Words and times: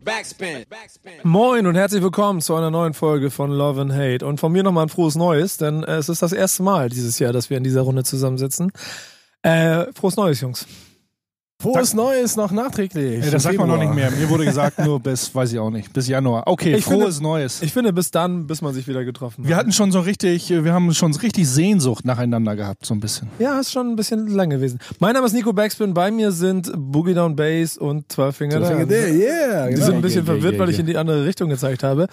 Backspin. 0.00 0.64
Moin 1.22 1.66
und 1.66 1.74
herzlich 1.74 2.02
willkommen 2.02 2.40
zu 2.40 2.54
einer 2.54 2.70
neuen 2.70 2.94
Folge 2.94 3.30
von 3.30 3.50
Love 3.50 3.82
and 3.82 3.92
Hate. 3.92 4.24
Und 4.24 4.40
von 4.40 4.50
mir 4.50 4.62
nochmal 4.62 4.86
ein 4.86 4.88
frohes 4.88 5.16
Neues, 5.16 5.58
denn 5.58 5.82
äh, 5.84 5.96
es 5.96 6.08
ist 6.08 6.22
das 6.22 6.32
erste 6.32 6.62
Mal 6.62 6.88
dieses 6.88 7.18
Jahr, 7.18 7.32
dass 7.32 7.50
wir 7.50 7.58
in 7.58 7.64
dieser 7.64 7.82
Runde 7.82 8.02
zusammensitzen. 8.02 8.72
Äh, 9.42 9.92
frohes 9.92 10.16
Neues, 10.16 10.40
Jungs. 10.40 10.66
Frohes 11.62 11.94
Neues 11.94 12.36
noch 12.36 12.50
nachträglich. 12.50 13.24
Ey, 13.24 13.30
das 13.30 13.44
sagt 13.44 13.56
man 13.56 13.68
noch 13.68 13.78
nicht 13.78 13.94
mehr. 13.94 14.10
Mir 14.10 14.28
wurde 14.28 14.44
gesagt, 14.44 14.78
nur 14.84 15.00
bis, 15.00 15.34
weiß 15.34 15.52
ich 15.52 15.58
auch 15.58 15.70
nicht, 15.70 15.92
bis 15.92 16.08
Januar. 16.08 16.42
Okay, 16.46 16.74
Ich 16.74 16.84
frohes 16.84 17.16
finde- 17.16 17.22
Neues. 17.22 17.62
Ich 17.62 17.72
finde, 17.72 17.92
bis 17.92 18.10
dann, 18.10 18.46
bis 18.46 18.60
man 18.62 18.74
sich 18.74 18.88
wieder 18.88 19.04
getroffen 19.04 19.44
hat. 19.44 19.48
wir 19.48 19.56
hatten 19.56 19.72
schon 19.72 19.92
so 19.92 20.00
richtig, 20.00 20.50
wir 20.50 20.72
haben 20.72 20.92
schon 20.92 21.14
richtig 21.14 21.48
Sehnsucht 21.48 22.04
nacheinander 22.04 22.56
gehabt, 22.56 22.84
so 22.84 22.94
ein 22.94 23.00
bisschen. 23.00 23.28
ja, 23.38 23.60
ist 23.60 23.72
schon 23.72 23.88
ein 23.90 23.96
bisschen 23.96 24.26
lang 24.28 24.50
gewesen. 24.50 24.78
Mein 24.98 25.14
Name 25.14 25.26
ist 25.26 25.32
Nico 25.32 25.52
Backspin, 25.52 25.94
bei 25.94 26.10
mir 26.10 26.32
sind 26.32 26.70
Boogie 26.76 27.14
Down 27.14 27.36
Bass 27.36 27.78
und 27.78 28.10
Zwölffinger 28.10 28.64
Finger 28.66 28.86
Dance. 28.86 28.86
Day, 28.88 29.18
yeah. 29.20 29.66
Die 29.68 29.74
genau. 29.74 29.86
sind 29.86 29.94
ein 29.96 30.02
bisschen 30.02 30.24
Yeah, 30.24 30.32
yeah, 30.34 30.40
verwirrt, 30.42 30.58
weil 30.60 30.70
ich 30.70 30.78
in 30.78 30.86
die 30.86 30.96
andere 30.96 31.24
Richtung 31.24 31.48
gezeigt 31.48 31.82
habe. 31.82 32.08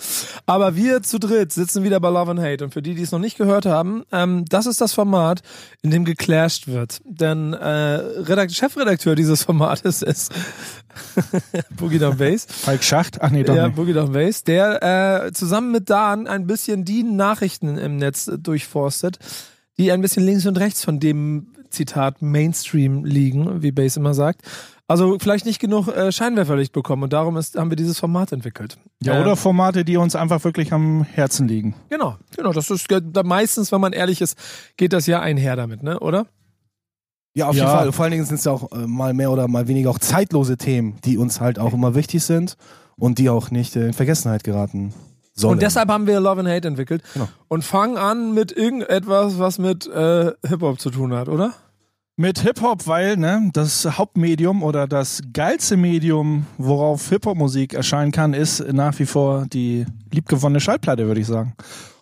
Aber 0.45 0.75
wir 0.75 1.01
zu 1.01 1.19
dritt 1.19 1.51
sitzen 1.51 1.83
wieder 1.83 1.99
bei 1.99 2.09
Love 2.09 2.31
and 2.31 2.39
Hate. 2.39 2.63
Und 2.63 2.73
für 2.73 2.81
die, 2.81 2.93
die 2.95 3.01
es 3.03 3.11
noch 3.11 3.19
nicht 3.19 3.37
gehört 3.37 3.65
haben, 3.65 4.03
ähm, 4.11 4.45
das 4.49 4.65
ist 4.67 4.79
das 4.81 4.93
Format, 4.93 5.41
in 5.81 5.91
dem 5.91 6.05
geclasht 6.05 6.67
wird. 6.67 6.99
Denn 7.05 7.53
äh, 7.53 7.65
Redakt 7.65 8.51
Chefredakteur 8.51 9.15
dieses 9.15 9.38
Formates 9.43 10.01
ist 10.01 10.31
Boogie 11.77 11.99
Down 11.99 12.17
Bass. 12.17 12.45
Falk 12.49 12.83
Schacht? 12.83 13.21
Ach 13.21 13.29
nee, 13.29 13.43
doch 13.43 13.55
Ja, 13.55 13.67
nicht. 13.67 13.75
Boogie 13.75 13.93
Down 13.93 14.11
Bass, 14.11 14.43
der 14.43 15.25
äh, 15.25 15.31
zusammen 15.33 15.71
mit 15.71 15.89
Dan 15.89 16.27
ein 16.27 16.47
bisschen 16.47 16.85
die 16.85 17.03
Nachrichten 17.03 17.77
im 17.77 17.97
Netz 17.97 18.29
durchforstet, 18.39 19.19
die 19.77 19.91
ein 19.91 20.01
bisschen 20.01 20.23
links 20.23 20.45
und 20.45 20.57
rechts 20.59 20.83
von 20.83 20.99
dem 20.99 21.47
Zitat 21.69 22.21
Mainstream 22.21 23.05
liegen, 23.05 23.61
wie 23.61 23.71
Bass 23.71 23.95
immer 23.97 24.13
sagt. 24.13 24.41
Also 24.87 25.17
vielleicht 25.19 25.45
nicht 25.45 25.59
genug 25.59 25.87
äh, 25.87 26.11
Scheinwerferlicht 26.11 26.73
bekommen 26.73 27.03
und 27.03 27.13
darum 27.13 27.37
ist, 27.37 27.55
haben 27.55 27.69
wir 27.69 27.75
dieses 27.75 27.99
Format 27.99 28.31
entwickelt. 28.31 28.79
Ja, 29.03 29.13
Ähm, 29.15 29.21
oder 29.21 29.35
Formate, 29.35 29.85
die 29.85 29.97
uns 29.97 30.15
einfach 30.15 30.43
wirklich 30.43 30.73
am 30.73 31.03
Herzen 31.03 31.47
liegen. 31.47 31.75
Genau, 31.89 32.17
genau. 32.35 32.51
Das 32.53 32.71
ist 32.71 32.87
da 32.89 33.21
meistens, 33.21 33.71
wenn 33.71 33.81
man 33.81 33.93
ehrlich 33.93 34.19
ist, 34.19 34.35
geht 34.77 34.91
das 34.93 35.05
ja 35.05 35.19
einher 35.19 35.55
damit, 35.55 35.83
ne? 35.83 35.99
Oder? 35.99 36.25
Ja, 37.35 37.47
auf 37.47 37.55
Ja. 37.55 37.63
jeden 37.65 37.77
Fall. 37.77 37.91
Vor 37.91 38.03
allen 38.03 38.11
Dingen 38.11 38.25
sind 38.25 38.35
es 38.37 38.43
ja 38.45 38.51
auch 38.51 38.71
äh, 38.71 38.87
mal 38.87 39.13
mehr 39.13 39.31
oder 39.31 39.47
mal 39.47 39.67
weniger 39.67 39.89
auch 39.91 39.99
zeitlose 39.99 40.57
Themen, 40.57 40.97
die 41.05 41.17
uns 41.17 41.39
halt 41.41 41.59
auch 41.59 41.73
immer 41.73 41.95
wichtig 41.95 42.23
sind 42.23 42.55
und 42.97 43.17
die 43.19 43.29
auch 43.29 43.51
nicht 43.51 43.75
äh, 43.75 43.87
in 43.87 43.93
Vergessenheit 43.93 44.43
geraten 44.43 44.93
sollen. 45.35 45.53
Und 45.53 45.61
deshalb 45.61 45.89
haben 45.89 46.07
wir 46.07 46.19
Love 46.19 46.41
and 46.41 46.49
Hate 46.49 46.67
entwickelt 46.67 47.03
Genau. 47.13 47.27
und 47.47 47.63
fangen 47.63 47.97
an 47.97 48.33
mit 48.33 48.51
irgendetwas, 48.51 49.39
was 49.39 49.57
mit 49.59 49.87
äh, 49.87 50.31
Hip 50.47 50.61
Hop 50.61 50.79
zu 50.81 50.89
tun 50.89 51.13
hat, 51.13 51.29
oder? 51.29 51.53
Mit 52.17 52.39
Hip-Hop, 52.39 52.85
weil 52.85 53.15
ne, 53.15 53.49
das 53.53 53.85
Hauptmedium 53.97 54.61
oder 54.61 54.87
das 54.87 55.21
geilste 55.31 55.77
Medium, 55.77 56.45
worauf 56.57 57.07
Hip-Hop-Musik 57.07 57.73
erscheinen 57.73 58.11
kann, 58.11 58.33
ist 58.33 58.59
nach 58.73 58.99
wie 58.99 59.05
vor 59.05 59.45
die 59.45 59.85
liebgewonnene 60.11 60.59
Schallplatte, 60.59 61.07
würde 61.07 61.21
ich 61.21 61.27
sagen. 61.27 61.53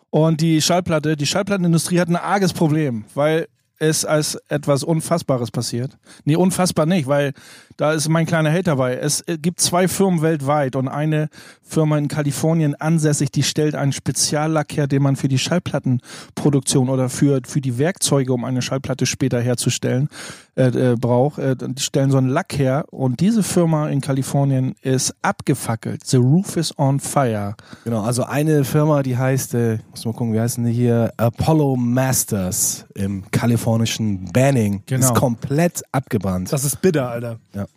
Und 0.10 0.42
die 0.42 0.60
Schallplatte, 0.60 1.16
die 1.16 1.28
Schallplattenindustrie 1.28 2.00
hat 2.00 2.08
ein 2.08 2.16
arges 2.16 2.52
Problem, 2.54 3.06
weil 3.14 3.48
es 3.80 4.06
als 4.06 4.36
etwas 4.48 4.84
Unfassbares 4.84 5.52
passiert. 5.52 5.98
Nee, 6.26 6.36
unfassbar 6.36 6.86
nicht, 6.86 7.08
weil 7.08 7.34
da 7.78 7.94
ist 7.94 8.10
mein 8.10 8.26
kleiner 8.26 8.50
Held 8.50 8.68
dabei. 8.68 8.96
Es 8.96 9.22
äh, 9.22 9.38
gibt 9.38 9.60
zwei 9.60 9.88
Firmen 9.88 10.22
weltweit 10.22 10.76
und 10.76 10.88
eine 10.88 11.30
Firma 11.62 11.98
in 11.98 12.08
Kalifornien 12.08 12.76
ansässig, 12.76 13.32
die 13.32 13.44
stellt 13.44 13.76
einen 13.76 13.94
Speziallack 13.94 14.76
her, 14.76 14.88
den 14.88 15.04
man 15.04 15.16
für 15.16 15.28
die 15.28 15.38
Schallplattenproduktion 15.38 16.90
oder 16.90 17.10
für, 17.10 17.42
für 17.46 17.62
die 17.62 17.78
Werkzeuge, 17.78 18.34
um 18.34 18.46
eine 18.46 18.62
Schallplatte 18.62 19.06
später 19.06 19.40
herzustellen, 19.40 20.10
äh, 20.58 20.94
äh, 20.94 20.96
braucht. 20.96 21.38
Äh, 21.38 21.56
die 21.56 21.84
stellen 21.84 22.10
so 22.10 22.18
einen 22.18 22.30
Lack 22.30 22.58
her 22.58 22.86
und 22.90 23.20
diese 23.20 23.44
Firma 23.44 23.90
in 23.90 24.02
Kalifornien 24.02 24.74
ist 24.82 25.14
abgefackelt. 25.22 26.04
The 26.04 26.18
roof 26.18 26.58
is 26.58 26.74
on 26.80 27.00
fire. 27.00 27.56
Genau, 27.84 28.02
also 28.02 28.24
eine 28.24 28.64
Firma, 28.64 29.04
die 29.04 29.16
heißt, 29.16 29.54
äh, 29.54 29.78
muss 29.92 30.04
mal 30.04 30.14
gucken, 30.14 30.34
wie 30.34 30.40
heißen 30.40 30.66
die 30.66 30.72
hier? 30.72 31.14
Apollo 31.18 31.76
Masters 31.76 32.88
im 32.96 33.30
kalifornischen 33.30 34.32
Banning. 34.34 34.82
Genau. 34.88 35.06
Ist 35.06 35.14
komplett 35.14 35.84
abgebrannt. 35.92 36.52
Das 36.52 36.64
ist 36.64 36.82
bitter, 36.82 37.08
Alter. 37.08 37.38
Ja. 37.54 37.68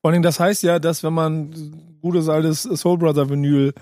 Vor 0.00 0.12
allem, 0.12 0.22
das 0.22 0.38
heißt 0.38 0.62
ja, 0.62 0.78
dass 0.78 1.02
wenn 1.02 1.14
man 1.14 1.52
gutes 2.00 2.28
altes 2.28 2.62
Soul 2.62 2.98
Brother 2.98 3.28
Vinyl 3.28 3.74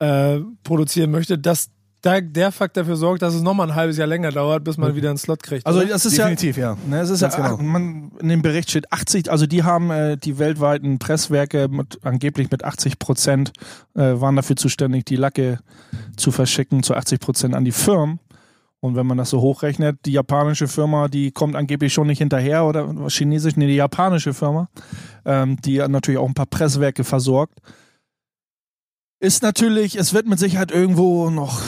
äh, 0.00 0.40
produzieren 0.64 1.12
möchte, 1.12 1.38
dass 1.38 1.70
da 2.04 2.20
der 2.20 2.52
Fakt 2.52 2.76
dafür 2.76 2.96
sorgt, 2.96 3.22
dass 3.22 3.34
es 3.34 3.40
nochmal 3.40 3.70
ein 3.70 3.74
halbes 3.74 3.96
Jahr 3.96 4.06
länger 4.06 4.30
dauert, 4.30 4.62
bis 4.62 4.76
man 4.76 4.94
wieder 4.94 5.08
einen 5.08 5.16
Slot 5.16 5.42
kriegt. 5.42 5.66
Also 5.66 5.80
oder? 5.80 5.88
das 5.88 6.04
ist 6.04 6.16
ja 6.18 6.24
Definitiv, 6.24 6.58
ja. 6.58 6.76
Ne, 6.86 7.00
es 7.00 7.08
ist 7.08 7.20
Ganz 7.20 7.36
ja, 7.36 7.48
genau. 7.48 7.62
man, 7.62 8.12
in 8.20 8.28
dem 8.28 8.42
Bericht 8.42 8.70
steht 8.70 8.92
80, 8.92 9.30
also 9.30 9.46
die 9.46 9.62
haben 9.62 9.90
äh, 9.90 10.18
die 10.18 10.38
weltweiten 10.38 10.98
Presswerke 10.98 11.68
mit, 11.68 11.98
angeblich 12.04 12.50
mit 12.50 12.62
80 12.62 12.98
Prozent 12.98 13.52
äh, 13.94 14.20
waren 14.20 14.36
dafür 14.36 14.56
zuständig, 14.56 15.06
die 15.06 15.16
Lacke 15.16 15.60
zu 16.16 16.30
verschicken 16.30 16.82
zu 16.82 16.94
80 16.94 17.20
Prozent 17.20 17.54
an 17.54 17.64
die 17.64 17.72
Firmen. 17.72 18.20
Und 18.80 18.96
wenn 18.96 19.06
man 19.06 19.16
das 19.16 19.30
so 19.30 19.40
hochrechnet, 19.40 20.00
die 20.04 20.12
japanische 20.12 20.68
Firma, 20.68 21.08
die 21.08 21.30
kommt 21.30 21.56
angeblich 21.56 21.94
schon 21.94 22.06
nicht 22.06 22.18
hinterher 22.18 22.66
oder 22.66 23.08
chinesisch, 23.08 23.56
nee, 23.56 23.66
die 23.66 23.76
japanische 23.76 24.34
Firma, 24.34 24.68
ähm, 25.24 25.56
die 25.64 25.78
natürlich 25.78 26.18
auch 26.18 26.28
ein 26.28 26.34
paar 26.34 26.44
Presswerke 26.44 27.02
versorgt. 27.02 27.60
Ist 29.20 29.42
natürlich, 29.42 29.96
es 29.96 30.12
wird 30.12 30.26
mit 30.26 30.38
Sicherheit 30.38 30.70
irgendwo 30.70 31.30
noch 31.30 31.62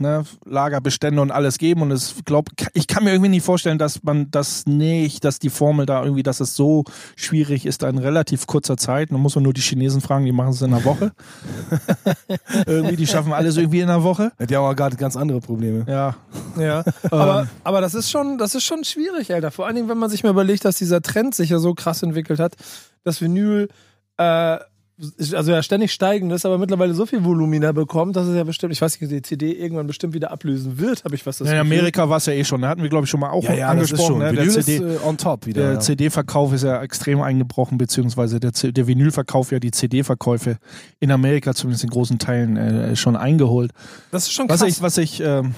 ne, 0.00 0.24
Lagerbestände 0.44 1.20
und 1.20 1.30
alles 1.30 1.58
geben 1.58 1.82
und 1.82 1.90
es 1.90 2.14
glaub, 2.24 2.48
ich 2.72 2.86
kann 2.86 3.04
mir 3.04 3.10
irgendwie 3.10 3.30
nicht 3.30 3.44
vorstellen, 3.44 3.78
dass 3.78 4.02
man 4.02 4.30
das 4.30 4.66
nicht, 4.66 5.24
dass 5.24 5.38
die 5.38 5.50
Formel 5.50 5.86
da 5.86 6.02
irgendwie, 6.02 6.22
dass 6.22 6.40
es 6.40 6.54
so 6.54 6.84
schwierig 7.16 7.66
ist, 7.66 7.82
in 7.82 7.98
relativ 7.98 8.46
kurzer 8.46 8.76
Zeit. 8.76 9.10
Man 9.12 9.20
muss 9.20 9.34
man 9.34 9.44
nur 9.44 9.52
die 9.52 9.60
Chinesen 9.60 10.00
fragen, 10.00 10.24
die 10.24 10.32
machen 10.32 10.50
es 10.50 10.62
in 10.62 10.72
einer 10.72 10.84
Woche. 10.84 11.12
irgendwie, 12.66 12.96
die 12.96 13.06
schaffen 13.06 13.32
alles 13.32 13.56
irgendwie 13.56 13.80
in 13.80 13.88
einer 13.88 14.02
Woche. 14.02 14.32
Die 14.38 14.56
haben 14.56 14.64
aber 14.64 14.74
gerade 14.74 14.96
ganz 14.96 15.16
andere 15.16 15.40
Probleme. 15.40 15.84
Ja. 15.88 16.16
Ja, 16.58 16.84
aber, 17.10 17.48
aber 17.62 17.80
das 17.80 17.94
ist 17.94 18.10
schon, 18.10 18.38
das 18.38 18.54
ist 18.54 18.64
schon 18.64 18.84
schwierig, 18.84 19.32
Alter. 19.32 19.50
Vor 19.50 19.66
allen 19.66 19.76
Dingen, 19.76 19.88
wenn 19.88 19.98
man 19.98 20.10
sich 20.10 20.22
mal 20.22 20.30
überlegt, 20.30 20.64
dass 20.64 20.76
dieser 20.76 21.02
Trend 21.02 21.34
sich 21.34 21.50
ja 21.50 21.58
so 21.58 21.74
krass 21.74 22.02
entwickelt 22.02 22.40
hat, 22.40 22.54
dass 23.02 23.20
Vinyl, 23.20 23.68
äh, 24.16 24.58
also 25.32 25.50
ja 25.50 25.62
ständig 25.62 25.92
steigend 25.92 26.32
ist, 26.32 26.46
aber 26.46 26.56
mittlerweile 26.56 26.94
so 26.94 27.04
viel 27.04 27.24
Volumina 27.24 27.72
bekommt, 27.72 28.14
dass 28.14 28.28
es 28.28 28.36
ja 28.36 28.44
bestimmt, 28.44 28.72
ich 28.72 28.80
weiß 28.80 29.00
nicht, 29.00 29.10
die 29.12 29.22
CD 29.22 29.52
irgendwann 29.52 29.88
bestimmt 29.88 30.14
wieder 30.14 30.30
ablösen 30.30 30.78
wird, 30.78 31.02
habe 31.04 31.16
ich 31.16 31.26
was 31.26 31.38
das 31.38 31.48
In 31.48 31.54
Gefühl. 31.56 31.60
Amerika 31.78 32.08
war 32.08 32.18
es 32.18 32.26
ja 32.26 32.32
eh 32.32 32.44
schon, 32.44 32.60
da 32.62 32.68
hatten 32.68 32.82
wir 32.82 32.88
glaube 32.90 33.04
ich 33.04 33.10
schon 33.10 33.18
mal 33.20 33.30
auch 33.30 33.44
das 33.44 33.56
ist 33.56 33.62
angesprochen. 33.64 34.06
schon. 34.06 34.18
Ne? 34.20 34.32
Der 34.34 34.48
CD, 34.48 34.76
ist 34.76 34.82
äh, 35.02 35.04
on 35.06 35.16
top 35.18 35.46
wieder. 35.46 35.62
Der 35.62 35.72
ja. 35.74 35.80
CD-Verkauf 35.80 36.52
ist 36.52 36.62
ja 36.62 36.80
extrem 36.80 37.20
eingebrochen, 37.20 37.76
beziehungsweise 37.76 38.38
der, 38.38 38.52
C- 38.52 38.70
der 38.70 38.86
Vinylverkauf 38.86 39.50
ja 39.50 39.58
die 39.58 39.72
CD-Verkäufe 39.72 40.58
in 41.00 41.10
Amerika 41.10 41.54
zumindest 41.54 41.82
in 41.82 41.90
großen 41.90 42.18
Teilen 42.20 42.56
äh, 42.56 42.94
schon 42.94 43.16
eingeholt. 43.16 43.72
Das 44.12 44.24
ist 44.24 44.32
schon 44.32 44.46
krass. 44.46 44.60
Was 44.60 44.68
ich, 44.68 44.80
was 44.80 44.98
ich, 44.98 45.20
ähm, 45.20 45.54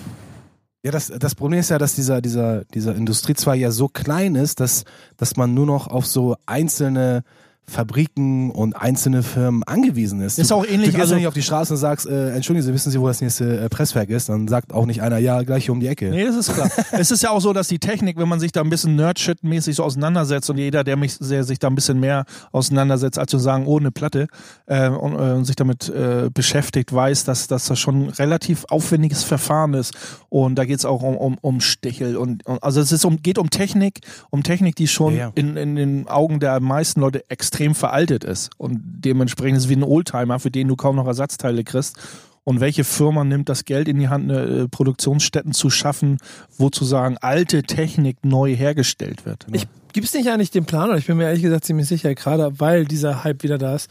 Ja, 0.82 0.92
das, 0.92 1.08
das 1.08 1.34
Problem 1.34 1.60
ist 1.60 1.68
ja, 1.68 1.76
dass 1.78 1.94
dieser, 1.94 2.22
dieser, 2.22 2.64
dieser 2.66 2.94
Industriezweig 2.94 3.60
ja 3.60 3.70
so 3.70 3.88
klein 3.88 4.34
ist, 4.34 4.60
dass, 4.60 4.84
dass 5.18 5.36
man 5.36 5.53
nur 5.53 5.66
noch 5.66 5.88
auf 5.88 6.06
so 6.06 6.36
einzelne 6.47 7.22
Fabriken 7.69 8.50
und 8.53 8.75
einzelne 8.75 9.22
Firmen 9.22 9.62
angewiesen 9.65 10.21
ist. 10.21 10.38
Ist 10.38 10.50
du, 10.50 10.54
auch 10.54 10.65
ähnlich, 10.65 10.91
Du 10.91 10.93
gehst 10.93 11.00
also- 11.00 11.15
ja 11.15 11.19
nicht 11.19 11.27
auf 11.27 11.34
die 11.34 11.43
Straße 11.43 11.72
und 11.72 11.78
sagst, 11.78 12.06
äh, 12.06 12.31
entschuldigen 12.31 12.65
Sie, 12.65 12.72
wissen 12.72 12.93
Sie, 12.93 13.00
wo 13.00 13.09
das 13.09 13.21
nächste 13.21 13.60
äh, 13.60 13.69
Presswerk 13.69 14.09
ist? 14.09 14.28
Dann 14.28 14.47
sagt 14.47 14.72
auch 14.72 14.87
nicht 14.87 15.03
einer, 15.03 15.19
ja, 15.19 15.43
gleich 15.43 15.65
hier 15.65 15.72
um 15.72 15.81
die 15.81 15.88
Ecke. 15.88 16.10
nee, 16.10 16.25
das 16.25 16.37
ist 16.37 16.54
klar. 16.54 16.71
es 16.93 17.10
ist 17.10 17.22
ja 17.22 17.31
auch 17.31 17.41
so, 17.41 17.53
dass 17.53 17.69
die 17.69 17.78
Technik, 17.78 18.19
wenn 18.19 18.28
man 18.28 18.38
sich 18.38 18.53
da 18.53 18.60
ein 18.60 18.71
bisschen 18.71 18.97
Nerdshit-mäßig 18.97 19.75
so 19.75 19.82
auseinandersetzt 19.84 20.49
und 20.49 20.59
jeder, 20.59 20.84
der 20.84 20.97
mich, 20.97 21.19
der 21.19 21.43
sich 21.44 21.59
da 21.59 21.66
ein 21.66 21.75
bisschen 21.75 21.99
mehr 21.99 22.25
auseinandersetzt, 22.53 23.19
als 23.19 23.31
zu 23.31 23.38
sagen, 23.38 23.66
ohne 23.66 23.91
Platte, 23.91 24.28
äh, 24.66 24.88
und, 24.88 25.15
äh, 25.15 25.33
und 25.33 25.44
sich 25.44 25.56
damit 25.56 25.88
äh, 25.88 26.31
beschäftigt, 26.33 26.93
weiß, 26.93 27.25
dass, 27.25 27.48
dass 27.48 27.66
das 27.66 27.78
schon 27.78 28.06
ein 28.06 28.09
relativ 28.10 28.65
aufwendiges 28.69 29.25
Verfahren 29.25 29.75
ist. 29.75 29.93
Und 30.28 30.54
da 30.56 30.65
geht 30.65 30.78
es 30.78 30.84
auch 30.84 31.03
um, 31.03 31.16
um, 31.16 31.37
um 31.41 31.60
Stichel 31.60 32.16
und, 32.16 32.47
und 32.47 32.62
also 32.62 32.81
es 32.81 32.93
ist 32.93 33.04
um, 33.04 33.22
geht 33.22 33.38
um 33.38 33.50
Technik, 33.50 34.00
um 34.31 34.43
Technik, 34.44 34.77
die 34.77 34.87
schon 34.87 35.15
Ja, 35.15 35.27
ja. 35.27 35.33
In, 35.34 35.56
in 35.56 35.77
den 35.77 36.09
Augen 36.09 36.38
der 36.41 36.60
meisten 36.60 37.00
Leute 37.00 37.28
extrem 37.28 37.55
veraltet 37.74 38.24
ist. 38.24 38.50
Und 38.58 38.80
dementsprechend 38.82 39.58
ist 39.58 39.64
es 39.64 39.70
wie 39.70 39.76
ein 39.76 39.82
Oldtimer, 39.82 40.38
für 40.38 40.50
den 40.50 40.68
du 40.68 40.76
kaum 40.76 40.97
noch 40.97 41.06
Ersatzteile 41.06 41.64
kriegst. 41.64 41.97
Und 42.44 42.60
welche 42.60 42.84
Firma 42.84 43.24
nimmt 43.24 43.48
das 43.48 43.64
Geld 43.64 43.88
in 43.88 43.98
die 43.98 44.08
Hand, 44.08 44.30
eine 44.30 44.42
äh, 44.42 44.68
Produktionsstätten 44.68 45.53
zu 45.53 45.68
schaffen, 45.68 46.18
wo 46.58 46.70
zu 46.70 46.84
sagen, 46.84 47.16
alte 47.20 47.64
Technik 47.64 48.24
neu 48.24 48.54
hergestellt 48.54 49.26
wird? 49.26 49.47
Ich, 49.53 49.66
Gibt 49.92 50.06
es 50.06 50.14
nicht 50.14 50.28
eigentlich 50.28 50.53
den 50.53 50.64
Plan, 50.64 50.91
oder 50.91 50.98
ich 50.98 51.06
bin 51.06 51.16
mir 51.16 51.24
ehrlich 51.24 51.42
gesagt 51.42 51.64
ziemlich 51.64 51.88
sicher, 51.88 52.14
gerade 52.14 52.60
weil 52.60 52.84
dieser 52.84 53.24
Hype 53.24 53.42
wieder 53.42 53.59
da 53.59 53.74
ist, 53.74 53.91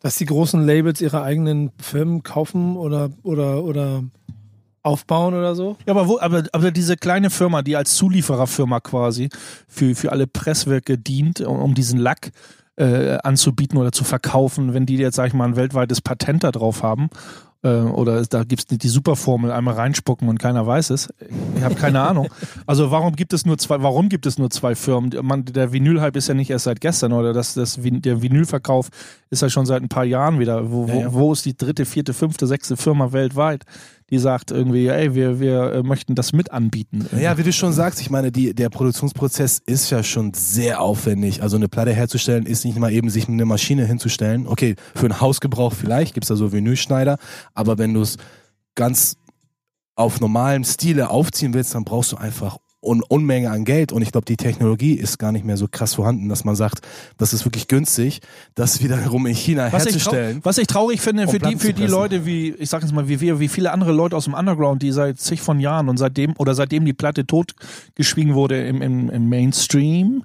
dass 0.00 0.16
die 0.16 0.26
großen 0.26 0.64
Labels 0.64 1.00
ihre 1.00 1.22
eigenen 1.22 1.72
Firmen 1.80 2.22
kaufen 2.22 2.76
oder, 2.76 3.10
oder, 3.24 3.64
oder 3.64 4.04
aufbauen 4.82 5.34
oder 5.34 5.54
so? 5.54 5.76
Ja, 5.86 5.94
aber, 5.94 6.06
wo, 6.06 6.20
aber, 6.20 6.44
aber 6.52 6.70
diese 6.70 6.96
kleine 6.96 7.30
Firma, 7.30 7.62
die 7.62 7.76
als 7.76 7.94
Zuliefererfirma 7.96 8.80
quasi 8.80 9.28
für, 9.66 9.94
für 9.94 10.12
alle 10.12 10.26
Presswerke 10.26 10.98
dient, 10.98 11.40
um, 11.40 11.56
um 11.56 11.74
diesen 11.74 11.98
Lack 11.98 12.30
äh, 12.78 13.18
anzubieten 13.22 13.78
oder 13.78 13.92
zu 13.92 14.04
verkaufen, 14.04 14.74
wenn 14.74 14.86
die 14.86 14.96
jetzt, 14.96 15.16
sag 15.16 15.28
ich 15.28 15.34
mal, 15.34 15.44
ein 15.44 15.56
weltweites 15.56 16.00
Patent 16.00 16.44
da 16.44 16.52
drauf 16.52 16.82
haben, 16.82 17.10
äh, 17.62 17.68
oder 17.68 18.24
da 18.24 18.44
gibt's 18.44 18.66
die, 18.66 18.78
die 18.78 18.88
Superformel 18.88 19.50
einmal 19.50 19.74
reinspucken 19.74 20.28
und 20.28 20.38
keiner 20.38 20.66
weiß 20.66 20.90
es. 20.90 21.08
Ich 21.56 21.62
habe 21.62 21.74
keine 21.74 22.00
Ahnung. 22.02 22.28
Also 22.66 22.90
warum 22.90 23.16
gibt 23.16 23.32
es 23.32 23.44
nur 23.46 23.58
zwei, 23.58 23.82
warum 23.82 24.08
gibt 24.08 24.26
es 24.26 24.38
nur 24.38 24.50
zwei 24.50 24.74
Firmen? 24.74 25.10
Man, 25.22 25.44
der 25.44 25.72
Vinylhype 25.72 26.16
ist 26.16 26.28
ja 26.28 26.34
nicht 26.34 26.50
erst 26.50 26.64
seit 26.64 26.80
gestern 26.80 27.12
oder 27.12 27.32
das, 27.32 27.54
das, 27.54 27.78
der 27.80 28.22
Vinylverkauf 28.22 28.90
ist 29.30 29.42
ja 29.42 29.50
schon 29.50 29.66
seit 29.66 29.82
ein 29.82 29.88
paar 29.88 30.04
Jahren 30.04 30.38
wieder. 30.38 30.70
Wo, 30.70 30.88
wo, 30.88 31.12
wo 31.12 31.32
ist 31.32 31.46
die 31.46 31.56
dritte, 31.56 31.84
vierte, 31.84 32.14
fünfte, 32.14 32.46
sechste 32.46 32.76
Firma 32.76 33.12
weltweit, 33.12 33.64
die 34.10 34.18
sagt 34.18 34.50
irgendwie, 34.50 34.86
ey, 34.86 35.14
wir, 35.14 35.38
wir 35.38 35.72
äh, 35.72 35.82
möchten 35.82 36.14
das 36.14 36.32
mit 36.32 36.50
anbieten. 36.50 37.06
Ja, 37.20 37.36
wie 37.36 37.42
du 37.42 37.52
schon 37.52 37.72
sagst, 37.72 38.00
ich 38.00 38.10
meine, 38.10 38.32
die, 38.32 38.54
der 38.54 38.70
Produktionsprozess 38.70 39.60
ist 39.64 39.90
ja 39.90 40.02
schon 40.02 40.32
sehr 40.34 40.80
aufwendig. 40.80 41.42
Also 41.42 41.56
eine 41.56 41.68
Platte 41.68 41.92
herzustellen 41.92 42.46
ist 42.46 42.64
nicht 42.64 42.78
mal 42.78 42.92
eben 42.92 43.10
sich 43.10 43.28
eine 43.28 43.44
Maschine 43.44 43.84
hinzustellen. 43.84 44.46
Okay, 44.46 44.76
für 44.94 45.06
einen 45.06 45.20
Hausgebrauch 45.20 45.74
vielleicht 45.74 46.14
gibt's 46.14 46.28
da 46.28 46.36
so 46.36 46.52
Vinylschneider, 46.52 47.18
aber 47.54 47.78
wenn 47.78 47.92
du 47.94 48.00
es 48.00 48.16
ganz 48.74 49.16
auf 49.94 50.20
normalem 50.20 50.64
Stile 50.64 51.10
aufziehen 51.10 51.52
willst, 51.52 51.74
dann 51.74 51.84
brauchst 51.84 52.12
du 52.12 52.16
einfach 52.16 52.58
Un 52.80 53.02
Unmenge 53.08 53.50
an 53.50 53.64
Geld 53.64 53.90
und 53.90 54.02
ich 54.02 54.12
glaube, 54.12 54.24
die 54.26 54.36
Technologie 54.36 54.94
ist 54.94 55.18
gar 55.18 55.32
nicht 55.32 55.44
mehr 55.44 55.56
so 55.56 55.66
krass 55.68 55.94
vorhanden, 55.94 56.28
dass 56.28 56.44
man 56.44 56.54
sagt, 56.54 56.86
das 57.16 57.32
ist 57.32 57.44
wirklich 57.44 57.66
günstig, 57.66 58.20
das 58.54 58.80
wiederum 58.82 59.26
in 59.26 59.34
China 59.34 59.72
Was 59.72 59.86
ich, 59.86 59.94
herzustellen. 59.94 60.40
was 60.44 60.58
ich 60.58 60.68
traurig 60.68 61.00
finde 61.00 61.24
um 61.24 61.30
für 61.30 61.40
die, 61.40 61.56
für 61.56 61.72
die. 61.72 61.86
Leute 61.86 62.24
wie, 62.24 62.50
ich 62.50 62.70
sag 62.70 62.82
jetzt 62.82 62.92
mal, 62.92 63.08
wie 63.08 63.20
wir, 63.20 63.40
wie 63.40 63.48
viele 63.48 63.72
andere 63.72 63.90
Leute 63.90 64.16
aus 64.16 64.26
dem 64.26 64.34
Underground, 64.34 64.82
die 64.82 64.92
seit 64.92 65.18
zig 65.18 65.40
von 65.40 65.58
Jahren 65.58 65.88
und 65.88 65.96
seitdem, 65.96 66.34
oder 66.38 66.54
seitdem 66.54 66.84
die 66.84 66.92
Platte 66.92 67.26
totgeschwiegen 67.26 68.34
wurde 68.34 68.64
im, 68.64 68.80
im, 68.80 69.10
im 69.10 69.28
Mainstream 69.28 70.22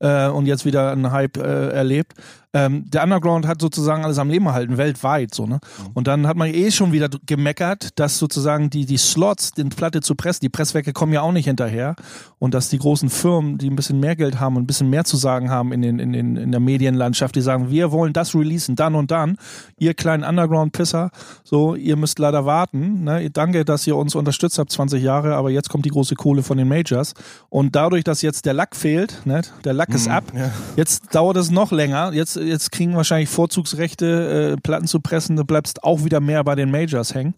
äh, 0.00 0.28
und 0.28 0.44
jetzt 0.44 0.66
wieder 0.66 0.92
einen 0.92 1.10
Hype 1.10 1.38
äh, 1.38 1.70
erlebt. 1.70 2.12
Ähm, 2.54 2.88
der 2.88 3.02
Underground 3.02 3.46
hat 3.46 3.60
sozusagen 3.60 4.04
alles 4.04 4.18
am 4.18 4.30
Leben 4.30 4.46
erhalten, 4.46 4.78
weltweit 4.78 5.34
so, 5.34 5.46
ne? 5.46 5.58
Und 5.92 6.06
dann 6.06 6.26
hat 6.26 6.36
man 6.36 6.48
eh 6.48 6.70
schon 6.70 6.92
wieder 6.92 7.08
gemeckert, 7.26 7.98
dass 7.98 8.18
sozusagen 8.18 8.70
die, 8.70 8.86
die 8.86 8.96
Slots, 8.96 9.52
die 9.52 9.64
Platte 9.64 10.00
zu 10.00 10.14
pressen, 10.14 10.40
die 10.42 10.48
Presswerke 10.48 10.92
kommen 10.92 11.12
ja 11.12 11.22
auch 11.22 11.32
nicht 11.32 11.46
hinterher 11.46 11.96
und 12.38 12.54
dass 12.54 12.68
die 12.68 12.78
großen 12.78 13.10
Firmen, 13.10 13.58
die 13.58 13.68
ein 13.68 13.76
bisschen 13.76 13.98
mehr 14.00 14.14
Geld 14.16 14.38
haben 14.38 14.56
und 14.56 14.62
ein 14.62 14.66
bisschen 14.66 14.88
mehr 14.88 15.04
zu 15.04 15.16
sagen 15.16 15.50
haben 15.50 15.72
in, 15.72 15.82
den, 15.82 15.98
in, 15.98 16.12
den, 16.12 16.36
in 16.36 16.50
der 16.52 16.60
Medienlandschaft, 16.60 17.34
die 17.34 17.40
sagen, 17.40 17.70
wir 17.70 17.90
wollen 17.90 18.12
das 18.12 18.34
releasen, 18.34 18.76
dann 18.76 18.94
und 18.94 19.10
dann. 19.10 19.36
Ihr 19.76 19.94
kleinen 19.94 20.22
Underground-Pisser, 20.22 21.10
so, 21.42 21.74
ihr 21.74 21.96
müsst 21.96 22.18
leider 22.18 22.46
warten. 22.46 23.02
Ne? 23.04 23.30
Danke, 23.30 23.64
dass 23.64 23.86
ihr 23.86 23.96
uns 23.96 24.14
unterstützt 24.14 24.58
habt, 24.58 24.70
20 24.70 25.02
Jahre, 25.02 25.34
aber 25.34 25.50
jetzt 25.50 25.70
kommt 25.70 25.86
die 25.86 25.90
große 25.90 26.14
Kohle 26.14 26.42
von 26.42 26.56
den 26.56 26.68
Majors. 26.68 27.14
Und 27.48 27.74
dadurch, 27.74 28.04
dass 28.04 28.22
jetzt 28.22 28.46
der 28.46 28.54
Lack 28.54 28.76
fehlt, 28.76 29.22
ne? 29.24 29.42
der 29.64 29.72
Lack 29.72 29.88
ist 29.90 30.08
ab, 30.08 30.24
ja. 30.36 30.50
Jetzt 30.76 31.14
dauert 31.14 31.36
es 31.36 31.50
noch 31.50 31.72
länger. 31.72 32.12
Jetzt, 32.12 32.36
jetzt 32.44 32.72
kriegen 32.72 32.94
wahrscheinlich 32.94 33.28
Vorzugsrechte, 33.28 34.54
äh, 34.54 34.60
Platten 34.60 34.86
zu 34.86 35.00
pressen. 35.00 35.36
Du 35.36 35.44
bleibst 35.44 35.82
auch 35.84 36.04
wieder 36.04 36.20
mehr 36.20 36.44
bei 36.44 36.54
den 36.54 36.70
Majors 36.70 37.14
hängen. 37.14 37.34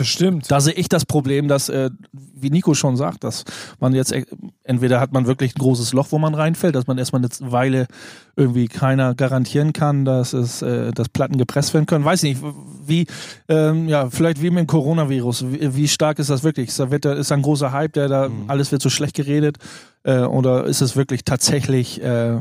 Bestimmt. 0.00 0.50
Da 0.50 0.62
sehe 0.62 0.72
ich 0.72 0.88
das 0.88 1.04
Problem, 1.04 1.46
dass, 1.46 1.68
äh, 1.68 1.90
wie 2.12 2.48
Nico 2.48 2.72
schon 2.72 2.96
sagt, 2.96 3.22
dass 3.22 3.44
man 3.80 3.94
jetzt 3.94 4.12
äh, 4.12 4.24
entweder 4.64 4.98
hat 4.98 5.12
man 5.12 5.26
wirklich 5.26 5.54
ein 5.54 5.58
großes 5.58 5.92
Loch, 5.92 6.06
wo 6.08 6.18
man 6.18 6.32
reinfällt, 6.32 6.74
dass 6.74 6.86
man 6.86 6.96
erstmal 6.96 7.20
eine 7.20 7.52
Weile 7.52 7.86
irgendwie 8.34 8.66
keiner 8.66 9.14
garantieren 9.14 9.74
kann, 9.74 10.06
dass 10.06 10.32
es, 10.32 10.62
äh, 10.62 10.92
dass 10.92 11.10
Platten 11.10 11.36
gepresst 11.36 11.74
werden 11.74 11.84
können. 11.84 12.06
Weiß 12.06 12.22
nicht, 12.22 12.40
wie, 12.86 13.06
ähm, 13.50 13.88
ja, 13.88 14.08
vielleicht 14.08 14.40
wie 14.40 14.48
mit 14.48 14.60
dem 14.60 14.66
Coronavirus. 14.68 15.52
Wie, 15.52 15.76
wie 15.76 15.86
stark 15.86 16.18
ist 16.18 16.30
das 16.30 16.44
wirklich? 16.44 16.70
Ist 16.70 16.80
da, 16.80 16.90
wird 16.90 17.04
ist 17.04 17.30
da 17.30 17.34
ein 17.34 17.42
großer 17.42 17.70
Hype, 17.70 17.92
der 17.92 18.08
da 18.08 18.30
alles 18.46 18.72
wird 18.72 18.80
so 18.80 18.88
schlecht 18.88 19.16
geredet? 19.16 19.58
Äh, 20.04 20.20
oder 20.20 20.64
ist 20.64 20.80
es 20.80 20.96
wirklich 20.96 21.24
tatsächlich, 21.24 22.02
äh, 22.02 22.38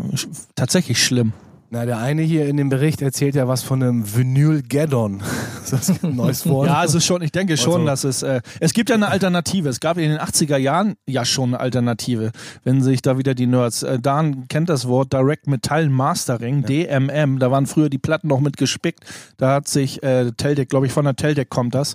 tatsächlich 0.55 1.03
schlimm? 1.03 1.33
Na, 1.71 1.85
der 1.85 1.99
eine 1.99 2.23
hier 2.23 2.47
in 2.47 2.57
dem 2.57 2.69
Bericht 2.69 2.99
erzählt 3.03 3.35
ja 3.35 3.47
was 3.47 3.61
von 3.61 3.83
einem 3.83 4.15
Vinyl-Gaddon. 4.15 5.21
ist 5.63 5.71
das 5.71 6.03
ein 6.03 6.15
neues 6.15 6.47
Wort? 6.47 6.67
Ja, 6.67 6.83
es 6.83 6.95
ist 6.95 7.05
schon, 7.05 7.21
ich 7.21 7.31
denke 7.31 7.57
schon, 7.57 7.81
Also- 7.81 7.85
dass 7.85 8.03
es, 8.05 8.23
äh, 8.23 8.41
es 8.59 8.73
gibt 8.73 8.89
ja 8.89 8.95
eine 8.95 9.09
Alternative. 9.09 9.69
Es 9.69 9.79
gab 9.79 9.97
in 9.97 10.09
den 10.09 10.19
80er 10.19 10.57
Jahren 10.57 10.95
ja 11.05 11.25
schon 11.25 11.49
eine 11.49 11.59
Alternative. 11.59 12.31
Wenn 12.63 12.81
sich 12.81 13.03
da 13.03 13.19
wieder 13.19 13.35
die 13.35 13.45
Nerds, 13.45 13.83
äh, 13.83 13.99
Dan 13.99 14.47
kennt 14.47 14.67
das 14.69 14.87
Wort 14.87 15.13
Direct 15.13 15.45
Metal 15.45 15.89
Mastering, 15.89 16.63
DMM, 16.63 17.37
da 17.37 17.51
waren 17.51 17.67
früher 17.67 17.89
die 17.89 17.99
Platten 17.99 18.29
noch 18.29 18.39
mit 18.39 18.57
gespickt. 18.57 19.01
Da 19.37 19.53
hat 19.53 19.67
sich 19.67 20.01
äh, 20.01 20.31
Teldec, 20.31 20.69
glaube 20.69 20.87
ich, 20.87 20.91
von 20.91 21.05
der 21.05 21.15
Teldec 21.17 21.49
kommt 21.49 21.75
das, 21.75 21.93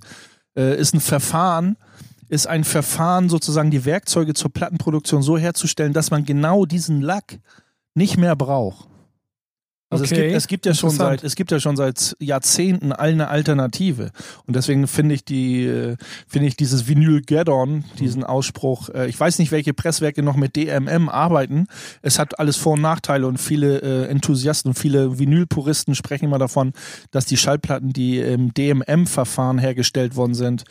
äh, 0.56 0.78
ist 0.78 0.94
ein 0.94 1.00
Verfahren, 1.00 1.76
ist 2.28 2.46
ein 2.46 2.62
Verfahren, 2.62 3.28
sozusagen 3.28 3.72
die 3.72 3.84
Werkzeuge 3.84 4.34
zur 4.34 4.52
Plattenproduktion 4.52 5.22
so 5.22 5.36
herzustellen, 5.36 5.92
dass 5.92 6.12
man 6.12 6.24
genau 6.24 6.64
diesen 6.64 7.00
Lack 7.00 7.40
nicht 7.94 8.18
mehr 8.18 8.36
braucht. 8.36 8.86
Also 9.94 10.05
es, 10.05 10.12
Okay, 10.12 10.23
gibt, 10.29 10.37
es 10.37 10.46
gibt 10.46 10.67
ja 10.67 10.75
schon 10.75 10.91
seit 10.91 11.25
es 11.25 11.35
gibt 11.35 11.50
ja 11.50 11.61
schon 11.61 11.76
seit 11.76 12.17
Jahrzehnten 12.20 12.93
eine 12.93 13.29
Alternative. 13.29 14.11
Und 14.46 14.56
deswegen 14.56 14.87
finde 14.87 15.14
ich 15.14 15.25
die 15.25 15.64
äh, 15.64 15.96
finde 16.29 16.49
ich 16.49 16.56
dieses 16.56 16.87
Vinyl 16.88 17.23
Gaddon 17.23 17.85
diesen 17.99 18.25
Ausspruch 18.25 18.88
äh, 18.91 19.08
ich 19.08 19.19
weiß 19.19 19.38
nicht 19.38 19.52
welche 19.52 19.75
Presswerke 19.75 20.23
noch 20.23 20.37
mit 20.37 20.56
DMM 20.56 21.08
arbeiten. 21.08 21.67
Es 22.02 22.19
hat 22.19 22.38
alles 22.38 22.56
Vor- 22.56 22.75
und 22.75 22.82
Nachteile 22.82 23.26
und 23.26 23.38
viele 23.38 23.81
äh, 23.81 24.11
Enthusiasten 24.11 24.75
viele 24.75 25.19
Vinylpuristen 25.19 25.94
sprechen 25.94 26.26
immer 26.26 26.38
davon 26.38 26.73
dass 27.11 27.26
die 27.26 27.37
Schallplatten 27.37 27.93
die 27.93 28.19
im 28.19 28.52
DMM 28.52 29.06
Verfahren 29.06 29.58
hergestellt 29.58 30.17
worden 30.17 30.35
sind 30.35 30.64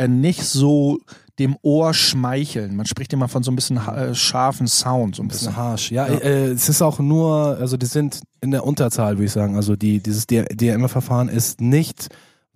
äh, 0.00 0.08
nicht 0.08 0.42
so 0.42 0.98
dem 1.38 1.56
Ohr 1.62 1.94
schmeicheln 1.94 2.76
man 2.76 2.86
spricht 2.86 3.12
immer 3.12 3.28
von 3.28 3.42
so 3.42 3.50
ein 3.50 3.56
bisschen 3.56 3.78
äh, 3.78 4.14
scharfen 4.14 4.66
Sound 4.66 5.16
so 5.16 5.22
ein 5.22 5.28
bisschen 5.28 5.40
bisschen 5.40 5.56
harsch. 5.56 5.90
Ja, 5.90 6.06
Äh, 6.06 6.48
es 6.48 6.68
ist 6.68 6.82
auch 6.82 6.98
nur, 6.98 7.56
also 7.58 7.76
die 7.76 7.86
sind 7.86 8.20
in 8.40 8.50
der 8.50 8.64
Unterzahl, 8.64 9.16
würde 9.16 9.24
ich 9.24 9.32
sagen. 9.32 9.56
Also 9.56 9.76
die, 9.76 10.02
dieses 10.02 10.26
DRM-Verfahren 10.26 11.28
ist 11.28 11.60
nicht 11.60 12.08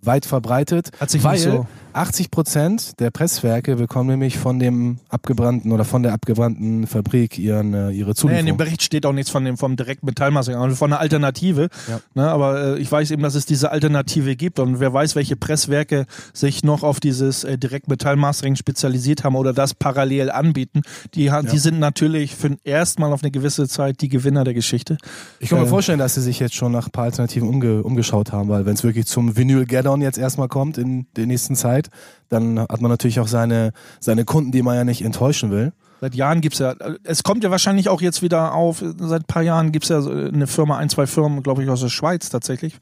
weit 0.05 0.25
verbreitet, 0.25 0.89
Hat 0.99 1.09
sich 1.09 1.23
weil 1.23 1.37
so- 1.37 1.67
80 1.93 2.29
Prozent 2.29 2.99
der 2.99 3.09
Presswerke 3.09 3.77
bekommen 3.77 4.09
nämlich 4.09 4.37
von 4.37 4.59
dem 4.59 4.97
abgebrannten 5.07 5.71
oder 5.71 5.85
von 5.85 6.03
der 6.03 6.11
abgebrannten 6.11 6.87
Fabrik 6.87 7.39
ihren, 7.39 7.73
äh, 7.73 7.91
ihre 7.91 7.91
Nee, 7.91 7.99
in 7.99 8.05
dem 8.05 8.15
Zulieferung. 8.15 8.57
Bericht 8.57 8.83
steht 8.83 9.05
auch 9.05 9.13
nichts 9.13 9.29
von 9.31 9.45
dem 9.45 9.55
vom 9.55 9.77
direkten 9.77 10.05
Metallmastering, 10.05 10.59
also 10.59 10.75
von 10.75 10.91
einer 10.91 10.99
Alternative. 10.99 11.69
Ja. 11.87 12.01
Ne, 12.13 12.27
aber 12.29 12.75
äh, 12.75 12.79
ich 12.79 12.91
weiß 12.91 13.11
eben, 13.11 13.23
dass 13.23 13.35
es 13.35 13.45
diese 13.45 13.71
Alternative 13.71 14.35
gibt 14.35 14.59
und 14.59 14.81
wer 14.81 14.91
weiß, 14.93 15.15
welche 15.15 15.37
Presswerke 15.37 16.05
sich 16.33 16.65
noch 16.65 16.83
auf 16.83 16.99
dieses 16.99 17.45
äh, 17.45 17.57
Direktmetallmastering 17.57 18.57
spezialisiert 18.57 19.23
haben 19.23 19.35
oder 19.37 19.53
das 19.53 19.73
parallel 19.73 20.31
anbieten. 20.31 20.81
Die, 21.13 21.31
ha- 21.31 21.43
die 21.43 21.57
sind 21.59 21.79
natürlich 21.79 22.35
für 22.35 22.57
erstmal 22.65 23.13
auf 23.13 23.23
eine 23.23 23.31
gewisse 23.31 23.69
Zeit 23.69 24.01
die 24.01 24.09
Gewinner 24.09 24.43
der 24.43 24.53
Geschichte. 24.53 24.97
ich 25.39 25.47
kann 25.49 25.59
mir 25.59 25.65
äh, 25.65 25.69
vorstellen, 25.69 25.99
dass 25.99 26.15
sie 26.15 26.21
sich 26.21 26.41
jetzt 26.41 26.55
schon 26.55 26.73
nach 26.73 26.87
ein 26.87 26.91
paar 26.91 27.05
Alternativen 27.05 27.47
umge 27.47 27.83
umgeschaut 27.83 28.33
haben, 28.33 28.49
weil 28.49 28.65
wenn 28.65 28.73
es 28.73 28.83
wirklich 28.83 29.05
zum 29.05 29.37
Vinyl 29.37 29.65
Gaddon 29.95 30.01
jetzt 30.01 30.17
erstmal 30.17 30.47
kommt 30.47 30.77
in 30.77 31.07
der 31.15 31.25
nächsten 31.25 31.55
Zeit, 31.55 31.89
dann 32.29 32.59
hat 32.59 32.81
man 32.81 32.91
natürlich 32.91 33.19
auch 33.19 33.27
seine, 33.27 33.71
seine 33.99 34.25
Kunden, 34.25 34.51
die 34.51 34.61
man 34.61 34.75
ja 34.75 34.83
nicht 34.83 35.03
enttäuschen 35.03 35.51
will. 35.51 35.71
Seit 36.01 36.15
Jahren 36.15 36.41
gibt's 36.41 36.59
ja, 36.59 36.75
es 37.03 37.23
kommt 37.23 37.43
ja 37.43 37.51
wahrscheinlich 37.51 37.87
auch 37.89 38.01
jetzt 38.01 38.21
wieder 38.21 38.53
auf, 38.53 38.83
seit 38.99 39.21
ein 39.23 39.27
paar 39.27 39.41
Jahren 39.43 39.71
gibt's 39.71 39.89
ja 39.89 40.01
so 40.01 40.11
eine 40.11 40.47
Firma, 40.47 40.77
ein, 40.77 40.89
zwei 40.89 41.07
Firmen, 41.07 41.41
glaube 41.43 41.63
ich, 41.63 41.69
aus 41.69 41.79
der 41.81 41.89
Schweiz 41.89 42.29
tatsächlich, 42.29 42.77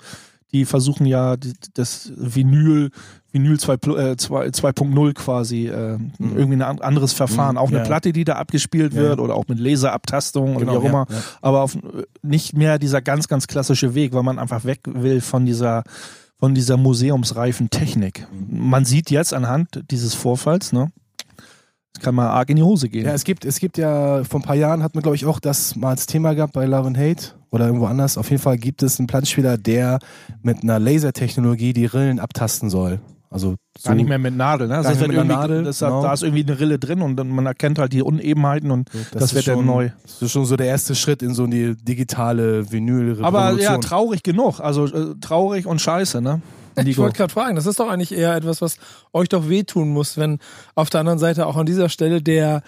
die 0.51 0.65
versuchen 0.65 1.05
ja 1.05 1.35
das 1.75 2.11
Vinyl, 2.15 2.89
Vinyl 3.31 3.59
2, 3.59 3.73
Plu- 3.77 3.97
äh, 3.97 4.17
2 4.17 4.47
2.0 4.49 5.13
quasi, 5.13 5.67
äh, 5.67 5.97
irgendwie 6.19 6.53
ein 6.57 6.61
an- 6.61 6.81
anderes 6.81 7.13
Verfahren. 7.13 7.53
Mhm, 7.55 7.57
Auch 7.57 7.69
eine 7.69 7.79
ja. 7.79 7.83
Platte, 7.83 8.13
die 8.13 8.23
da 8.23 8.33
abgespielt 8.35 8.93
Ja, 8.93 9.01
wird 9.01 9.17
ja. 9.17 9.23
oder 9.23 9.33
auch 9.35 9.47
mit 9.47 9.57
Laserabtastung 9.59 10.55
oder 10.55 10.65
Genau, 10.65 10.73
wie 10.73 10.77
auch 10.77 10.83
ja, 10.83 10.89
immer. 10.89 11.05
ja. 11.09 11.17
Aber 11.41 11.61
auf, 11.63 11.75
nicht 12.21 12.55
mehr 12.55 12.77
dieser 12.77 13.01
ganz, 13.01 13.27
ganz 13.27 13.47
klassische 13.47 13.95
Weg, 13.95 14.13
weil 14.13 14.21
man 14.23 14.37
einfach 14.37 14.65
weg 14.65 14.81
will 14.85 15.21
von 15.21 15.45
dieser 15.47 15.83
von 16.43 16.53
dieser 16.53 16.75
museumsreifen 16.75 17.69
Technik. 17.69 18.27
Mhm. 18.33 18.67
Man 18.69 18.83
sieht 18.83 19.09
jetzt 19.09 19.33
anhand 19.33 19.81
dieses 19.89 20.13
Vorfalls, 20.13 20.73
ne, 20.73 20.91
es 21.95 22.01
kann 22.01 22.15
mal 22.15 22.27
arg 22.27 22.49
in 22.49 22.57
die 22.57 22.63
Hose 22.63 22.89
gehen. 22.89 23.05
Ja, 23.05 23.13
es 23.13 23.23
gibt, 23.23 23.45
es 23.45 23.61
gibt 23.61 23.77
ja, 23.77 24.25
vor 24.25 24.41
ein 24.41 24.43
paar 24.43 24.57
Jahren 24.57 24.83
hat 24.83 24.93
man, 24.93 25.03
glaube 25.03 25.15
ich, 25.15 25.25
auch 25.25 25.39
das 25.39 25.77
mal 25.77 25.91
als 25.91 26.05
Thema 26.05 26.35
gehabt 26.35 26.51
bei 26.51 26.65
Love 26.65 26.87
and 26.87 26.97
Hate 26.97 27.27
oder 27.49 27.67
irgendwo 27.67 27.85
anders. 27.85 28.17
Auf 28.17 28.29
jeden 28.29 28.41
Fall 28.41 28.57
gibt 28.57 28.83
es 28.83 28.99
einen 28.99 29.07
Plattenspieler, 29.07 29.57
der 29.57 29.99
mit 30.41 30.63
einer 30.63 30.79
Lasertechnologie 30.79 31.71
die 31.71 31.85
Rillen 31.85 32.19
abtasten 32.19 32.69
soll. 32.69 32.99
Also 33.33 33.55
so, 33.75 33.89
Gar 33.89 33.95
nicht 33.95 34.07
mehr 34.07 34.19
mit 34.19 34.37
Nadel, 34.37 34.67
ne? 34.67 34.75
Das 34.75 34.85
ist 34.85 34.91
nicht 34.91 35.01
halt 35.01 35.17
mit 35.17 35.27
Nadel, 35.27 35.63
das 35.63 35.81
hat, 35.81 35.89
genau. 35.89 36.03
Da 36.03 36.13
ist 36.13 36.21
irgendwie 36.21 36.43
eine 36.43 36.59
Rille 36.59 36.77
drin 36.77 37.01
und 37.01 37.15
dann, 37.15 37.29
man 37.29 37.47
erkennt 37.47 37.79
halt 37.79 37.91
die 37.91 38.03
Unebenheiten 38.03 38.69
und 38.69 38.89
das, 39.11 39.23
ist 39.23 39.33
wird 39.33 39.47
dann 39.47 39.55
schon, 39.55 39.65
neu. 39.65 39.89
Das 40.03 40.21
ist 40.21 40.31
schon 40.31 40.45
so 40.45 40.55
der 40.55 40.67
erste 40.67 40.93
Schritt 40.93 41.23
in 41.23 41.33
so 41.33 41.45
eine 41.45 41.75
digitale 41.75 42.71
vinyl 42.71 43.17
Aber 43.23 43.59
ja, 43.59 43.79
traurig 43.79 44.21
genug. 44.21 44.59
Also 44.59 44.85
äh, 44.85 45.15
traurig 45.19 45.65
und 45.65 45.81
scheiße, 45.81 46.21
ne? 46.21 46.41
Ich 46.85 46.97
wollte 46.97 47.17
gerade 47.17 47.33
fragen, 47.33 47.55
das 47.55 47.65
ist 47.65 47.79
doch 47.79 47.89
eigentlich 47.89 48.11
eher 48.11 48.35
etwas, 48.35 48.61
was 48.61 48.77
euch 49.13 49.29
doch 49.29 49.49
wehtun 49.49 49.89
muss, 49.89 50.17
wenn 50.17 50.39
auf 50.75 50.89
der 50.89 51.01
anderen 51.01 51.19
Seite 51.19 51.45
auch 51.45 51.55
an 51.55 51.65
dieser 51.65 51.89
Stelle 51.89 52.21
der 52.21 52.63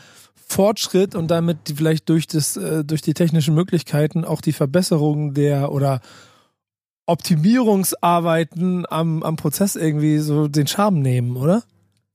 Fortschritt 0.48 1.16
und 1.16 1.30
damit 1.30 1.58
vielleicht 1.76 2.10
durch 2.10 2.28
das 2.28 2.56
äh, 2.56 2.84
durch 2.84 3.02
die 3.02 3.14
technischen 3.14 3.56
Möglichkeiten 3.56 4.26
auch 4.26 4.42
die 4.42 4.54
Verbesserung 4.54 5.34
der 5.34 5.72
oder 5.72 6.02
Optimierungsarbeiten 7.06 8.86
am, 8.90 9.24
am 9.24 9.36
Prozess 9.36 9.76
irgendwie 9.76 10.20
so 10.20 10.48
den 10.48 10.68
Charme 10.68 11.02
nehmen, 11.02 11.38
oder? 11.38 11.64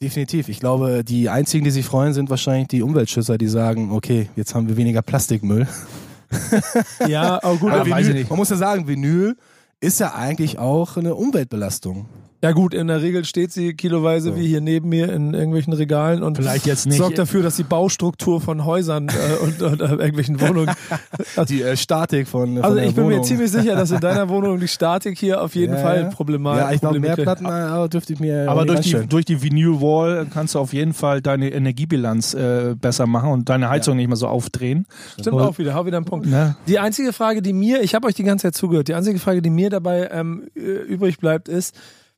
Definitiv. 0.03 0.49
Ich 0.49 0.61
glaube, 0.61 1.05
die 1.05 1.29
einzigen, 1.29 1.65
die 1.65 1.71
sich 1.71 1.85
freuen, 1.85 2.15
sind 2.15 2.31
wahrscheinlich 2.31 2.69
die 2.69 2.83
Umweltschützer, 2.83 3.37
die 3.37 3.49
sagen, 3.49 3.93
okay, 3.93 4.31
jetzt 4.35 4.55
haben 4.55 4.69
wir 4.69 4.77
weniger 4.77 5.03
Plastikmüll. 5.03 5.67
Ja, 7.09 7.43
aber 7.43 7.57
gut, 7.57 7.73
aber 7.73 7.87
Vinyl, 7.87 8.15
nicht. 8.15 8.31
man 8.31 8.39
muss 8.39 8.51
ja 8.51 8.57
sagen, 8.57 8.87
Vinyl 8.87 9.37
ist 9.81 9.99
ja 9.99 10.15
eigentlich 10.15 10.61
auch 10.61 10.97
eine 10.97 11.17
Umweltbelastung. 11.17 12.07
Ja 12.43 12.53
gut, 12.53 12.73
in 12.73 12.87
der 12.87 13.03
Regel 13.03 13.27
steht 13.27 13.53
sie 13.53 13.75
kiloweise 13.75 14.31
So. 14.31 14.37
wie 14.37 14.47
hier 14.47 14.63
neben 14.63 14.89
mir 14.89 15.13
in 15.13 15.35
irgendwelchen 15.35 15.75
Regalen 15.75 16.23
und 16.23 16.39
Vielleicht 16.39 16.65
jetzt 16.65 16.87
nicht. 16.87 16.97
sorgt 16.97 17.19
dafür, 17.19 17.43
dass 17.43 17.57
die 17.57 17.65
Baustruktur 17.65 18.41
von 18.41 18.65
Häusern 18.65 19.09
äh, 19.09 19.37
und, 19.45 19.61
und 19.61 19.81
äh, 19.83 19.85
irgendwelchen 19.85 20.41
Wohnungen. 20.41 20.71
Die 21.49 21.63
äh, 21.63 21.77
Statik 21.77 22.27
von, 22.29 22.55
von 22.55 22.65
Also 22.65 22.77
der 22.77 22.87
ich 22.87 22.95
bin 22.95 23.05
Wohnung. 23.05 23.19
mir 23.19 23.25
ziemlich 23.25 23.51
sicher, 23.51 23.77
dass 23.77 23.91
in 23.91 24.01
deiner 24.01 24.29
Wohnung 24.31 24.59
die 24.59 24.69
Statik 24.69 25.19
hier 25.19 25.43
auf 25.43 25.55
jeden 25.55 25.75
Ja, 25.75 25.81
Fall 25.81 26.01
ja. 26.03 26.09
problematisch 26.09 26.63
Ja, 26.65 26.73
ich 26.73 26.81
glaube, 26.81 27.01
mehr. 27.01 27.17
Platten 27.17 27.45
äh, 27.47 27.89
dürfte 27.91 28.15
ich 28.15 28.21
mir 28.21 28.49
Aber 28.49 28.65
durch 28.65 28.81
die, 28.81 29.07
durch 29.07 29.25
die 29.27 29.43
Vinyl 29.43 29.81
Wall 29.81 30.27
kannst 30.33 30.55
du 30.55 30.61
auf 30.61 30.73
jeden 30.73 30.95
Fall 30.95 31.21
deine 31.21 31.51
Energiebilanz 31.51 32.33
äh, 32.35 32.75
besser 32.75 33.07
machen 33.07 33.31
und 33.33 33.49
deine 33.51 33.69
Heizung 33.69 33.97
nicht 33.97 34.09
mehr 34.09 34.17
so 34.17 34.27
aufdrehen. 34.29 34.87
Stimmt 35.21 35.37
auch 35.41 35.59
wieder, 35.59 35.75
hau 35.75 35.85
wieder 35.87 35.99
einen 35.99 36.07
Punkt. 36.07 36.27
Ne? 36.27 36.57
Die 36.67 36.79
einzige 36.79 37.13
Frage, 37.13 37.43
die 37.43 37.53
mir, 37.53 37.83
ich 37.83 37.95
habe 37.95 38.07
euch 38.07 38.15
die 38.15 38.25
ganze 38.25 38.45
Zeit 38.45 38.55
zugehört, 38.55 38.89
die 38.89 38.95
einzige 38.95 39.19
Frage, 39.19 39.43
die 39.43 39.51
mir 39.51 39.69
dabei 39.71 40.09
ähm, 40.11 40.45
äh, 40.57 40.61
übrig 40.61 41.19
bleibt, 41.19 41.49
ist 41.49 41.75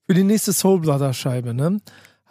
für 0.07 0.15
die 0.15 0.25
nächste 0.25 0.53
Soul 0.53 0.81
Brother 0.81 1.13
Scheibe, 1.13 1.55
ne? 1.55 1.81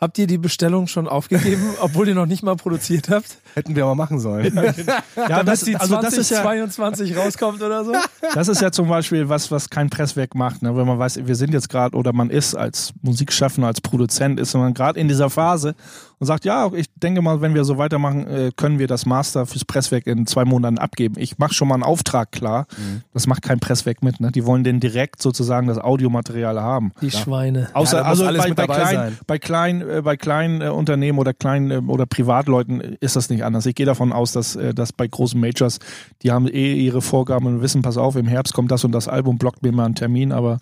Habt 0.02 0.18
ihr 0.18 0.26
die 0.26 0.40
Bestellung 0.40 0.88
schon 0.88 1.08
aufgegeben, 1.08 1.62
obwohl 1.80 2.08
ihr 2.08 2.16
noch 2.16 2.26
nicht 2.26 2.42
mal 2.42 2.56
produziert 2.56 3.10
habt? 3.10 3.38
Hätten 3.54 3.76
wir 3.76 3.84
aber 3.84 3.94
machen 3.94 4.20
sollen. 4.20 4.56
Ja, 4.56 4.74
Damit 5.28 5.48
das, 5.48 5.62
die 5.62 5.76
also 5.76 6.02
das 6.02 6.18
ist 6.18 6.32
ja 6.32 6.42
2022 6.42 7.16
rauskommt 7.16 7.62
oder 7.62 7.86
so? 7.86 7.94
Das 8.34 8.48
ist 8.48 8.62
ja 8.62 8.72
zum 8.72 8.88
Beispiel 8.88 9.30
was, 9.30 9.52
was 9.52 9.70
kein 9.70 9.90
Presswerk 9.90 10.34
macht. 10.36 10.64
Ne? 10.64 10.76
Wenn 10.76 10.88
man 10.88 10.98
weiß, 10.98 11.28
wir 11.28 11.36
sind 11.36 11.54
jetzt 11.54 11.70
gerade 11.70 11.96
oder 11.96 12.14
man 12.14 12.30
ist 12.30 12.56
als 12.56 12.94
Musikschaffender, 13.02 13.68
als 13.68 13.82
Produzent, 13.82 14.40
ist 14.40 14.54
man 14.56 14.74
gerade 14.74 15.00
in 15.00 15.08
dieser 15.08 15.30
Phase 15.30 15.76
und 16.22 16.28
sagt, 16.28 16.46
ja, 16.46 16.70
ich 16.76 16.86
denke 16.98 17.24
mal, 17.24 17.42
wenn 17.42 17.56
wir 17.56 17.64
so 17.64 17.80
weitermachen, 17.80 18.28
äh, 18.28 18.52
können 18.56 18.78
wir 18.78 18.86
das 18.86 19.08
Master 19.08 19.48
fürs 19.48 19.66
Presswerk 19.66 20.06
in 20.06 20.28
zwei 20.28 20.46
Monaten 20.46 20.78
abgeben. 20.78 21.16
Ich 21.18 21.40
mache 21.40 21.56
schon 21.56 21.68
mal 21.68 21.74
einen 21.74 21.84
Auftrag 21.84 22.32
klar. 22.32 22.68
Das 23.12 23.26
macht 23.26 23.42
kein 23.42 23.60
Presswerk 23.60 24.04
mit. 24.04 24.20
Ne? 24.20 24.32
Die 24.32 24.46
wollen 24.46 24.64
den 24.64 24.80
direkt 24.80 25.20
sozusagen 25.20 25.66
das 25.66 25.80
Audiomaterial 25.80 26.62
haben. 26.62 26.92
Die 27.02 27.10
Schweine. 27.10 27.70
Außer 27.74 27.98
Ja, 27.98 28.04
also 28.04 28.28
alles 28.28 28.46
bei, 28.54 28.68
bei, 28.68 28.86
sein. 28.86 29.18
bei 29.26 29.40
kleinen, 29.40 29.82
äh, 29.82 30.02
bei 30.04 30.16
kleinen 30.16 30.62
äh, 30.62 30.68
Unternehmen 30.68 31.18
oder 31.18 31.34
kleinen 31.34 31.72
äh, 31.72 31.78
oder 31.78 32.06
Privatleuten 32.06 32.82
ist 33.00 33.16
das 33.16 33.32
nicht 33.32 33.44
anders. 33.44 33.66
Ich 33.66 33.74
gehe 33.74 33.88
davon 33.88 34.14
aus, 34.14 34.32
dass, 34.32 34.56
äh, 34.56 34.76
dass 34.76 34.94
bei 34.94 35.08
großen 35.08 35.42
Majors, 35.42 35.80
die 36.22 36.32
haben 36.32 36.48
eh 36.48 36.76
ihre 36.76 37.02
Vorgaben 37.02 37.48
und 37.48 37.62
wissen, 37.64 37.82
pass 37.82 37.98
auf, 37.98 38.16
im 38.16 38.28
Herbst 38.28 38.54
kommt 38.54 38.70
das 38.70 38.84
und 38.84 38.92
das 38.92 39.08
Album, 39.08 39.40
blockt 39.40 39.64
mir 39.64 39.72
mal 39.72 39.86
einen 39.86 39.96
Termin, 39.96 40.34
aber 40.34 40.60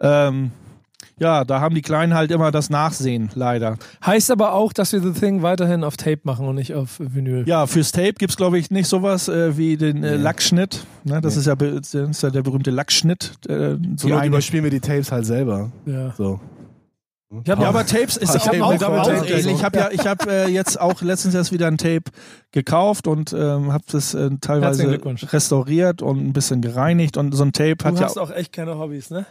ähm, 0.00 0.50
ja, 1.18 1.44
da 1.44 1.60
haben 1.60 1.74
die 1.74 1.82
Kleinen 1.82 2.14
halt 2.14 2.30
immer 2.30 2.50
das 2.50 2.70
Nachsehen, 2.70 3.30
leider. 3.34 3.76
Heißt 4.04 4.30
aber 4.30 4.52
auch, 4.54 4.72
dass 4.72 4.92
wir 4.92 5.00
The 5.00 5.12
Thing 5.12 5.42
weiterhin 5.42 5.82
auf 5.84 5.96
Tape 5.96 6.20
machen 6.24 6.46
und 6.46 6.54
nicht 6.56 6.74
auf 6.74 6.96
Vinyl. 7.00 7.44
Ja, 7.48 7.66
fürs 7.66 7.92
Tape 7.92 8.12
gibt's 8.14 8.36
glaube 8.36 8.58
ich, 8.58 8.70
nicht 8.70 8.88
sowas 8.88 9.28
äh, 9.28 9.56
wie 9.56 9.76
den 9.76 10.02
äh, 10.04 10.16
Nee. 10.16 10.22
Lackschnitt. 10.22 10.84
Ne? 11.04 11.20
Das, 11.20 11.34
Nee. 11.34 11.40
ist 11.40 11.46
ja, 11.46 11.54
das 11.56 11.94
ist 11.94 12.22
ja 12.22 12.30
der 12.30 12.42
berühmte 12.42 12.70
Lackschnitt. 12.70 13.32
Äh, 13.48 13.76
So 13.96 14.12
eine- 14.14 14.26
überspielen 14.26 14.64
wir 14.64 14.70
die 14.70 14.80
Tapes 14.80 15.10
halt 15.12 15.26
selber. 15.26 15.70
Ja. 15.86 16.12
So. 16.16 16.40
Ich 17.44 17.50
hab 17.50 17.60
Ja, 17.60 17.68
aber 17.68 17.84
Tapes 17.84 18.16
ist 18.16 18.34
Ich 18.34 18.40
auch, 18.48 18.72
hab 18.72 18.82
auch, 18.82 18.98
auch 19.00 19.06
Tape. 19.06 19.26
ähnlich. 19.26 19.46
Ich 19.46 19.62
habe 19.62 19.78
ja, 19.78 19.88
ich 19.92 20.06
habe 20.06 20.30
äh, 20.32 20.48
jetzt 20.50 20.80
auch 20.80 21.02
letztens 21.02 21.34
erst 21.34 21.52
wieder 21.52 21.66
ein 21.66 21.76
Tape 21.76 22.04
gekauft 22.52 23.06
und 23.06 23.34
ähm, 23.34 23.70
habe 23.72 23.84
das 23.92 24.14
äh, 24.14 24.30
teilweise 24.40 24.98
restauriert 25.32 26.00
und 26.00 26.18
ein 26.26 26.32
bisschen 26.32 26.62
gereinigt 26.62 27.16
und 27.18 27.32
so 27.34 27.42
ein 27.44 27.52
Tape 27.52 27.76
hat 27.84 27.94
Du 27.96 28.00
ja 28.00 28.04
hast 28.06 28.18
auch 28.18 28.30
echt 28.30 28.52
keine 28.52 28.78
Hobbys, 28.78 29.10
ne? 29.10 29.26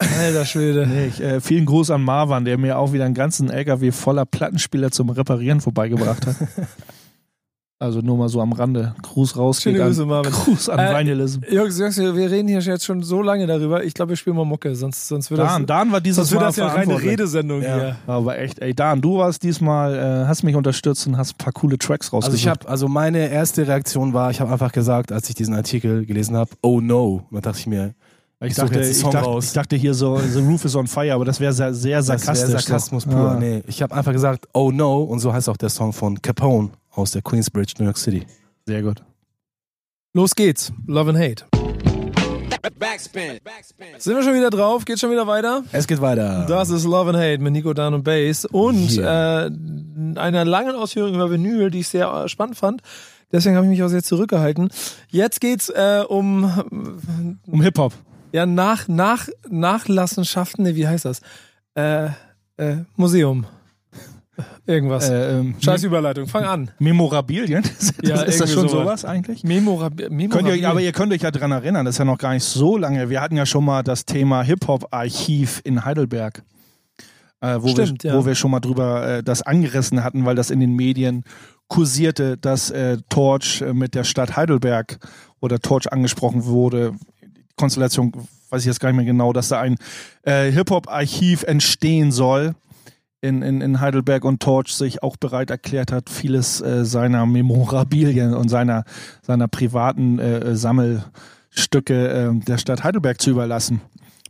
Alter 0.00 0.44
Schwede. 0.46 0.86
Nee, 0.86 1.06
ich, 1.06 1.20
äh, 1.20 1.40
vielen 1.40 1.66
Gruß 1.66 1.90
an 1.90 2.02
Marwan, 2.02 2.44
der 2.44 2.56
mir 2.58 2.78
auch 2.78 2.92
wieder 2.92 3.04
einen 3.04 3.14
ganzen 3.14 3.50
LKW 3.50 3.90
voller 3.92 4.24
Plattenspieler 4.24 4.90
zum 4.90 5.10
Reparieren 5.10 5.60
vorbeigebracht 5.60 6.26
hat. 6.26 6.36
also 7.78 8.00
nur 8.00 8.16
mal 8.16 8.28
so 8.28 8.40
am 8.40 8.52
Rande. 8.52 8.94
Gruß 9.02 9.36
raus 9.36 9.60
Schöne 9.60 9.76
geht 9.78 9.86
Grüße, 9.86 10.02
an, 10.02 10.08
Marvin. 10.08 10.32
Gruß 10.32 10.68
an 10.70 10.78
Äh, 10.78 10.98
Vinylism. 10.98 11.40
Jungs, 11.50 11.78
Jungs, 11.78 11.98
wir 11.98 12.30
reden 12.30 12.48
hier 12.48 12.60
jetzt 12.60 12.84
schon 12.86 13.02
so 13.02 13.20
lange 13.22 13.46
darüber. 13.46 13.84
Ich 13.84 13.92
glaube, 13.92 14.10
wir 14.10 14.16
spielen 14.16 14.36
mal 14.36 14.44
Mucke, 14.46 14.74
sonst, 14.74 15.06
sonst 15.08 15.30
wird 15.30 15.40
Dan, 15.40 15.66
das, 15.66 15.76
Dan 15.78 15.92
war 15.92 16.00
dieses 16.00 16.16
sonst 16.16 16.32
wird 16.32 16.40
Mal 16.40 16.46
das 16.48 16.56
ja 16.56 16.68
eine 16.74 16.92
reine. 16.94 17.02
Redesendung 17.02 17.62
Ja. 17.62 17.74
hier. 17.74 17.96
Aber 18.06 18.38
echt, 18.38 18.58
ey, 18.60 18.74
Dan, 18.74 19.02
du 19.02 19.18
warst 19.18 19.42
diesmal, 19.42 19.94
äh, 19.94 20.26
hast 20.28 20.42
mich 20.44 20.56
unterstützt 20.56 21.06
und 21.06 21.18
hast 21.18 21.34
ein 21.34 21.38
paar 21.38 21.52
coole 21.52 21.76
Tracks 21.78 22.12
rausgesucht. 22.12 22.32
Also 22.32 22.36
ich 22.36 22.48
habe, 22.48 22.68
also 22.68 22.88
meine 22.88 23.28
erste 23.30 23.66
Reaktion 23.66 24.14
war, 24.14 24.30
ich 24.30 24.40
habe 24.40 24.50
einfach 24.50 24.72
gesagt, 24.72 25.12
als 25.12 25.28
ich 25.28 25.34
diesen 25.34 25.54
Artikel 25.54 26.06
gelesen 26.06 26.36
habe, 26.36 26.50
oh 26.62 26.80
no. 26.80 27.26
Und 27.30 27.32
dann 27.32 27.42
dachte 27.42 27.58
ich 27.58 27.66
mir, 27.66 27.94
ich, 28.40 28.48
ich 28.48 28.54
dachte, 28.56 28.80
ich, 28.80 28.96
Song 28.98 29.10
dachte, 29.12 29.26
raus. 29.26 29.44
ich 29.46 29.52
dachte 29.52 29.76
hier 29.76 29.94
so, 29.94 30.18
The 30.18 30.40
Roof 30.40 30.64
is 30.64 30.74
on 30.74 30.86
Fire, 30.86 31.12
aber 31.12 31.24
das 31.24 31.40
wäre 31.40 31.52
sehr, 31.52 31.74
sehr 31.74 31.98
das 31.98 32.06
sarkastisch. 32.06 32.50
Sarkasmus 32.50 33.02
so. 33.04 33.10
pur. 33.10 33.32
Ah. 33.32 33.36
Nee, 33.38 33.62
ich 33.66 33.82
habe 33.82 33.94
einfach 33.94 34.12
gesagt, 34.12 34.48
oh 34.54 34.70
no. 34.70 35.02
Und 35.02 35.18
so 35.20 35.32
heißt 35.32 35.48
auch 35.48 35.56
der 35.56 35.68
Song 35.68 35.92
von 35.92 36.20
Capone 36.22 36.70
aus 36.92 37.10
der 37.12 37.22
Queensbridge, 37.22 37.74
New 37.78 37.84
York 37.84 37.98
City. 37.98 38.26
Sehr 38.66 38.82
gut. 38.82 39.02
Los 40.14 40.34
geht's. 40.34 40.72
Love 40.86 41.10
and 41.10 41.18
Hate. 41.18 41.44
Backspin. 42.78 43.38
Backspin. 43.44 43.86
Sind 43.98 44.16
wir 44.16 44.22
schon 44.22 44.34
wieder 44.34 44.50
drauf? 44.50 44.84
Geht 44.84 44.98
schon 44.98 45.10
wieder 45.10 45.26
weiter? 45.26 45.62
Es 45.72 45.86
geht 45.86 46.00
weiter. 46.00 46.46
Das 46.48 46.70
ist 46.70 46.84
Love 46.84 47.10
and 47.10 47.18
Hate 47.18 47.38
mit 47.38 47.52
Nico 47.52 47.72
Dan 47.74 47.94
und 47.94 48.04
Bass 48.04 48.44
und 48.46 48.96
Yeah. 48.96 49.46
äh, 49.46 49.50
einer 50.16 50.44
langen 50.44 50.74
Ausführung 50.74 51.14
über 51.14 51.30
Vinyl, 51.30 51.70
die 51.70 51.80
ich 51.80 51.88
sehr 51.88 52.06
äh, 52.10 52.28
spannend 52.28 52.56
fand. 52.56 52.82
Deswegen 53.32 53.54
habe 53.56 53.66
ich 53.66 53.70
mich 53.70 53.82
auch 53.82 53.88
sehr 53.88 54.02
zurückgehalten. 54.02 54.70
Jetzt 55.08 55.40
geht's 55.40 55.68
äh, 55.68 56.02
um 56.08 57.38
Um 57.46 57.62
Hip-Hop. 57.62 57.92
Ja 58.32 58.46
nach 58.46 58.88
nach 58.88 59.28
Nachlassenschaften. 59.48 60.64
Nee, 60.64 60.74
wie 60.74 60.86
heißt 60.86 61.04
das? 61.04 61.20
Äh, 61.74 62.06
äh, 62.56 62.84
Museum. 62.96 63.46
Irgendwas. 64.66 65.08
Äh, 65.08 65.38
ähm, 65.38 65.54
Scheiß 65.60 65.84
Überleitung. 65.84 66.26
Fang 66.26 66.44
an. 66.44 66.70
Memorabilien? 66.78 67.62
ist, 67.78 67.94
Ja, 68.02 68.22
ist 68.22 68.40
das 68.40 68.52
schon 68.52 68.68
sowas. 68.68 69.02
sowas 69.02 69.04
eigentlich? 69.04 69.44
Memorab 69.44 69.96
Könnt 69.96 70.10
ihr, 70.10 70.10
Memorabilien. 70.10 70.64
aber 70.66 70.80
ihr 70.80 70.92
könnt 70.92 71.12
euch 71.12 71.22
ja 71.22 71.30
dran 71.30 71.52
erinnern, 71.52 71.84
das 71.84 71.96
ist 71.96 71.98
ja 71.98 72.04
noch 72.04 72.18
gar 72.18 72.32
nicht 72.32 72.44
so 72.44 72.76
lange. 72.76 73.10
Wir 73.10 73.20
hatten 73.20 73.36
ja 73.36 73.46
schon 73.46 73.64
mal 73.64 73.82
das 73.82 74.04
Thema 74.06 74.42
Hip-Hop-Archiv 74.42 75.60
in 75.64 75.84
Heidelberg. 75.84 76.42
Äh, 77.40 77.56
wo, 77.60 77.68
Stimmt, 77.68 78.04
wir, 78.04 78.12
ja. 78.12 78.16
wo 78.18 78.26
wir 78.26 78.34
schon 78.34 78.50
mal 78.50 78.60
drüber 78.60 79.06
äh, 79.06 79.22
das 79.22 79.42
angerissen 79.42 80.04
hatten, 80.04 80.24
weil 80.24 80.36
das 80.36 80.50
in 80.50 80.60
den 80.60 80.74
Medien 80.74 81.24
kursierte, 81.68 82.36
dass 82.36 82.70
äh, 82.70 82.98
Torch 83.08 83.62
äh, 83.62 83.72
mit 83.72 83.94
der 83.94 84.04
Stadt 84.04 84.36
Heidelberg 84.36 84.98
oder 85.40 85.58
Torch 85.58 85.90
angesprochen 85.92 86.44
wurde. 86.44 86.92
Konstellation 87.60 88.12
weiß 88.50 88.62
ich 88.62 88.66
jetzt 88.66 88.80
gar 88.80 88.88
nicht 88.88 88.96
mehr 88.96 89.06
genau, 89.06 89.32
dass 89.32 89.48
da 89.48 89.60
ein 89.60 89.76
äh, 90.22 90.50
Hip-Hop-Archiv 90.50 91.44
entstehen 91.44 92.10
soll 92.10 92.54
in, 93.20 93.42
in, 93.42 93.60
in 93.60 93.80
Heidelberg 93.80 94.24
und 94.24 94.42
Torch 94.42 94.74
sich 94.74 95.02
auch 95.02 95.16
bereit 95.16 95.50
erklärt 95.50 95.92
hat, 95.92 96.08
vieles 96.08 96.60
äh, 96.60 96.84
seiner 96.84 97.26
Memorabilien 97.26 98.34
und 98.34 98.48
seiner, 98.48 98.84
seiner 99.22 99.46
privaten 99.46 100.18
äh, 100.18 100.56
Sammelstücke 100.56 102.08
äh, 102.08 102.44
der 102.44 102.58
Stadt 102.58 102.82
Heidelberg 102.82 103.20
zu 103.20 103.30
überlassen. 103.30 103.80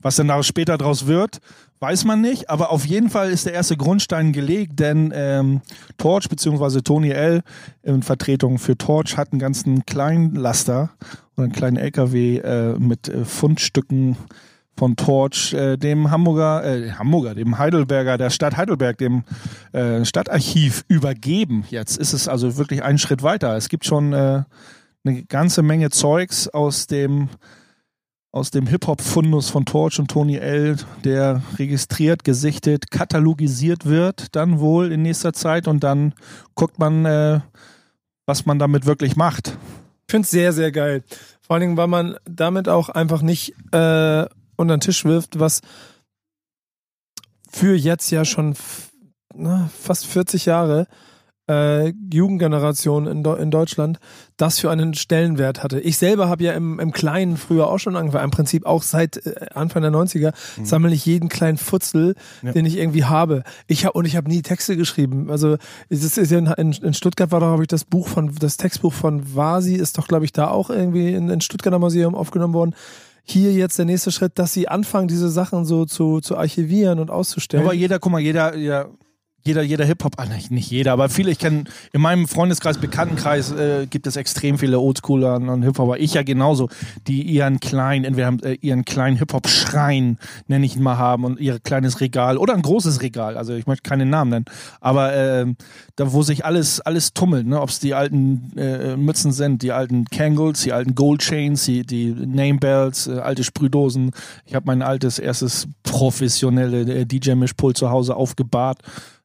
Was 0.03 0.17
denn 0.17 0.29
da 0.29 0.43
später 0.43 0.79
draus 0.79 1.07
wird, 1.07 1.41
weiß 1.81 2.05
man 2.05 2.21
nicht, 2.21 2.51
aber 2.51 2.71
auf 2.71 2.87
jeden 2.87 3.11
Fall 3.11 3.31
ist 3.31 3.47
der 3.47 3.53
erste 3.53 3.77
Grundstein 3.77 4.33
gelegt, 4.33 4.81
denn 4.81 5.13
ähm, 5.15 5.61
Torch 5.99 6.29
bzw. 6.29 6.81
Tony 6.81 7.11
L. 7.11 7.43
in 7.83 8.03
Vertretung 8.03 8.59
für 8.59 8.77
Torch 8.77 9.17
hat 9.17 9.33
einen 9.33 9.41
ganzen 9.41 9.85
kleinen 9.87 10.35
Laster 10.35 10.91
einen 11.43 11.53
kleinen 11.53 11.77
LKW 11.77 12.39
äh, 12.39 12.79
mit 12.79 13.09
äh, 13.09 13.25
Fundstücken 13.25 14.17
von 14.77 14.97
Torch, 14.97 15.53
äh, 15.53 15.77
dem 15.77 16.11
Hamburger, 16.11 16.65
äh, 16.65 16.93
Hamburger, 16.93 17.35
dem 17.35 17.59
Heidelberger, 17.59 18.17
der 18.17 18.31
Stadt 18.31 18.57
Heidelberg, 18.57 18.97
dem 18.99 19.25
äh, 19.73 20.05
Stadtarchiv 20.05 20.85
übergeben. 20.89 21.65
Jetzt 21.69 21.99
ist 21.99 22.13
es 22.13 22.29
also 22.29 22.57
wirklich 22.57 22.83
einen 22.83 22.99
Schritt 22.99 23.23
weiter. 23.23 23.57
Es 23.57 23.69
gibt 23.69 23.85
schon 23.85 24.13
äh, 24.13 24.43
eine 25.05 25.23
ganze 25.25 25.63
Menge 25.63 25.91
Zeugs 25.91 26.49
aus 26.49 26.87
dem 26.87 27.29
aus 28.33 28.51
dem 28.53 28.69
Hip-Hop-Fundus 28.69 29.51
von 29.51 29.65
Torch 29.65 29.99
und 29.99 30.09
Tony 30.09 30.37
L., 30.37 30.77
der 31.05 31.43
registriert, 31.59 32.23
gesichtet, 32.23 32.91
katalogisiert 32.91 33.87
wird, 33.87 34.37
dann 34.37 34.61
wohl 34.61 34.93
in 34.93 35.03
nächster 35.03 35.33
Zeit 35.33 35.67
und 35.67 35.83
dann 35.83 36.15
guckt 36.55 36.79
man, 36.79 37.05
äh, 37.05 37.41
was 38.27 38.47
man 38.47 38.61
damit 38.61 38.87
wirklich 38.87 39.17
macht. 39.17 39.59
Ich 40.11 40.13
finde 40.13 40.25
es 40.25 40.33
sehr, 40.33 40.53
sehr 40.53 40.73
geil. 40.73 41.05
Vor 41.41 41.55
allen 41.55 41.61
Dingen, 41.61 41.77
weil 41.77 41.87
man 41.87 42.17
damit 42.25 42.69
auch 42.69 42.89
einfach 42.89 43.23
nicht 43.23 43.51
äh, 43.71 44.27
unter 44.57 44.77
den 44.77 44.81
Tisch 44.81 45.05
wirft, 45.05 45.39
was 45.39 45.61
für 47.49 47.77
jetzt 47.77 48.11
ja 48.11 48.25
schon 48.25 48.57
na, 49.33 49.71
fast 49.73 50.07
40 50.07 50.47
Jahre 50.47 50.89
äh, 51.51 51.93
Jugendgeneration 52.13 53.07
in, 53.07 53.23
Deu- 53.25 53.37
in 53.37 53.51
Deutschland 53.51 53.99
das 54.37 54.59
für 54.59 54.71
einen 54.71 54.95
Stellenwert 54.95 55.63
hatte. 55.63 55.81
Ich 55.81 55.99
selber 55.99 56.29
habe 56.29 56.45
ja 56.45 56.53
im, 56.53 56.79
im 56.81 56.93
Kleinen 56.93 57.37
früher 57.37 57.67
auch 57.67 57.79
schon 57.79 57.97
angefangen, 57.97 58.25
im 58.25 58.31
Prinzip 58.31 58.65
auch 58.65 58.83
seit 58.83 59.25
äh, 59.27 59.47
Anfang 59.55 59.83
der 59.83 59.91
90er 59.91 60.33
sammle 60.63 60.95
ich 60.95 61.05
jeden 61.05 61.29
kleinen 61.29 61.59
Futzel, 61.59 62.15
Ja. 62.43 62.53
den 62.53 62.65
ich 62.65 62.79
irgendwie 62.79 63.05
habe. 63.05 63.43
Ich 63.67 63.85
hab, 63.85 63.95
und 63.95 64.07
ich 64.07 64.17
habe 64.17 64.29
nie 64.31 64.43
Texte 64.43 64.77
geschrieben. 64.77 65.31
Also 65.31 65.57
es 65.89 66.05
ist, 66.17 66.31
ja 66.31 66.39
in, 66.39 66.73
in, 66.73 66.95
Stuttgart 66.95 67.33
war 67.33 67.41
doch, 67.41 67.49
glaube 67.49 67.65
ich, 67.65 67.69
das 67.69 67.85
Buch 67.85 68.09
von, 68.09 68.35
das 68.39 68.57
Textbuch 68.57 68.93
von 68.93 69.35
Vasi 69.35 69.75
ist 69.75 69.99
doch, 69.99 70.09
glaube 70.09 70.25
ich, 70.25 70.33
da 70.33 70.49
auch 70.49 70.71
irgendwie 70.71 71.13
in, 71.13 71.29
in 71.29 71.41
Stuttgarter 71.41 71.79
Museum 71.79 72.15
aufgenommen 72.15 72.55
worden. 72.55 72.75
Hier 73.23 73.53
jetzt 73.53 73.79
der 73.79 73.85
nächste 73.85 74.11
Schritt, 74.11 74.39
dass 74.39 74.53
sie 74.55 74.69
anfangen, 74.69 75.07
diese 75.07 75.29
Sachen 75.29 75.65
so 75.65 75.85
zu, 75.85 76.21
zu 76.21 76.37
archivieren 76.39 76.99
und 76.99 77.11
auszustellen. 77.11 77.65
Aber 77.65 77.75
jeder, 77.75 77.99
guck 77.99 78.11
mal, 78.13 78.21
jeder, 78.21 78.57
jeder 78.57 78.89
jeder, 79.43 79.63
jeder 79.63 79.85
Hip-Hop, 79.85 80.15
ah, 80.19 80.27
nicht, 80.27 80.71
jeder, 80.71 80.93
aber 80.93 81.09
viele, 81.09 81.31
ich 81.31 81.39
kenne, 81.39 81.65
in 81.93 82.01
meinem 82.01 82.29
Freundeskreis, 82.29 82.79
Bekanntenkreis 82.79 83.53
äh, 83.53 83.87
gibt 83.89 84.07
es 84.07 84.17
extrem 84.17 84.59
viele 84.59 84.79
Oldschooler 84.79 85.37
und 85.37 85.63
Hip-Hopper. 85.63 85.99
Ich 85.99 86.15
ja 86.15 86.23
genauso, 86.23 86.69
die 87.07 87.23
ihren 87.23 87.61
kleinen, 87.61 88.05
entweder 88.05 88.27
haben, 88.27 88.41
äh, 88.43 88.59
ihren 88.61 88.85
kleinen 88.85 89.17
Hip-Hop-Schrein, 89.17 90.19
nenne 90.47 90.67
ich 90.67 90.77
ihn 90.77 90.83
mal, 90.83 90.99
haben 90.99 91.25
und 91.25 91.41
ihr 91.41 91.59
kleines 91.59 92.01
Regal 92.01 92.37
oder 92.37 92.55
ein 92.55 92.63
großes 92.63 93.03
Regal, 93.03 93.37
also 93.37 93.55
ich 93.55 93.67
möchte 93.67 93.89
keinen 93.89 94.11
Namen 94.11 94.31
nennen, 94.31 94.45
aber 94.81 95.15
äh, 95.15 95.47
da, 95.97 96.13
wo 96.13 96.23
sich 96.23 96.45
alles, 96.45 96.81
alles 96.81 97.15
tummelt, 97.15 97.47
ne? 97.47 97.61
ob 97.61 97.71
es 97.71 97.79
die 97.79 97.95
alten 97.95 98.53
äh, 98.57 98.97
Mützen 98.97 99.33
sind, 99.33 99.63
die 99.63 99.73
alten 99.73 100.05
Kangles, 100.07 100.63
die 100.63 100.73
alten 100.73 100.95
Gold 100.95 101.21
Chains, 101.21 101.65
die, 101.65 101.85
die 101.85 102.13
Name 102.13 102.59
Bells, 102.59 103.07
äh, 103.07 103.19
alte 103.19 103.45
Sprühdosen. 103.45 104.13
Ich 104.45 104.55
habe 104.55 104.67
mein 104.67 104.83
altes 104.83 105.19
erstes 105.19 105.69
professionelle 105.83 106.81
äh, 106.81 107.07
DJ-Mischpult 107.07 107.77
zu 107.77 107.91
Hause 107.91 108.17
aufgebahrt 108.17 108.79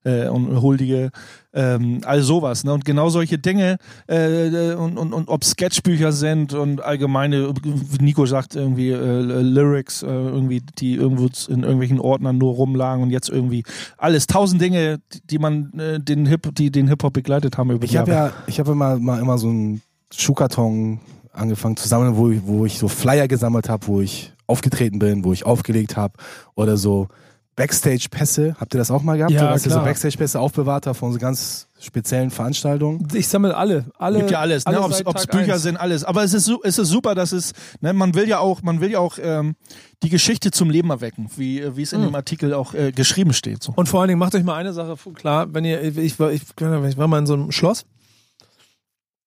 äh, 0.06 0.30
und 0.30 0.62
huldige, 0.62 1.10
ähm, 1.54 2.00
all 2.06 2.22
sowas. 2.22 2.64
Ne? 2.64 2.72
Und 2.74 2.86
genau 2.86 3.10
solche 3.10 3.38
Dinge 3.38 3.78
äh, 4.08 4.74
und, 4.76 4.98
und, 4.98 5.12
und 5.14 5.28
ob 5.28 5.44
Sketchbücher 5.44 6.12
sind 6.14 6.54
und 6.54 6.82
allgemeine, 6.84 7.52
wie 7.64 8.04
Nico 8.04 8.26
sagt, 8.26 8.56
irgendwie 8.56 8.92
äh, 8.92 9.22
Lyrics, 9.42 10.04
äh, 10.04 10.08
irgendwie, 10.08 10.62
die 10.80 10.96
irgendwo 10.96 11.28
in 11.50 11.64
irgendwelchen 11.64 12.00
Ordnern 12.00 12.38
nur 12.38 12.54
rumlagen 12.54 13.04
und 13.04 13.10
jetzt 13.10 13.30
irgendwie 13.30 13.64
alles, 13.98 14.28
tausend 14.28 14.62
Dinge, 14.62 15.00
die 15.30 15.40
man 15.40 15.74
äh, 15.80 16.00
den 16.00 16.26
Hip, 16.26 16.54
die 16.56 16.72
den 16.72 16.88
Hip-Hop 16.88 17.12
begleitet 17.14 17.58
haben 17.58 17.72
über 17.72 17.80
die 17.80 17.86
Ich 17.92 17.98
habe 17.98 18.12
ja, 18.12 18.32
ich 18.48 18.60
habe 18.60 18.72
immer, 18.72 18.98
mal 19.00 19.20
immer 19.20 19.38
so 19.38 19.48
einen 19.50 19.82
Schuhkarton 20.14 21.00
angefangen 21.34 21.76
zu 21.78 21.88
sammeln, 21.88 22.16
wo, 22.16 22.30
ich- 22.30 22.42
wo 22.46 22.66
ich 22.66 22.78
so 22.78 22.88
Flyer 22.88 23.28
gesammelt 23.28 23.68
habe, 23.70 23.88
wo 23.88 24.02
ich 24.02 24.32
aufgetreten 24.48 25.00
bin, 25.00 25.24
wo 25.26 25.34
ich 25.34 25.46
aufgelegt 25.46 25.98
habe 25.98 26.14
oder 26.56 26.78
so 26.78 27.08
Backstage-Pässe. 27.56 28.56
Habt 28.60 28.74
ihr 28.74 28.78
das 28.78 28.92
auch 28.92 29.02
mal 29.02 29.18
gehabt? 29.18 29.32
Ja, 29.32 29.52
dass 29.52 29.66
ihr 29.66 29.72
so. 29.72 29.80
Backstage-Pässe 29.80 30.40
aufbewahrt 30.40 30.88
habt 30.88 30.98
von 30.98 31.14
so 31.14 31.20
ganz 31.20 31.68
speziellen 31.80 32.32
Veranstaltungen? 32.32 33.08
Ich 33.14 33.28
sammle 33.28 33.56
alle. 33.56 33.86
alle 33.98 34.20
Gibt 34.20 34.32
ja 34.32 34.40
alles, 34.40 34.66
ne? 34.66 34.72
alle 34.76 34.82
Ob's, 34.86 34.98
seit 34.98 35.08
ob's 35.08 35.22
Tag 35.24 35.32
Bücher 35.32 35.54
eins. 35.54 35.64
sind, 35.64 35.78
alles. 35.78 36.04
Aber 36.04 36.24
es 36.24 36.34
ist, 36.34 36.52
es 36.64 36.78
ist 36.78 36.90
super, 36.90 37.16
dass 37.16 37.32
es, 37.32 37.54
ne, 37.82 37.94
man 37.94 38.14
will 38.16 38.28
ja 38.28 38.40
auch, 38.40 38.62
man 38.62 38.82
will 38.82 38.92
ja 38.92 39.00
auch 39.00 39.18
ähm, 39.22 39.56
die 40.04 40.10
Geschichte 40.10 40.52
zum 40.52 40.70
Leben 40.70 40.90
erwecken, 40.90 41.30
wie, 41.38 41.62
äh, 41.62 41.76
wie 41.78 41.82
es 41.84 41.94
in 41.94 42.02
Mhm. 42.02 42.06
dem 42.08 42.16
Artikel 42.16 42.54
auch 42.54 42.74
äh, 42.74 42.92
geschrieben 42.92 43.34
steht. 43.34 43.64
So. 43.64 43.74
Und 43.76 43.88
vor 43.88 44.02
allen 44.02 44.10
Dingen 44.10 44.20
macht 44.20 44.36
euch 44.36 44.44
mal 44.44 44.56
eine 44.56 44.74
Sache 44.74 44.96
klar, 45.14 45.54
wenn 45.54 45.64
ihr, 45.66 45.82
ich 45.98 46.20
war, 46.20 46.32
ich, 46.32 46.42
ich 46.44 46.98
war 46.98 47.08
mal 47.08 47.20
in 47.20 47.26
so 47.26 47.34
einem 47.36 47.52
Schloss, 47.52 47.86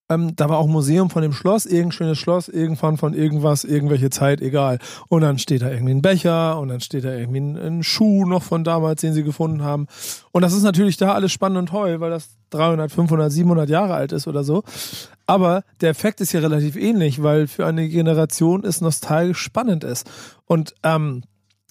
ähm, 0.08 0.34
da 0.36 0.48
war 0.48 0.58
auch 0.58 0.66
Museum 0.66 1.10
von 1.10 1.22
dem 1.22 1.32
Schloss, 1.32 1.66
irgendein 1.66 1.92
schönes 1.92 2.18
Schloss, 2.18 2.48
irgendwann 2.48 2.96
von 2.96 3.14
irgendwas, 3.14 3.64
irgendwelche 3.64 4.10
Zeit, 4.10 4.40
egal. 4.40 4.78
Und 5.08 5.20
dann 5.20 5.38
steht 5.38 5.62
da 5.62 5.70
irgendwie 5.70 5.94
ein 5.94 6.02
Becher 6.02 6.58
und 6.58 6.68
dann 6.68 6.80
steht 6.80 7.04
da 7.04 7.12
irgendwie 7.12 7.40
ein, 7.40 7.56
ein 7.56 7.82
Schuh 7.82 8.24
noch 8.24 8.42
von 8.42 8.64
damals, 8.64 9.00
den 9.00 9.12
sie 9.12 9.22
gefunden 9.22 9.62
haben. 9.62 9.86
Und 10.32 10.42
das 10.42 10.52
ist 10.54 10.62
natürlich 10.62 10.96
da 10.96 11.12
alles 11.12 11.32
spannend 11.32 11.58
und 11.58 11.66
toll, 11.66 12.00
weil 12.00 12.10
das 12.10 12.30
300, 12.50 12.90
500, 12.90 13.30
700 13.30 13.68
Jahre 13.68 13.94
alt 13.94 14.12
ist 14.12 14.26
oder 14.26 14.44
so. 14.44 14.62
Aber 15.26 15.62
der 15.80 15.90
Effekt 15.90 16.20
ist 16.20 16.32
ja 16.32 16.40
relativ 16.40 16.76
ähnlich, 16.76 17.22
weil 17.22 17.46
für 17.46 17.66
eine 17.66 17.88
Generation 17.88 18.64
es 18.64 18.80
nostalgisch 18.80 19.40
spannend 19.40 19.84
ist. 19.84 20.10
Und 20.46 20.74
ähm, 20.82 21.22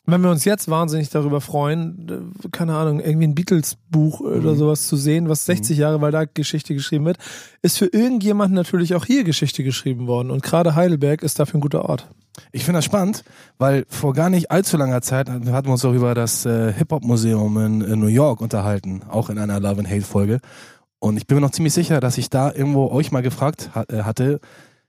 wenn 0.09 0.21
wir 0.21 0.31
uns 0.31 0.45
jetzt 0.45 0.69
wahnsinnig 0.69 1.09
darüber 1.09 1.41
freuen, 1.41 2.33
keine 2.51 2.75
Ahnung, 2.75 3.01
irgendwie 3.01 3.27
ein 3.27 3.35
Beatles-Buch 3.35 4.21
oder 4.21 4.55
sowas 4.55 4.87
zu 4.87 4.95
sehen, 4.95 5.27
was 5.27 5.45
60 5.45 5.77
Jahre, 5.77 5.99
weil 5.99 6.13
da 6.13 6.23
Geschichte 6.23 6.73
geschrieben 6.73 7.05
wird, 7.05 7.17
ist 7.61 7.77
für 7.77 7.87
irgendjemanden 7.87 8.55
natürlich 8.55 8.95
auch 8.95 9.03
hier 9.03 9.25
Geschichte 9.25 9.65
geschrieben 9.65 10.07
worden. 10.07 10.31
Und 10.31 10.43
gerade 10.43 10.75
Heidelberg 10.75 11.23
ist 11.23 11.39
dafür 11.39 11.59
ein 11.59 11.61
guter 11.61 11.89
Ort. 11.89 12.07
Ich 12.53 12.63
finde 12.63 12.77
das 12.77 12.85
spannend, 12.85 13.25
weil 13.57 13.85
vor 13.89 14.13
gar 14.13 14.29
nicht 14.29 14.49
allzu 14.49 14.77
langer 14.77 15.01
Zeit 15.01 15.29
hatten 15.29 15.45
wir 15.45 15.71
uns 15.71 15.83
auch 15.83 15.93
über 15.93 16.13
das 16.13 16.45
äh, 16.45 16.71
Hip-Hop-Museum 16.71 17.57
in, 17.57 17.81
in 17.81 17.99
New 17.99 18.07
York 18.07 18.39
unterhalten, 18.39 19.01
auch 19.09 19.29
in 19.29 19.37
einer 19.37 19.59
Love 19.59 19.79
and 19.79 19.89
Hate-Folge. 19.89 20.39
Und 20.99 21.17
ich 21.17 21.27
bin 21.27 21.35
mir 21.35 21.41
noch 21.41 21.51
ziemlich 21.51 21.73
sicher, 21.73 21.99
dass 21.99 22.17
ich 22.17 22.29
da 22.29 22.51
irgendwo 22.51 22.89
euch 22.89 23.11
mal 23.11 23.21
gefragt 23.21 23.71
äh, 23.89 24.03
hatte, 24.03 24.39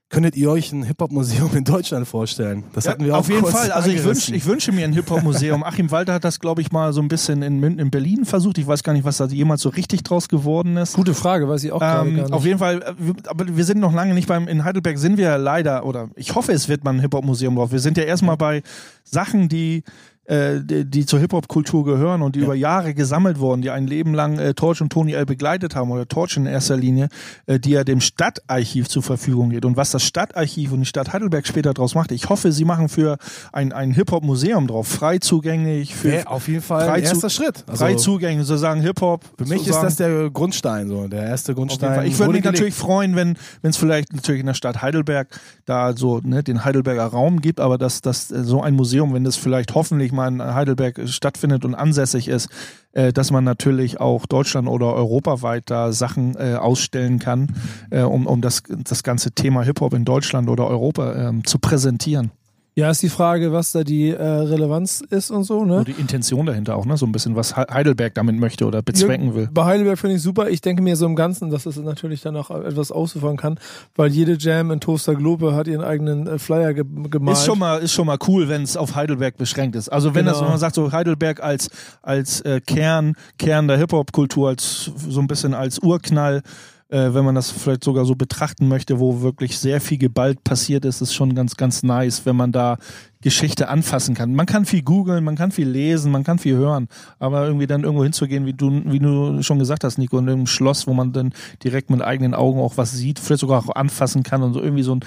könntet 0.09 0.35
ihr 0.35 0.49
euch 0.49 0.71
ein 0.71 0.83
Hip-Hop-Museum 0.83 1.55
in 1.55 1.63
Deutschland 1.63 2.07
vorstellen? 2.07 2.63
Das 2.73 2.87
hatten 2.87 3.05
wir 3.05 3.13
auch 3.15 3.19
Auf 3.19 3.29
jeden 3.29 3.41
kurz 3.41 3.53
Fall. 3.53 3.71
Also 3.71 3.89
ich, 3.89 3.97
angerissen. 3.99 4.33
wünsch, 4.33 4.37
ich 4.41 4.45
wünsche 4.47 4.71
mir 4.71 4.85
ein 4.85 4.93
Hip-Hop-Museum. 4.93 5.63
Achim 5.63 5.91
Walter 5.91 6.13
hat 6.13 6.23
das, 6.23 6.39
glaube 6.39 6.61
ich, 6.61 6.71
mal 6.71 6.93
so 6.93 7.01
ein 7.01 7.07
bisschen 7.07 7.41
in, 7.43 7.59
Mün- 7.63 7.79
in 7.79 7.91
Berlin 7.91 8.25
versucht. 8.25 8.57
Ich 8.57 8.65
weiß 8.67 8.81
gar 8.83 8.93
nicht, 8.93 9.05
was 9.05 9.17
da 9.17 9.25
jemals 9.25 9.61
so 9.61 9.69
richtig 9.69 10.03
draus 10.03 10.27
geworden 10.27 10.77
ist. 10.77 10.93
Gute 10.95 11.13
Frage, 11.13 11.47
weiß 11.47 11.63
ich 11.63 11.71
auch 11.71 11.81
Ähm, 11.81 11.87
gar 11.87 12.05
nicht. 12.05 12.31
auf 12.33 12.43
jeden 12.45 12.57
Fall, 12.59 12.81
äh, 12.81 12.93
aber 13.27 13.55
wir 13.55 13.63
sind 13.65 13.79
noch 13.79 13.93
lange 13.93 14.13
nicht 14.15 14.27
beim, 14.27 14.47
in 14.47 14.63
Heidelberg 14.63 14.97
sind 14.97 15.17
wir 15.17 15.25
ja 15.25 15.35
leider, 15.35 15.85
oder 15.85 16.09
ich 16.15 16.33
hoffe, 16.33 16.53
es 16.53 16.67
wird 16.69 16.83
mal 16.83 16.91
ein 16.95 16.99
Hip-Hop-Museum 17.01 17.55
drauf. 17.55 17.71
Wir 17.71 17.79
sind 17.79 17.95
ja 17.97 18.03
erstmal 18.03 18.35
bei 18.37 18.63
Sachen, 19.03 19.47
die, 19.47 19.83
äh, 20.29 20.61
die, 20.61 20.85
die 20.85 21.05
zur 21.07 21.19
Hip-Hop-Kultur 21.19 21.83
gehören 21.83 22.21
und 22.21 22.35
die 22.35 22.39
über 22.41 22.53
Jahre 22.53 22.93
gesammelt 22.93 23.39
wurden, 23.39 23.63
die 23.63 23.71
ein 23.71 23.87
Leben 23.87 24.13
lang 24.13 24.37
äh, 24.37 24.53
Torch 24.53 24.79
und 24.79 24.91
Tony 24.91 25.13
L. 25.13 25.25
begleitet 25.25 25.75
haben, 25.75 25.89
oder 25.89 26.07
Torch 26.07 26.37
in 26.37 26.45
erster 26.45 26.77
Linie, 26.77 27.09
äh, 27.47 27.59
die 27.59 27.71
ja 27.71 27.83
dem 27.83 27.99
Stadtarchiv 27.99 28.87
zur 28.87 29.01
Verfügung 29.01 29.49
geht. 29.49 29.65
Und 29.65 29.75
was 29.75 29.89
das 29.89 30.03
Stadtarchiv 30.03 30.71
und 30.71 30.81
die 30.81 30.85
Stadt 30.85 31.13
Heidelberg 31.13 31.47
später 31.47 31.73
draus 31.73 31.95
macht, 31.95 32.11
ich 32.11 32.29
hoffe, 32.29 32.51
sie 32.51 32.63
machen 32.63 32.89
für 32.89 33.17
ein, 33.51 33.71
ein 33.71 33.91
Hip-Hop-Museum 33.91 34.67
drauf, 34.67 34.87
frei 34.87 35.17
zugänglich, 35.17 35.95
für 35.95 36.11
Wäre 36.11 36.27
auf 36.27 36.47
jeden 36.47 36.61
Fall 36.61 36.85
frei 36.85 36.99
erster 37.01 37.31
Schritt. 37.31 37.63
Also 37.65 37.83
frei 37.83 37.95
zugänglich, 37.95 38.45
sozusagen 38.45 38.81
Hip-Hop. 38.81 39.23
für 39.35 39.45
mich 39.45 39.67
ist 39.67 39.81
das 39.81 39.95
der 39.95 40.29
Grundstein, 40.29 40.89
so 40.89 41.07
der 41.07 41.23
erste 41.23 41.55
Grundstein. 41.55 42.05
Ich 42.05 42.19
würde 42.19 42.33
mich 42.33 42.43
natürlich 42.43 42.75
gelegt. 42.75 42.77
freuen, 42.77 43.15
wenn 43.15 43.35
es 43.63 43.77
vielleicht 43.77 44.13
natürlich 44.13 44.41
in 44.41 44.45
der 44.45 44.53
Stadt 44.53 44.83
Heidelberg 44.83 45.27
da 45.65 45.97
so 45.97 46.19
ne, 46.23 46.43
den 46.43 46.63
Heidelberger 46.65 47.05
Raum 47.05 47.41
gibt, 47.41 47.59
aber 47.59 47.79
dass, 47.79 48.01
dass 48.01 48.29
äh, 48.29 48.43
so 48.43 48.61
ein 48.61 48.75
Museum, 48.75 49.13
wenn 49.15 49.23
das 49.23 49.35
vielleicht 49.35 49.73
hoffentlich 49.73 50.11
mal 50.11 50.18
in 50.27 50.43
Heidelberg 50.43 51.07
stattfindet 51.07 51.65
und 51.65 51.75
ansässig 51.75 52.27
ist, 52.27 52.49
äh, 52.93 53.13
dass 53.13 53.31
man 53.31 53.43
natürlich 53.43 53.99
auch 53.99 54.25
Deutschland 54.25 54.67
oder 54.67 54.93
europaweit 54.93 55.69
da 55.69 55.91
Sachen 55.91 56.35
äh, 56.35 56.55
ausstellen 56.55 57.19
kann, 57.19 57.55
äh, 57.89 58.01
um, 58.01 58.27
um 58.27 58.41
das, 58.41 58.63
das 58.67 59.03
ganze 59.03 59.31
Thema 59.31 59.63
Hip-Hop 59.63 59.93
in 59.93 60.05
Deutschland 60.05 60.49
oder 60.49 60.67
Europa 60.67 61.29
ähm, 61.29 61.45
zu 61.45 61.59
präsentieren. 61.59 62.31
Ja, 62.79 62.89
ist 62.89 63.01
die 63.03 63.09
Frage, 63.09 63.51
was 63.51 63.71
da 63.71 63.83
die 63.83 64.09
äh, 64.09 64.21
Relevanz 64.23 65.01
ist 65.09 65.31
und 65.31 65.43
so, 65.43 65.65
ne? 65.65 65.77
Und 65.79 65.87
die 65.87 65.91
Intention 65.93 66.45
dahinter 66.45 66.75
auch, 66.75 66.85
ne? 66.85 66.97
So 66.97 67.05
ein 67.05 67.11
bisschen, 67.11 67.35
was 67.35 67.55
He- 67.55 67.65
Heidelberg 67.71 68.13
damit 68.15 68.35
möchte 68.37 68.65
oder 68.65 68.81
bezwecken 68.81 69.35
will. 69.35 69.49
Bei 69.53 69.65
Heidelberg 69.65 69.99
finde 69.99 70.15
ich 70.15 70.21
super. 70.21 70.49
Ich 70.49 70.61
denke 70.61 70.81
mir 70.81 70.95
so 70.95 71.05
im 71.05 71.15
Ganzen, 71.15 71.49
dass 71.49 71.65
es 71.65 71.77
natürlich 71.77 72.21
dann 72.21 72.35
auch 72.35 72.49
etwas 72.51 72.91
ausufern 72.91 73.37
kann, 73.37 73.59
weil 73.95 74.09
jede 74.11 74.37
Jam 74.39 74.71
in 74.71 74.79
Toaster 74.79 75.15
Globe 75.15 75.53
hat 75.53 75.67
ihren 75.67 75.83
eigenen 75.83 76.25
äh, 76.27 76.39
Flyer 76.39 76.73
ge 76.73 76.83
gemalt. 77.09 77.37
Ist 77.37 77.45
schon 77.45 77.59
mal, 77.59 77.77
ist 77.79 77.91
schon 77.93 78.07
mal 78.07 78.17
cool, 78.27 78.49
wenn 78.49 78.63
es 78.63 78.77
auf 78.77 78.95
Heidelberg 78.95 79.37
beschränkt 79.37 79.75
ist. 79.75 79.89
Also 79.89 80.15
wenn 80.15 80.25
das, 80.25 80.35
Genau. 80.35 80.45
wenn 80.45 80.51
man 80.53 80.59
sagt, 80.59 80.75
so 80.75 80.91
Heidelberg 80.91 81.43
als, 81.43 81.69
als 82.01 82.41
äh, 82.41 82.61
Kern, 82.65 83.13
Kern 83.37 83.67
der 83.67 83.77
Hip-Hop-Kultur, 83.77 84.49
als 84.49 84.91
so 85.09 85.19
ein 85.19 85.27
bisschen 85.27 85.53
als 85.53 85.79
Urknall, 85.79 86.41
äh, 86.89 87.13
wenn 87.13 87.23
man 87.23 87.35
das 87.35 87.51
vielleicht 87.51 87.83
sogar 87.83 88.05
so 88.05 88.15
betrachten 88.15 88.67
möchte, 88.67 88.99
wo 88.99 89.21
wirklich 89.21 89.57
sehr 89.59 89.79
viel 89.79 89.97
geballt 89.97 90.43
passiert 90.43 90.85
ist, 90.85 91.01
ist 91.01 91.13
schon 91.13 91.35
ganz, 91.35 91.55
ganz 91.55 91.83
nice, 91.83 92.25
wenn 92.25 92.35
man 92.35 92.51
da 92.51 92.77
Geschichte 93.21 93.67
anfassen 93.67 94.15
kann. 94.15 94.33
Man 94.33 94.45
kann 94.45 94.65
viel 94.65 94.81
googeln, 94.81 95.23
man 95.23 95.35
kann 95.35 95.51
viel 95.51 95.67
lesen, 95.67 96.11
man 96.11 96.23
kann 96.23 96.39
viel 96.39 96.55
hören, 96.55 96.87
aber 97.19 97.45
irgendwie 97.45 97.67
dann 97.67 97.83
irgendwo 97.83 98.03
hinzugehen, 98.03 98.45
wie 98.45 98.53
du, 98.53 98.81
wie 98.85 98.99
du 98.99 99.43
schon 99.43 99.59
gesagt 99.59 99.83
hast, 99.83 99.97
Nico, 99.97 100.17
in 100.17 100.29
einem 100.29 100.47
Schloss, 100.47 100.87
wo 100.87 100.93
man 100.93 101.11
dann 101.11 101.33
direkt 101.63 101.89
mit 101.89 102.01
eigenen 102.01 102.33
Augen 102.33 102.59
auch 102.59 102.77
was 102.77 102.93
sieht, 102.93 103.19
vielleicht 103.19 103.41
sogar 103.41 103.59
auch 103.59 103.75
anfassen 103.75 104.23
kann 104.23 104.41
und 104.41 104.53
so 104.53 104.61
irgendwie 104.61 104.83
so 104.83 104.95
ein 104.95 105.01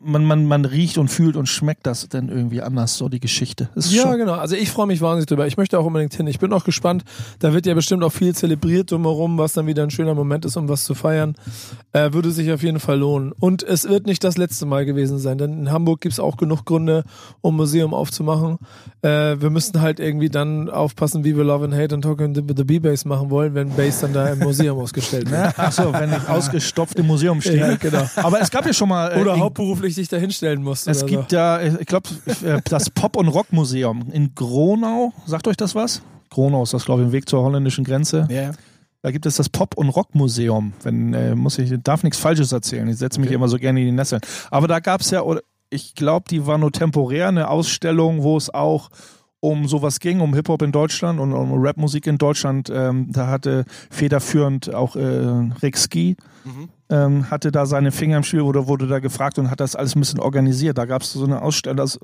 man, 0.00 0.24
man, 0.24 0.46
man 0.46 0.64
riecht 0.64 0.98
und 0.98 1.08
fühlt 1.08 1.36
und 1.36 1.46
schmeckt 1.46 1.86
das 1.86 2.08
dann 2.08 2.28
irgendwie 2.28 2.62
anders, 2.62 2.96
so 2.96 3.08
die 3.08 3.20
Geschichte. 3.20 3.68
Ist 3.74 3.92
Ja, 3.92 4.14
genau. 4.16 4.34
Also 4.34 4.56
ich 4.56 4.70
freue 4.70 4.86
mich 4.86 5.00
wahnsinnig 5.00 5.26
drüber. 5.26 5.46
Ich 5.46 5.56
möchte 5.56 5.78
auch 5.78 5.84
unbedingt 5.84 6.14
hin. 6.14 6.26
Ich 6.26 6.38
bin 6.38 6.52
auch 6.52 6.64
gespannt. 6.64 7.04
Da 7.38 7.52
wird 7.52 7.66
ja 7.66 7.74
bestimmt 7.74 8.02
auch 8.04 8.12
viel 8.12 8.34
zelebriert 8.34 8.90
drumherum, 8.90 9.38
was 9.38 9.52
dann 9.52 9.66
wieder 9.66 9.82
ein 9.82 9.90
schöner 9.90 10.14
Moment 10.14 10.44
ist, 10.44 10.56
um 10.56 10.68
was 10.68 10.84
zu 10.84 10.94
feiern. 10.94 11.34
Äh, 11.92 12.12
würde 12.12 12.30
sich 12.30 12.50
auf 12.52 12.62
jeden 12.62 12.80
Fall 12.80 12.98
lohnen. 12.98 13.32
Und 13.38 13.62
es 13.62 13.88
wird 13.88 14.06
nicht 14.06 14.22
das 14.24 14.36
letzte 14.36 14.66
Mal 14.66 14.84
gewesen 14.84 15.18
sein, 15.18 15.38
denn 15.38 15.52
in 15.52 15.70
Hamburg 15.72 16.00
gibt's 16.00 16.20
auch 16.20 16.36
genug 16.36 16.64
Gründe, 16.64 17.04
um 17.40 17.56
Museum 17.56 17.94
aufzumachen. 17.94 18.58
Äh, 19.02 19.40
wir 19.40 19.50
müssten 19.50 19.80
halt 19.80 20.00
irgendwie 20.00 20.28
dann 20.28 20.68
aufpassen, 20.68 21.24
wie 21.24 21.36
wir 21.36 21.44
Love 21.44 21.64
and 21.66 21.74
Hate 21.74 21.94
und 21.94 22.02
Talking 22.02 22.34
the, 22.34 22.42
the 22.56 22.64
B-Bass 22.64 23.04
machen 23.04 23.30
wollen, 23.30 23.54
wenn 23.54 23.70
Bass 23.70 24.00
dann 24.00 24.12
da 24.12 24.28
im 24.28 24.38
Museum 24.40 24.78
ausgestellt 24.78 25.30
wird. 25.30 25.58
Achso, 25.58 25.92
wenn 25.92 26.10
ich 26.12 26.28
ausgestopft 26.28 26.98
im 26.98 27.06
Museum 27.06 27.40
stehe. 27.40 27.56
Ja, 27.56 27.76
genau. 27.76 28.08
Aber 28.16 28.40
es 28.40 28.50
gab 28.50 28.66
ja 28.66 28.72
schon 28.72 28.88
mal. 28.88 29.12
äh, 29.12 29.20
Oder 29.20 29.36
hauptberuflich 29.60 29.94
dich 29.94 30.08
da 30.08 30.16
hinstellen 30.16 30.62
musst. 30.62 30.88
es 30.88 31.02
oder 31.02 31.06
gibt 31.08 31.30
so. 31.30 31.36
ja, 31.36 31.58
äh, 31.58 31.76
ich 31.80 31.86
glaube, 31.86 32.08
das 32.64 32.90
Pop- 32.90 33.16
und 33.16 33.28
Rock-Museum 33.28 34.06
in 34.12 34.34
Gronau. 34.34 35.12
Sagt 35.26 35.46
euch 35.48 35.56
das 35.56 35.74
was? 35.74 36.02
Gronau 36.30 36.62
ist 36.62 36.74
das, 36.74 36.84
glaube 36.84 37.02
ich, 37.02 37.06
im 37.08 37.12
Weg 37.12 37.28
zur 37.28 37.42
holländischen 37.42 37.84
Grenze. 37.84 38.26
Ja, 38.30 38.42
ja. 38.42 38.50
Da 39.02 39.10
gibt 39.10 39.24
es 39.26 39.36
das 39.36 39.48
Pop- 39.48 39.76
und 39.78 39.88
Rock-Museum. 39.88 40.74
Wenn, 40.82 41.14
äh, 41.14 41.34
muss 41.34 41.58
ich, 41.58 41.72
darf 41.82 42.02
nichts 42.02 42.18
Falsches 42.18 42.52
erzählen. 42.52 42.86
Ich 42.88 42.98
setze 42.98 43.18
mich 43.18 43.28
Okay. 43.30 43.36
immer 43.36 43.48
so 43.48 43.56
gerne 43.58 43.80
in 43.80 43.86
die 43.86 43.92
Nesseln. 43.92 44.20
Aber 44.50 44.68
da 44.68 44.78
gab 44.80 45.00
es 45.00 45.10
ja, 45.10 45.22
ich 45.70 45.94
glaube, 45.94 46.26
die 46.28 46.46
war 46.46 46.58
nur 46.58 46.70
temporär 46.70 47.28
eine 47.28 47.48
Ausstellung, 47.48 48.22
wo 48.22 48.36
es 48.36 48.52
auch 48.52 48.90
um 49.42 49.66
sowas 49.68 50.00
ging, 50.00 50.20
um 50.20 50.34
Hip-Hop 50.34 50.60
in 50.60 50.70
Deutschland 50.70 51.18
und 51.18 51.32
um 51.32 51.52
Rapmusik 51.54 52.06
in 52.06 52.18
Deutschland. 52.18 52.70
Ähm, 52.70 53.06
da 53.10 53.28
hatte 53.28 53.64
federführend 53.88 54.74
auch 54.74 54.96
äh, 54.96 55.00
Rick 55.62 55.78
Ski, 55.78 56.16
ähm, 56.90 57.30
hatte 57.30 57.50
da 57.52 57.64
seine 57.66 57.92
Finger 57.92 58.18
im 58.18 58.22
Spiel 58.24 58.40
oder 58.42 58.66
wurde 58.66 58.86
da 58.86 58.98
gefragt 58.98 59.38
und 59.38 59.50
hat 59.50 59.60
das 59.60 59.76
alles 59.76 59.96
ein 59.96 60.00
bisschen 60.00 60.20
organisiert. 60.20 60.76
Da 60.76 60.84
gab 60.84 61.02
es 61.02 61.12
so 61.12 61.24
eine 61.24 61.40
Ausstellung, 61.40 61.76
das 61.78 61.98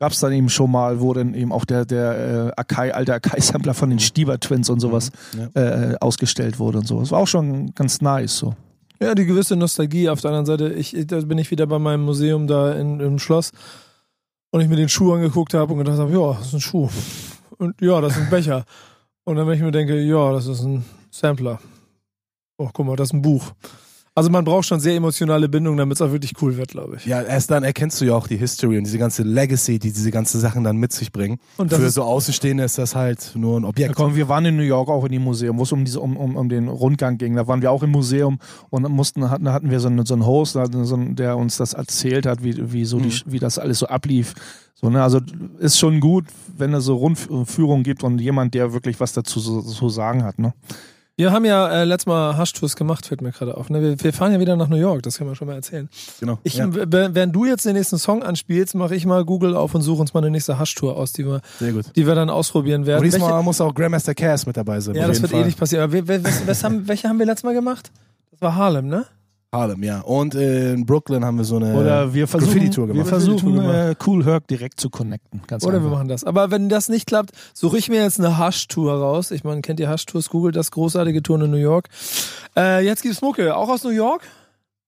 gab 0.00 0.12
es 0.12 0.20
dann 0.20 0.32
eben 0.32 0.48
schon 0.48 0.70
mal, 0.70 1.00
wo 1.00 1.14
dann 1.14 1.34
eben 1.34 1.52
auch 1.52 1.64
der, 1.64 1.84
der 1.84 2.48
äh, 2.48 2.60
Akai, 2.60 2.92
alte 2.92 3.14
Akai-Sampler 3.14 3.74
von 3.74 3.90
den 3.90 4.00
Stieber 4.00 4.38
Twins 4.40 4.68
und 4.68 4.80
sowas 4.80 5.10
Mhm. 5.34 5.50
äh, 5.54 5.94
ausgestellt 6.00 6.58
wurde 6.58 6.78
und 6.78 6.86
so. 6.86 7.00
Das 7.00 7.10
war 7.12 7.20
auch 7.20 7.28
schon 7.28 7.74
ganz 7.74 8.00
nice 8.00 8.36
so. 8.36 8.54
Ja, 9.00 9.14
die 9.14 9.24
gewisse 9.26 9.56
Nostalgie. 9.56 10.08
Auf 10.08 10.20
der 10.20 10.30
anderen 10.30 10.46
Seite, 10.46 10.72
ich, 10.72 10.96
da 11.06 11.20
bin 11.20 11.38
ich 11.38 11.50
wieder 11.50 11.66
bei 11.66 11.78
meinem 11.78 12.04
Museum 12.04 12.46
da 12.46 12.72
in, 12.72 13.00
im 13.00 13.18
Schloss 13.18 13.50
und 14.50 14.60
ich 14.60 14.68
mir 14.68 14.76
den 14.76 14.88
Schuh 14.88 15.12
angeguckt 15.12 15.54
habe 15.54 15.72
und 15.72 15.78
gedacht 15.78 15.98
habe, 15.98 16.12
ja, 16.12 16.32
das 16.38 16.46
ist 16.48 16.54
ein 16.54 16.60
Schuh. 16.60 16.88
Und 17.58 17.80
ja, 17.80 18.00
das 18.00 18.16
ist 18.16 18.22
ein 18.22 18.30
Becher. 18.30 18.64
Und 19.24 19.36
dann, 19.36 19.46
wenn 19.46 19.54
ich 19.56 19.62
mir 19.62 19.70
denke, 19.72 20.00
ja, 20.00 20.32
das 20.32 20.46
ist 20.46 20.62
ein 20.62 20.84
Sampler. 21.10 21.60
Oh, 22.58 22.68
guck 22.72 22.86
mal, 22.86 22.96
das 22.96 23.08
ist 23.08 23.14
ein 23.14 23.22
Buch. 23.22 23.52
Also 24.16 24.30
man 24.30 24.44
braucht 24.44 24.66
schon 24.66 24.78
sehr 24.78 24.94
emotionale 24.94 25.48
Bindung, 25.48 25.76
damit 25.76 25.96
es 25.96 26.02
auch 26.02 26.12
wirklich 26.12 26.34
cool 26.40 26.56
wird, 26.56 26.68
glaube 26.68 26.96
ich. 26.96 27.04
Ja, 27.04 27.20
erst 27.20 27.50
dann 27.50 27.64
erkennst 27.64 28.00
du 28.00 28.04
ja 28.04 28.14
auch 28.14 28.28
die 28.28 28.36
History 28.36 28.78
und 28.78 28.84
diese 28.84 28.98
ganze 28.98 29.24
Legacy, 29.24 29.80
die 29.80 29.90
diese 29.90 30.12
ganzen 30.12 30.40
Sachen 30.40 30.62
dann 30.62 30.76
mit 30.76 30.92
sich 30.92 31.10
bringen. 31.10 31.38
Und 31.56 31.72
das 31.72 31.80
Für 31.80 31.90
so 31.90 32.02
Außenstehende 32.04 32.62
ist 32.62 32.78
das 32.78 32.94
halt 32.94 33.32
nur 33.34 33.58
ein 33.58 33.64
Ja, 33.64 33.68
Objekt. 33.70 33.96
komm, 33.96 34.14
wir 34.14 34.28
waren 34.28 34.44
in 34.44 34.56
New 34.56 34.62
York 34.62 34.88
auch 34.88 35.04
in 35.04 35.10
dem 35.10 35.24
Museum, 35.24 35.58
wo 35.58 35.64
es 35.64 35.72
um, 35.72 35.84
diese, 35.84 35.98
um, 36.00 36.16
um, 36.16 36.36
um 36.36 36.48
den 36.48 36.68
Rundgang 36.68 37.18
ging. 37.18 37.34
Da 37.34 37.48
waren 37.48 37.60
wir 37.60 37.72
auch 37.72 37.82
im 37.82 37.90
Museum 37.90 38.38
und 38.70 38.88
mussten, 38.88 39.28
hatten, 39.30 39.48
hatten 39.50 39.68
wir 39.70 39.80
so 39.80 39.88
einen, 39.88 40.06
so 40.06 40.14
einen 40.14 40.24
Host, 40.24 40.52
so 40.52 40.60
einen, 40.60 41.16
der 41.16 41.36
uns 41.36 41.56
das 41.56 41.72
erzählt 41.72 42.24
hat, 42.24 42.44
wie, 42.44 42.72
wie, 42.72 42.84
so 42.84 43.00
die, 43.00 43.12
wie 43.26 43.40
das 43.40 43.58
alles 43.58 43.80
so 43.80 43.86
ablief. 43.86 44.34
So, 44.74 44.90
ne? 44.90 45.02
Also 45.02 45.18
ist 45.58 45.76
schon 45.76 45.98
gut, 45.98 46.26
wenn 46.56 46.72
es 46.72 46.84
so 46.84 46.94
Rundführungen 46.94 47.82
gibt 47.82 48.04
und 48.04 48.20
jemand, 48.20 48.54
der 48.54 48.72
wirklich 48.72 49.00
was 49.00 49.12
dazu 49.12 49.40
so, 49.40 49.60
so 49.60 49.88
sagen 49.88 50.22
hat. 50.22 50.38
Ne? 50.38 50.54
Wir 51.16 51.30
haben 51.30 51.44
ja 51.44 51.68
äh, 51.68 51.84
letztes 51.84 52.06
Mal 52.06 52.36
Haschtours 52.36 52.74
gemacht, 52.74 53.06
fällt 53.06 53.22
mir 53.22 53.30
gerade 53.30 53.56
auf. 53.56 53.70
Ne? 53.70 53.80
Wir, 53.80 54.02
wir 54.02 54.12
fahren 54.12 54.32
ja 54.32 54.40
wieder 54.40 54.56
nach 54.56 54.66
New 54.68 54.74
York, 54.76 55.02
das 55.04 55.16
kann 55.16 55.28
man 55.28 55.36
schon 55.36 55.46
mal 55.46 55.54
erzählen. 55.54 55.88
Genau. 56.18 56.38
Ich, 56.42 56.54
ja, 56.54 56.66
Während 56.72 57.36
du 57.36 57.44
jetzt 57.44 57.64
den 57.64 57.74
nächsten 57.74 57.98
Song 57.98 58.24
anspielst, 58.24 58.74
mache 58.74 58.96
ich 58.96 59.06
mal 59.06 59.24
Google 59.24 59.54
auf 59.54 59.76
und 59.76 59.82
suche 59.82 60.00
uns 60.00 60.12
mal 60.12 60.20
eine 60.20 60.30
nächste 60.32 60.58
Haschtour 60.58 60.96
aus, 60.96 61.12
die 61.12 61.24
wir, 61.24 61.40
sehr 61.60 61.72
gut. 61.72 61.84
die 61.94 62.04
wir 62.04 62.16
dann 62.16 62.30
ausprobieren 62.30 62.84
werden. 62.86 62.98
Und 62.98 63.04
diesmal 63.12 63.30
Welche- 63.30 63.44
muss 63.44 63.60
auch 63.60 63.72
Grandmaster 63.72 64.14
Cass 64.16 64.44
mit 64.44 64.56
dabei 64.56 64.80
sein. 64.80 64.96
ja, 64.96 65.06
das 65.06 65.22
wird 65.22 65.30
Fall. 65.30 65.42
eh 65.42 65.44
nicht 65.44 65.58
passieren. 65.58 65.84
Aber 65.84 65.92
wir, 65.92 66.08
wir, 66.08 66.24
was, 66.24 66.44
was 66.48 66.64
haben, 66.64 66.88
welche 66.88 67.08
haben 67.08 67.18
wir 67.20 67.26
letztes 67.26 67.44
Mal 67.44 67.54
gemacht? 67.54 67.92
Das 68.32 68.40
war 68.40 68.56
Harlem, 68.56 68.88
ne? 68.88 69.06
Harlem, 69.54 69.82
ja. 69.82 70.00
Und 70.00 70.34
in 70.34 70.84
Brooklyn 70.84 71.24
haben 71.24 71.38
wir 71.38 71.44
so 71.44 71.56
eine 71.56 71.74
Oder 71.74 72.12
wir 72.12 72.28
versuchen, 72.28 72.52
Graffiti-Tour 72.52 72.88
wir 72.88 72.92
gemacht. 72.94 73.08
versuchen 73.08 73.54
Graffiti-Tour 73.54 73.90
äh, 73.90 73.94
Cool 74.06 74.24
Herc 74.26 74.46
direkt 74.48 74.78
zu 74.80 74.90
connecten. 74.90 75.40
Ganz 75.46 75.64
Oder 75.64 75.74
wir 75.74 75.86
einfach. 75.86 75.92
machen 75.92 76.08
das. 76.08 76.24
Aber 76.24 76.50
wenn 76.50 76.68
das 76.68 76.88
nicht 76.88 77.06
klappt, 77.06 77.30
suche 77.54 77.78
ich 77.78 77.88
mir 77.88 78.02
jetzt 78.02 78.18
eine 78.20 78.36
Hasch-Tour 78.36 78.92
raus. 78.92 79.30
Ich 79.30 79.44
meine, 79.44 79.62
kennt 79.62 79.80
ihr 79.80 79.88
Hasch-Tours? 79.88 80.28
Googelt 80.28 80.56
das 80.56 80.70
großartige 80.70 81.22
Tour 81.22 81.40
in 81.42 81.50
New 81.50 81.56
York. 81.56 81.88
Äh, 82.56 82.84
jetzt 82.84 83.02
gibt's 83.02 83.22
Mucke, 83.22 83.56
auch 83.56 83.68
aus 83.68 83.84
New 83.84 83.90
York? 83.90 84.22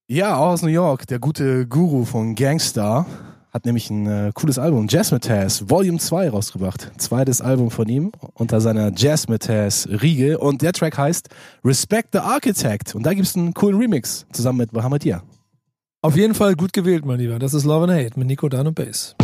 Ja, 0.08 0.36
auch 0.36 0.48
aus 0.50 0.62
New 0.62 0.68
York. 0.68 1.06
Der 1.06 1.18
gute 1.18 1.66
Guru 1.66 2.04
von 2.04 2.34
Gangstar 2.34 3.06
hat 3.56 3.64
nämlich 3.64 3.88
ein 3.88 4.06
äh, 4.06 4.32
cooles 4.34 4.58
Album, 4.58 4.86
Jazzmatazz, 4.88 5.64
Volume 5.68 5.98
2 5.98 6.28
rausgebracht. 6.28 6.92
Zweites 6.98 7.40
Album 7.40 7.70
von 7.70 7.88
ihm 7.88 8.12
unter 8.34 8.60
seiner 8.60 8.92
Jazzmatazz-Riege. 8.94 10.38
Und 10.38 10.60
der 10.60 10.74
Track 10.74 10.98
heißt 10.98 11.30
Respect 11.64 12.10
the 12.12 12.18
Architect. 12.18 12.94
Und 12.94 13.04
da 13.04 13.14
gibt's 13.14 13.34
einen 13.34 13.54
coolen 13.54 13.78
Remix 13.78 14.26
zusammen 14.30 14.58
mit 14.58 14.72
Bahamadia. 14.72 15.22
Auf 16.02 16.16
jeden 16.16 16.34
Fall 16.34 16.54
gut 16.54 16.74
gewählt, 16.74 17.06
mein 17.06 17.18
Lieber. 17.18 17.38
Das 17.38 17.54
ist 17.54 17.64
Love 17.64 17.90
and 17.90 17.94
Hate 17.94 18.18
mit 18.18 18.28
Nico 18.28 18.48
Dan 18.50 18.66
und 18.66 18.74
Bass. 18.74 19.16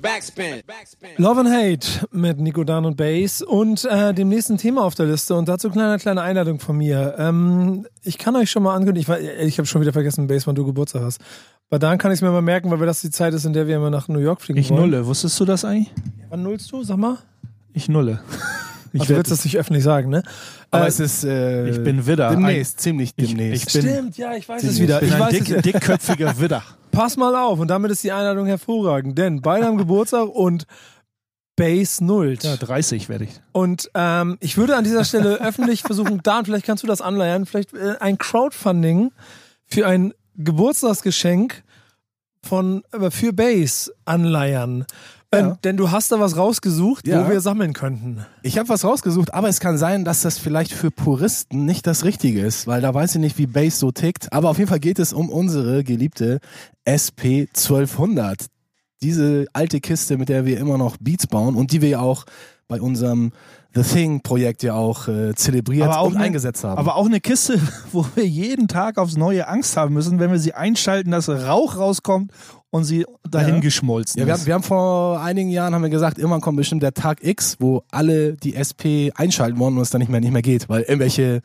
Backspin. 0.00 0.62
Love 1.18 1.40
and 1.40 1.48
Hate 1.50 2.06
mit 2.12 2.38
Nico 2.38 2.64
Dan 2.64 2.84
und 2.84 2.96
Bass 2.96 3.42
und 3.42 3.84
äh, 3.84 4.14
dem 4.14 4.28
nächsten 4.28 4.56
Thema 4.58 4.82
auf 4.84 4.94
der 4.94 5.06
Liste 5.06 5.34
und 5.34 5.48
dazu 5.48 5.70
kleine 5.70 5.98
kleine 5.98 6.22
Einladung 6.22 6.60
von 6.60 6.76
mir. 6.76 7.14
Ähm, 7.18 7.86
ich 8.02 8.18
kann 8.18 8.36
euch 8.36 8.50
schon 8.50 8.62
mal 8.62 8.74
ankündigen, 8.74 9.14
ich, 9.14 9.28
ich 9.48 9.58
habe 9.58 9.66
schon 9.66 9.80
wieder 9.80 9.92
vergessen, 9.92 10.26
Bass, 10.28 10.46
wann 10.46 10.54
du 10.54 10.64
Geburtstag 10.64 11.02
hast. 11.02 11.20
Bei 11.68 11.78
Dan 11.78 11.98
kann 11.98 12.12
ich 12.12 12.18
es 12.18 12.22
mir 12.22 12.30
mal 12.30 12.42
merken, 12.42 12.70
weil 12.70 12.86
das 12.86 13.00
die 13.00 13.10
Zeit 13.10 13.34
ist, 13.34 13.44
in 13.44 13.52
der 13.54 13.66
wir 13.66 13.76
immer 13.76 13.90
nach 13.90 14.08
New 14.08 14.18
York 14.20 14.40
fliegen 14.42 14.60
Ich 14.60 14.70
wollen. 14.70 14.82
nulle. 14.90 15.06
Wusstest 15.06 15.38
du 15.40 15.44
das 15.44 15.64
eigentlich? 15.64 15.90
Wann 16.28 16.42
nullst 16.42 16.70
du? 16.70 16.82
Sag 16.84 16.98
mal. 16.98 17.18
Ich 17.72 17.88
nulle. 17.88 18.20
Ich, 18.94 19.08
werd- 19.08 19.20
willst 19.20 19.32
das 19.32 19.42
nicht 19.46 19.56
öffentlich 19.56 19.82
sagen, 19.84 20.10
ne? 20.10 20.22
Aber 20.70 20.84
Äh, 20.84 20.88
es 20.88 21.00
ist 21.00 21.24
äh, 21.24 21.66
ich 21.70 21.82
bin 21.82 22.06
Widder. 22.06 22.28
demnächst, 22.28 22.78
ziemlich 22.78 23.14
Ich- 23.16 23.28
demnächst. 23.28 23.68
ich 23.68 23.72
bin- 23.82 23.90
Stimmt, 23.90 24.18
ja, 24.18 24.34
ich 24.34 24.46
weiß 24.46 24.62
es 24.64 24.78
wieder. 24.78 25.02
ich 25.02 25.08
bin 25.08 25.18
Ich 25.30 25.40
ein 25.40 25.62
dick, 25.62 25.62
dickköpfiger 25.62 26.38
Widder. 26.38 26.62
Pass 26.92 27.16
mal 27.16 27.34
auf 27.34 27.58
und 27.58 27.68
damit 27.68 27.90
ist 27.90 28.04
die 28.04 28.12
Einladung 28.12 28.46
hervorragend, 28.46 29.18
denn 29.18 29.40
beide 29.40 29.66
haben 29.66 29.78
Geburtstag 29.78 30.28
und 30.28 30.66
Bass 31.56 32.00
nullt. 32.00 32.44
Ja, 32.44 32.56
30 32.56 33.08
werde 33.08 33.24
ich. 33.24 33.40
Und 33.52 33.90
ähm, 33.94 34.38
ich 34.40 34.56
würde 34.56 34.76
an 34.76 34.84
dieser 34.84 35.04
Stelle 35.04 35.40
öffentlich 35.40 35.82
versuchen, 35.82 36.22
Dan, 36.22 36.44
vielleicht 36.44 36.66
kannst 36.66 36.82
du 36.82 36.86
das 36.86 37.00
anleiern, 37.00 37.46
vielleicht 37.46 37.74
äh, 37.74 37.96
ein 38.00 38.18
Crowdfunding 38.18 39.10
für 39.66 39.86
ein 39.86 40.14
Geburtstagsgeschenk 40.36 41.62
von 42.42 42.84
äh, 42.92 43.10
für 43.10 43.32
Base 43.32 43.92
anleiern. 44.04 44.86
Ähm, 45.34 45.46
Ja. 45.46 45.58
denn 45.64 45.76
du 45.78 45.90
hast 45.90 46.12
da 46.12 46.20
was 46.20 46.36
rausgesucht, 46.36 47.06
Ja. 47.08 47.24
wo 47.26 47.30
wir 47.30 47.40
sammeln 47.40 47.72
könnten. 47.72 48.24
Ich 48.42 48.58
habe 48.58 48.68
was 48.68 48.84
rausgesucht, 48.84 49.32
aber 49.32 49.48
es 49.48 49.60
kann 49.60 49.78
sein, 49.78 50.04
dass 50.04 50.20
das 50.20 50.38
vielleicht 50.38 50.72
für 50.72 50.90
Puristen 50.90 51.64
nicht 51.64 51.86
das 51.86 52.04
Richtige 52.04 52.40
ist, 52.42 52.66
weil 52.66 52.82
da 52.82 52.92
weiß 52.92 53.14
ich 53.14 53.20
nicht, 53.20 53.38
wie 53.38 53.46
Bass 53.46 53.78
so 53.78 53.90
tickt. 53.92 54.30
Aber 54.32 54.50
auf 54.50 54.58
jeden 54.58 54.68
Fall 54.68 54.80
geht 54.80 54.98
es 54.98 55.12
um 55.14 55.30
unsere 55.30 55.84
geliebte 55.84 56.40
SP 56.84 57.48
1200. 57.54 58.46
Diese 59.02 59.46
alte 59.52 59.80
Kiste, 59.80 60.16
mit 60.18 60.28
der 60.28 60.44
wir 60.44 60.58
immer 60.60 60.78
noch 60.78 60.96
Beats 61.00 61.26
bauen 61.26 61.56
und 61.56 61.72
die 61.72 61.80
wir 61.80 61.88
ja 61.88 62.00
auch 62.00 62.24
bei 62.68 62.80
unserem 62.80 63.32
The 63.74 63.82
Thing-Projekt 63.82 64.62
ja 64.62 64.74
auch 64.74 65.08
äh, 65.08 65.34
zelebriert 65.34 65.88
Aber 65.88 65.98
auch 66.00 66.08
und 66.08 66.16
eine- 66.16 66.24
eingesetzt 66.26 66.62
haben. 66.62 66.78
Aber 66.78 66.96
auch 66.96 67.06
eine 67.06 67.20
Kiste, 67.20 67.58
wo 67.92 68.04
wir 68.14 68.26
jeden 68.26 68.68
Tag 68.68 68.98
aufs 68.98 69.16
Neue 69.16 69.48
Angst 69.48 69.76
haben 69.78 69.94
müssen, 69.94 70.18
wenn 70.20 70.30
wir 70.30 70.38
sie 70.38 70.52
einschalten, 70.54 71.10
dass 71.10 71.28
Rauch 71.28 71.76
rauskommt 71.78 72.30
und 72.72 72.84
sie 72.84 73.06
dahin 73.30 73.56
Ja. 73.56 73.60
geschmolzen 73.60 74.18
Ja, 74.18 74.26
wir 74.26 74.34
ist. 74.34 74.40
haben, 74.40 74.46
wir 74.46 74.54
haben 74.54 74.62
vor 74.64 75.20
einigen 75.20 75.50
Jahren 75.50 75.74
haben 75.74 75.82
wir 75.82 75.90
gesagt, 75.90 76.18
irgendwann 76.18 76.40
kommt 76.40 76.56
bestimmt 76.56 76.82
der 76.82 76.94
Tag 76.94 77.22
X, 77.22 77.56
wo 77.60 77.82
alle 77.92 78.32
die 78.32 78.56
SP 78.58 79.12
einschalten 79.14 79.58
wollen 79.60 79.76
und 79.76 79.82
es 79.82 79.90
dann 79.90 80.00
nicht 80.00 80.10
mehr 80.10 80.20
nicht 80.20 80.32
mehr 80.32 80.42
geht, 80.42 80.68
weil 80.68 80.82
irgendwelche 80.82 81.42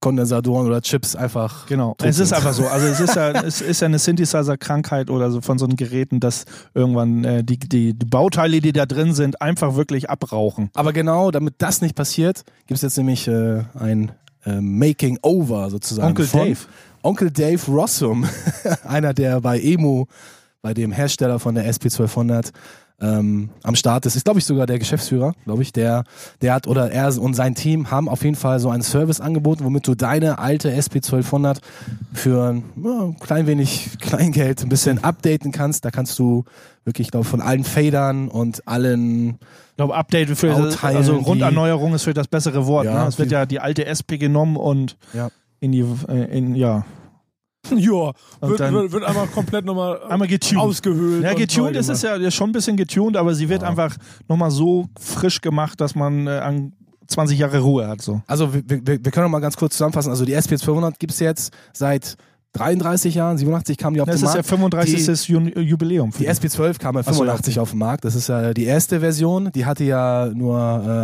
Kondensatoren 0.00 0.66
oder 0.66 0.80
Chips 0.82 1.14
einfach 1.14 1.66
Genau. 1.66 1.94
Es 2.02 2.18
ist 2.18 2.32
einfach 2.32 2.52
so. 2.54 2.66
Also 2.66 2.86
es 2.86 2.98
ist 2.98 3.14
ja, 3.14 3.30
es 3.44 3.60
ist 3.60 3.80
ja 3.80 3.86
eine 3.86 4.00
Synthesizer-Krankheit 4.00 5.10
oder 5.10 5.30
so 5.30 5.40
von 5.40 5.58
so 5.58 5.64
einen 5.66 5.76
Geräten, 5.76 6.18
dass 6.18 6.44
irgendwann 6.74 7.22
äh, 7.24 7.44
die, 7.44 7.58
die, 7.58 7.94
die 7.94 8.06
Bauteile, 8.06 8.60
die 8.60 8.72
da 8.72 8.84
drin 8.86 9.14
sind, 9.14 9.40
einfach 9.40 9.76
wirklich 9.76 10.10
abrauchen. 10.10 10.70
Aber 10.74 10.92
genau, 10.92 11.30
damit 11.30 11.54
das 11.58 11.82
nicht 11.82 11.94
passiert, 11.94 12.44
gibt 12.66 12.78
es 12.78 12.82
jetzt 12.82 12.96
nämlich 12.96 13.28
äh, 13.28 13.62
ein 13.78 14.10
äh, 14.44 14.60
Making 14.60 15.18
Over 15.22 15.70
sozusagen. 15.70 16.08
Onkel 16.08 16.26
von 16.26 16.40
Dave. 16.48 16.58
Onkel 17.04 17.30
Dave 17.30 17.60
Rossum, 17.70 18.26
einer 18.84 19.14
der 19.14 19.40
bei 19.40 19.60
Emu, 19.60 20.06
bei 20.62 20.74
dem 20.74 20.92
Hersteller 20.92 21.38
von 21.40 21.54
der 21.54 21.70
SP1200 21.70 22.52
ähm, 23.00 23.50
am 23.64 23.74
Start 23.74 24.06
ist, 24.06 24.14
ist 24.14 24.24
glaube 24.24 24.38
ich 24.38 24.44
sogar 24.44 24.66
der 24.66 24.78
Geschäftsführer, 24.78 25.34
glaube 25.44 25.62
ich, 25.62 25.72
der, 25.72 26.04
der 26.40 26.54
hat 26.54 26.68
oder 26.68 26.92
er 26.92 27.20
und 27.20 27.34
sein 27.34 27.56
Team 27.56 27.90
haben 27.90 28.08
auf 28.08 28.22
jeden 28.22 28.36
Fall 28.36 28.60
so 28.60 28.70
einen 28.70 28.84
Service 28.84 29.20
angeboten, 29.20 29.64
womit 29.64 29.88
du 29.88 29.96
deine 29.96 30.38
alte 30.38 30.72
SP1200 30.72 31.58
für 32.12 32.50
ein 32.52 32.64
ja, 32.82 33.12
klein 33.18 33.48
wenig 33.48 33.98
Kleingeld 34.00 34.62
ein 34.62 34.68
bisschen 34.68 35.02
updaten 35.02 35.50
kannst. 35.50 35.84
Da 35.84 35.90
kannst 35.90 36.16
du 36.20 36.44
wirklich, 36.84 37.10
glaube 37.10 37.24
von 37.24 37.40
allen 37.40 37.64
Fadern 37.64 38.28
und 38.28 38.68
allen 38.68 39.30
Ich 39.70 39.76
glaube, 39.76 39.96
Update 39.96 40.30
für 40.38 40.52
Bauteilen, 40.52 40.96
also 40.96 41.16
Runderneuerung 41.16 41.94
ist 41.94 42.04
für 42.04 42.14
das 42.14 42.28
bessere 42.28 42.66
Wort. 42.66 42.84
Ja, 42.84 43.02
ne? 43.02 43.08
Es 43.08 43.18
wird 43.18 43.32
ja 43.32 43.46
die 43.46 43.58
alte 43.58 43.84
SP 43.84 44.14
genommen 44.16 44.56
und 44.56 44.96
Ja. 45.12 45.30
in 45.58 45.72
die 45.72 45.84
äh, 46.08 46.38
in, 46.38 46.54
ja 46.54 46.84
Ja, 47.76 48.12
wird, 48.40 48.60
dann- 48.60 48.74
wird, 48.74 48.92
wird 48.92 49.04
einmal 49.04 49.26
komplett 49.28 49.64
nochmal 49.64 50.02
einmal 50.08 50.28
getuned. 50.28 50.60
ausgehöhlt. 50.60 51.22
Ja, 51.24 51.34
getuned 51.34 51.76
ist 51.76 51.88
es 51.88 52.02
ja 52.02 52.30
schon 52.30 52.50
ein 52.50 52.52
bisschen 52.52 52.76
getuned, 52.76 53.16
aber 53.16 53.34
sie 53.34 53.48
wird 53.48 53.62
Ja. 53.62 53.68
einfach 53.68 53.96
nochmal 54.28 54.50
so 54.50 54.88
frisch 55.00 55.40
gemacht, 55.40 55.80
dass 55.80 55.94
man 55.94 56.26
äh, 56.26 56.30
an 56.38 56.72
20 57.06 57.38
Jahre 57.38 57.58
Ruhe 57.60 57.86
hat. 57.88 58.00
So. 58.02 58.22
Also 58.26 58.52
wir, 58.54 58.62
wir, 58.66 58.86
wir 58.86 59.10
können 59.12 59.24
noch 59.26 59.30
mal 59.30 59.40
ganz 59.40 59.56
kurz 59.56 59.74
zusammenfassen. 59.74 60.10
Also 60.10 60.24
die 60.24 60.36
SP1200 60.36 60.94
gibt 60.98 61.12
es 61.12 61.20
jetzt 61.20 61.52
seit 61.72 62.16
33 62.54 63.14
Jahren, 63.14 63.38
87 63.38 63.78
kam 63.78 63.94
die 63.94 64.00
auf 64.02 64.06
Das 64.06 64.16
den 64.20 64.24
ist 64.26 64.30
ja 64.34 64.36
Markt. 64.38 64.48
35. 64.48 65.06
Jun- 65.28 65.58
Jubiläum. 65.58 66.12
für 66.12 66.18
Die 66.18 66.24
die. 66.24 66.30
SP12 66.30 66.78
kam 66.78 66.94
ja 66.96 67.00
Ach 67.00 67.06
so, 67.12 67.20
85 67.20 67.58
auf 67.58 67.70
den 67.70 67.78
Markt. 67.78 68.04
Das 68.04 68.14
ist 68.14 68.28
ja 68.28 68.52
die 68.52 68.64
erste 68.64 69.00
Version. 69.00 69.50
Die 69.54 69.64
hatte 69.64 69.84
ja 69.84 70.30
nur 70.34 70.58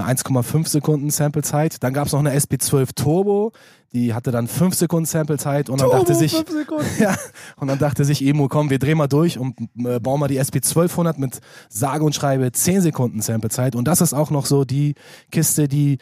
äh, 0.06 0.10
1,5 0.10 0.68
Sekunden 0.68 1.08
Samplezeit. 1.10 1.82
Dann 1.82 1.94
gab 1.94 2.06
es 2.06 2.12
noch 2.12 2.20
eine 2.20 2.34
SP12 2.38 2.90
Turbo. 2.94 3.52
Die 3.94 4.12
hatte 4.12 4.30
dann 4.30 4.46
5 4.48 4.74
Sekunden 4.74 5.06
Samplezeit 5.06 5.70
und 5.70 5.80
dann 5.80 5.88
dachte 5.90 6.14
sich, 6.14 6.34
ja, 7.00 7.16
und 7.56 7.68
dann 7.68 7.78
dachte 7.78 8.04
sich 8.04 8.22
Emo, 8.22 8.48
komm, 8.48 8.68
wir 8.68 8.78
drehen 8.78 8.98
mal 8.98 9.06
durch 9.06 9.38
und 9.38 9.54
äh, 9.82 9.98
bauen 9.98 10.20
mal 10.20 10.28
die 10.28 10.38
SP1200 10.38 11.14
mit 11.18 11.40
sage 11.70 12.04
und 12.04 12.14
schreibe 12.14 12.52
10 12.52 12.82
Sekunden 12.82 13.22
Samplezeit. 13.22 13.74
Und 13.74 13.88
das 13.88 14.02
ist 14.02 14.12
auch 14.12 14.30
noch 14.30 14.44
so 14.44 14.66
die 14.66 14.94
Kiste, 15.32 15.68
die 15.68 15.96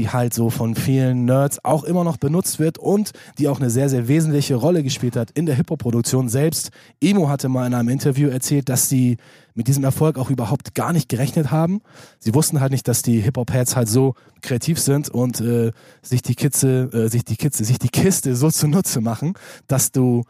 die 0.00 0.08
halt 0.08 0.32
so 0.32 0.48
von 0.48 0.74
vielen 0.74 1.26
Nerds 1.26 1.62
auch 1.62 1.84
immer 1.84 2.04
noch 2.04 2.16
benutzt 2.16 2.58
wird 2.58 2.78
und 2.78 3.10
die 3.38 3.48
auch 3.48 3.60
eine 3.60 3.68
sehr, 3.68 3.90
sehr 3.90 4.08
wesentliche 4.08 4.54
Rolle 4.54 4.82
gespielt 4.82 5.14
hat 5.14 5.30
in 5.32 5.44
der 5.44 5.54
Hip-Hop-Produktion 5.56 6.30
selbst. 6.30 6.70
Emo 7.02 7.28
hatte 7.28 7.50
mal 7.50 7.66
in 7.66 7.74
einem 7.74 7.90
Interview 7.90 8.30
erzählt, 8.30 8.70
dass 8.70 8.88
sie 8.88 9.18
mit 9.52 9.68
diesem 9.68 9.84
Erfolg 9.84 10.16
auch 10.16 10.30
überhaupt 10.30 10.74
gar 10.74 10.94
nicht 10.94 11.10
gerechnet 11.10 11.50
haben. 11.50 11.82
Sie 12.18 12.34
wussten 12.34 12.60
halt 12.60 12.72
nicht, 12.72 12.88
dass 12.88 13.02
die 13.02 13.20
Hip-Hop-Heads 13.20 13.76
halt 13.76 13.90
so 13.90 14.14
kreativ 14.40 14.80
sind 14.80 15.10
und 15.10 15.42
äh, 15.42 15.72
sich 16.00 16.22
die 16.22 16.34
Kitze, 16.34 16.88
äh, 16.94 17.08
sich 17.08 17.26
die 17.26 17.36
Kitze, 17.36 17.66
sich 17.66 17.78
die 17.78 17.90
Kiste 17.90 18.34
so 18.36 18.50
zunutze 18.50 19.02
machen, 19.02 19.34
dass 19.68 19.92
du 19.92 20.24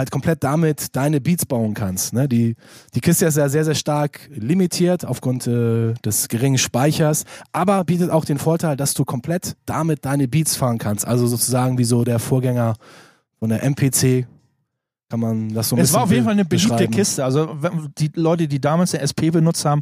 halt 0.00 0.10
komplett 0.10 0.42
damit 0.42 0.96
deine 0.96 1.20
Beats 1.20 1.46
bauen 1.46 1.74
kannst. 1.74 2.12
Ne? 2.12 2.28
Die, 2.28 2.56
die 2.94 3.00
Kiste 3.00 3.26
ist 3.26 3.36
ja 3.36 3.48
sehr, 3.48 3.64
sehr 3.64 3.74
stark 3.76 4.28
limitiert 4.34 5.04
aufgrund 5.04 5.46
äh, 5.46 5.94
des 6.04 6.28
geringen 6.28 6.58
Speichers, 6.58 7.24
aber 7.52 7.84
bietet 7.84 8.10
auch 8.10 8.24
den 8.24 8.38
Vorteil, 8.38 8.76
dass 8.76 8.94
du 8.94 9.04
komplett 9.04 9.54
damit 9.64 10.04
deine 10.04 10.26
Beats 10.28 10.56
fahren 10.56 10.78
kannst. 10.78 11.06
Also 11.06 11.26
sozusagen 11.26 11.78
wie 11.78 11.84
so 11.84 12.02
der 12.04 12.18
Vorgänger 12.18 12.74
von 13.38 13.48
der 13.50 13.62
MPC. 13.62 14.26
Kann 15.08 15.20
man 15.20 15.48
das 15.52 15.68
so 15.68 15.74
ein 15.76 15.80
Es 15.80 15.88
bisschen 15.88 15.94
war 15.96 16.02
auf 16.04 16.12
jeden 16.12 16.24
Fall 16.24 16.34
eine 16.34 16.44
be- 16.44 16.56
beliebte. 16.56 16.86
Kiste. 16.88 17.24
Also 17.24 17.56
die 17.98 18.12
Leute, 18.14 18.46
die 18.46 18.60
damals 18.60 18.94
eine 18.94 19.02
SP 19.02 19.30
benutzt 19.32 19.64
haben, 19.64 19.80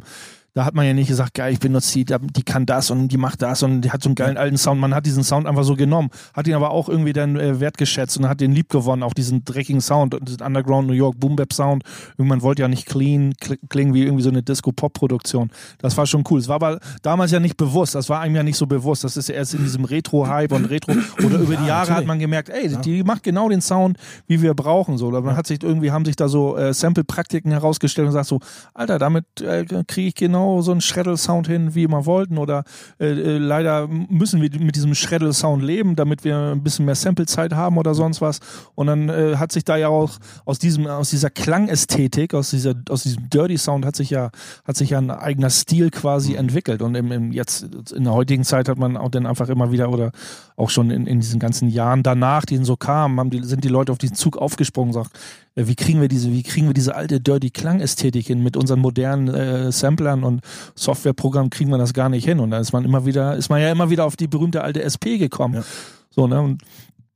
da 0.53 0.65
hat 0.65 0.73
man 0.73 0.85
ja 0.85 0.93
nicht 0.93 1.07
gesagt, 1.07 1.33
geil, 1.35 1.53
ich 1.53 1.59
benutze 1.59 1.93
die, 1.93 2.05
die 2.05 2.43
kann 2.43 2.65
das 2.65 2.91
und 2.91 3.09
die 3.09 3.17
macht 3.17 3.41
das 3.41 3.63
und 3.63 3.81
die 3.81 3.91
hat 3.91 4.01
so 4.01 4.09
einen 4.09 4.15
geilen 4.15 4.37
alten 4.37 4.57
Sound. 4.57 4.81
Man 4.81 4.93
hat 4.95 5.05
diesen 5.05 5.23
Sound 5.23 5.47
einfach 5.47 5.63
so 5.63 5.75
genommen, 5.75 6.09
hat 6.33 6.47
ihn 6.47 6.53
aber 6.55 6.71
auch 6.71 6.89
irgendwie 6.89 7.13
dann 7.13 7.35
äh, 7.37 7.59
wertgeschätzt 7.59 8.17
und 8.17 8.27
hat 8.27 8.41
den 8.41 8.51
lieb 8.51 8.69
gewonnen, 8.69 9.03
auch 9.03 9.13
diesen 9.13 9.45
dreckigen 9.45 9.81
Sound, 9.81 10.15
und 10.15 10.27
diesen 10.27 10.41
Underground 10.41 10.87
New 10.87 10.93
York 10.93 11.19
Boom 11.19 11.35
Bap 11.35 11.53
Sound. 11.53 11.83
Irgendwann 12.17 12.41
wollte 12.41 12.63
ja 12.63 12.67
nicht 12.67 12.85
clean 12.87 13.33
kl- 13.33 13.59
klingen 13.69 13.93
wie 13.93 14.03
irgendwie 14.03 14.23
so 14.23 14.29
eine 14.29 14.41
Disco-Pop-Produktion. 14.41 15.51
Das 15.79 15.97
war 15.97 16.05
schon 16.05 16.23
cool. 16.29 16.39
Es 16.39 16.47
war 16.47 16.55
aber 16.55 16.79
damals 17.01 17.31
ja 17.31 17.39
nicht 17.39 17.57
bewusst, 17.57 17.95
das 17.95 18.09
war 18.09 18.19
einem 18.19 18.35
ja 18.35 18.43
nicht 18.43 18.57
so 18.57 18.65
bewusst. 18.65 19.03
Das 19.03 19.17
ist 19.17 19.29
ja 19.29 19.35
erst 19.35 19.53
in 19.53 19.63
diesem 19.63 19.85
Retro-Hype 19.85 20.51
und 20.51 20.65
Retro 20.65 20.93
oder 21.25 21.37
über 21.39 21.55
die 21.55 21.65
Jahre 21.67 21.93
hat 21.93 22.05
man 22.05 22.19
gemerkt, 22.19 22.49
ey, 22.49 22.75
die 22.83 23.03
macht 23.03 23.23
genau 23.23 23.49
den 23.49 23.61
Sound, 23.61 23.97
wie 24.27 24.41
wir 24.41 24.53
brauchen. 24.53 24.97
So, 24.97 25.11
man 25.11 25.35
hat 25.35 25.47
sich 25.47 25.61
irgendwie 25.63 25.91
haben 25.91 26.05
sich 26.05 26.15
da 26.15 26.27
so 26.27 26.57
äh, 26.57 26.73
Sample-Praktiken 26.73 27.51
herausgestellt 27.51 28.07
und 28.07 28.13
sagt 28.13 28.27
so, 28.27 28.39
Alter, 28.73 28.97
damit 28.99 29.25
äh, 29.41 29.65
kriege 29.87 30.07
ich 30.09 30.15
genau 30.15 30.38
so 30.61 30.71
einen 30.71 30.81
Shreddle-Sound 30.81 31.47
hin, 31.47 31.75
wie 31.75 31.87
wir 31.87 32.05
wollten. 32.05 32.37
Oder 32.37 32.63
äh, 32.99 33.07
äh, 33.07 33.37
leider 33.37 33.87
müssen 33.87 34.41
wir 34.41 34.49
mit 34.59 34.75
diesem 34.75 34.95
Shreddle-Sound 34.95 35.63
leben, 35.63 35.95
damit 35.95 36.23
wir 36.23 36.51
ein 36.53 36.63
bisschen 36.63 36.85
mehr 36.85 36.95
Sample-Zeit 36.95 37.53
haben 37.53 37.77
oder 37.77 37.93
sonst 37.93 38.21
was. 38.21 38.39
Und 38.75 38.87
dann 38.87 39.09
äh, 39.09 39.35
hat 39.37 39.51
sich 39.51 39.65
da 39.65 39.77
ja 39.77 39.89
auch 39.89 40.11
aus 40.45 40.59
diesem 40.59 40.87
aus 40.87 41.09
dieser 41.09 41.29
Klangästhetik, 41.29 42.33
aus 42.33 42.51
dieser 42.51 42.75
aus 42.89 43.03
diesem 43.03 43.29
Dirty 43.29 43.57
Sound 43.57 43.85
hat 43.85 43.95
sich 43.95 44.09
ja 44.09 44.31
hat 44.65 44.77
sich 44.77 44.91
ja 44.91 44.97
ein 44.99 45.11
eigener 45.11 45.49
Stil 45.49 45.89
quasi 45.89 46.35
entwickelt. 46.35 46.81
Und 46.81 46.95
im, 46.95 47.11
im 47.11 47.31
jetzt 47.31 47.63
in 47.93 48.03
der 48.03 48.13
heutigen 48.13 48.43
Zeit 48.43 48.69
hat 48.69 48.77
man 48.77 48.97
auch 48.97 49.09
dann 49.09 49.25
einfach 49.25 49.49
immer 49.49 49.71
wieder 49.71 49.89
oder 49.89 50.11
auch 50.55 50.69
schon 50.69 50.91
in, 50.91 51.07
in 51.07 51.19
diesen 51.19 51.39
ganzen 51.39 51.69
Jahren 51.69 52.03
danach, 52.03 52.45
die 52.45 52.57
so 52.63 52.75
kamen, 52.75 53.19
haben 53.19 53.29
die, 53.29 53.43
sind 53.43 53.63
die 53.63 53.69
Leute 53.69 53.91
auf 53.91 53.97
diesen 53.97 54.15
Zug 54.15 54.37
aufgesprungen 54.37 54.93
und 54.93 55.01
gesagt, 55.01 55.17
äh, 55.55 55.67
wie 55.67 55.75
kriegen 55.75 56.01
wir 56.01 56.07
diese, 56.07 56.31
wie 56.31 56.43
kriegen 56.43 56.67
wir 56.67 56.73
diese 56.73 56.95
alte 56.95 57.19
Dirty 57.19 57.49
Klangästhetik 57.49 58.27
hin 58.27 58.43
mit 58.43 58.57
unseren 58.57 58.79
modernen 58.79 59.27
äh, 59.27 59.71
Samplern 59.71 60.23
und 60.29 60.41
Softwareprogrammen 60.75 61.49
kriegen 61.49 61.69
wir 61.69 61.77
das 61.77 61.93
gar 61.93 62.09
nicht 62.09 62.25
hin. 62.25 62.39
Und 62.39 62.51
da 62.51 62.59
ist 62.59 62.71
man 62.71 62.85
immer 62.85 63.05
wieder, 63.05 63.35
ist 63.35 63.49
man 63.49 63.61
ja 63.61 63.71
immer 63.71 63.89
wieder 63.89 64.05
auf 64.05 64.15
die 64.15 64.27
berühmte 64.27 64.63
alte 64.63 64.81
SP 64.85 65.17
gekommen. 65.17 65.55
Ja. 65.55 65.63
So, 66.09 66.27
ne? 66.27 66.41
Und 66.41 66.61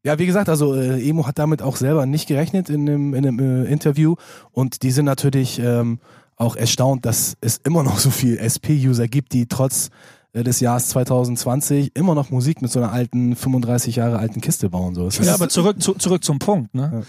Ja, 0.06 0.20
wie 0.20 0.26
gesagt, 0.26 0.50
also 0.50 0.76
äh, 0.76 1.02
Emo 1.08 1.26
hat 1.26 1.40
damit 1.40 1.62
auch 1.62 1.78
selber 1.78 2.06
nicht 2.06 2.28
gerechnet 2.28 2.70
in 2.70 2.90
einem, 2.90 3.14
in 3.14 3.26
einem 3.26 3.40
äh, 3.40 3.72
Interview 3.72 4.16
und 4.52 4.84
die 4.84 4.92
sind 4.92 5.06
natürlich 5.06 5.60
ähm, 5.60 6.00
auch 6.36 6.56
erstaunt, 6.58 7.06
dass 7.06 7.38
es 7.42 7.58
immer 7.64 7.84
noch 7.84 8.00
so 8.00 8.10
viel 8.10 8.38
SP-User 8.38 9.08
gibt, 9.08 9.32
die 9.34 9.48
trotz 9.48 9.92
äh, 10.34 10.44
des 10.44 10.60
Jahres 10.60 10.90
2020 10.90 11.96
immer 11.96 12.16
noch 12.16 12.32
Musik 12.32 12.62
mit 12.62 12.72
so 12.72 12.80
einer 12.80 12.92
alten, 12.92 13.36
35 13.36 13.96
Jahre 13.96 14.20
alten 14.20 14.42
Kiste 14.42 14.70
bauen. 14.70 14.96
So. 14.96 15.08
Ja, 15.24 15.36
aber 15.36 15.48
zurück, 15.50 15.82
zu, 15.82 15.94
zurück 15.94 16.24
zum 16.24 16.40
Punkt, 16.40 16.74
ne? 16.76 16.92
Ja. 16.94 17.02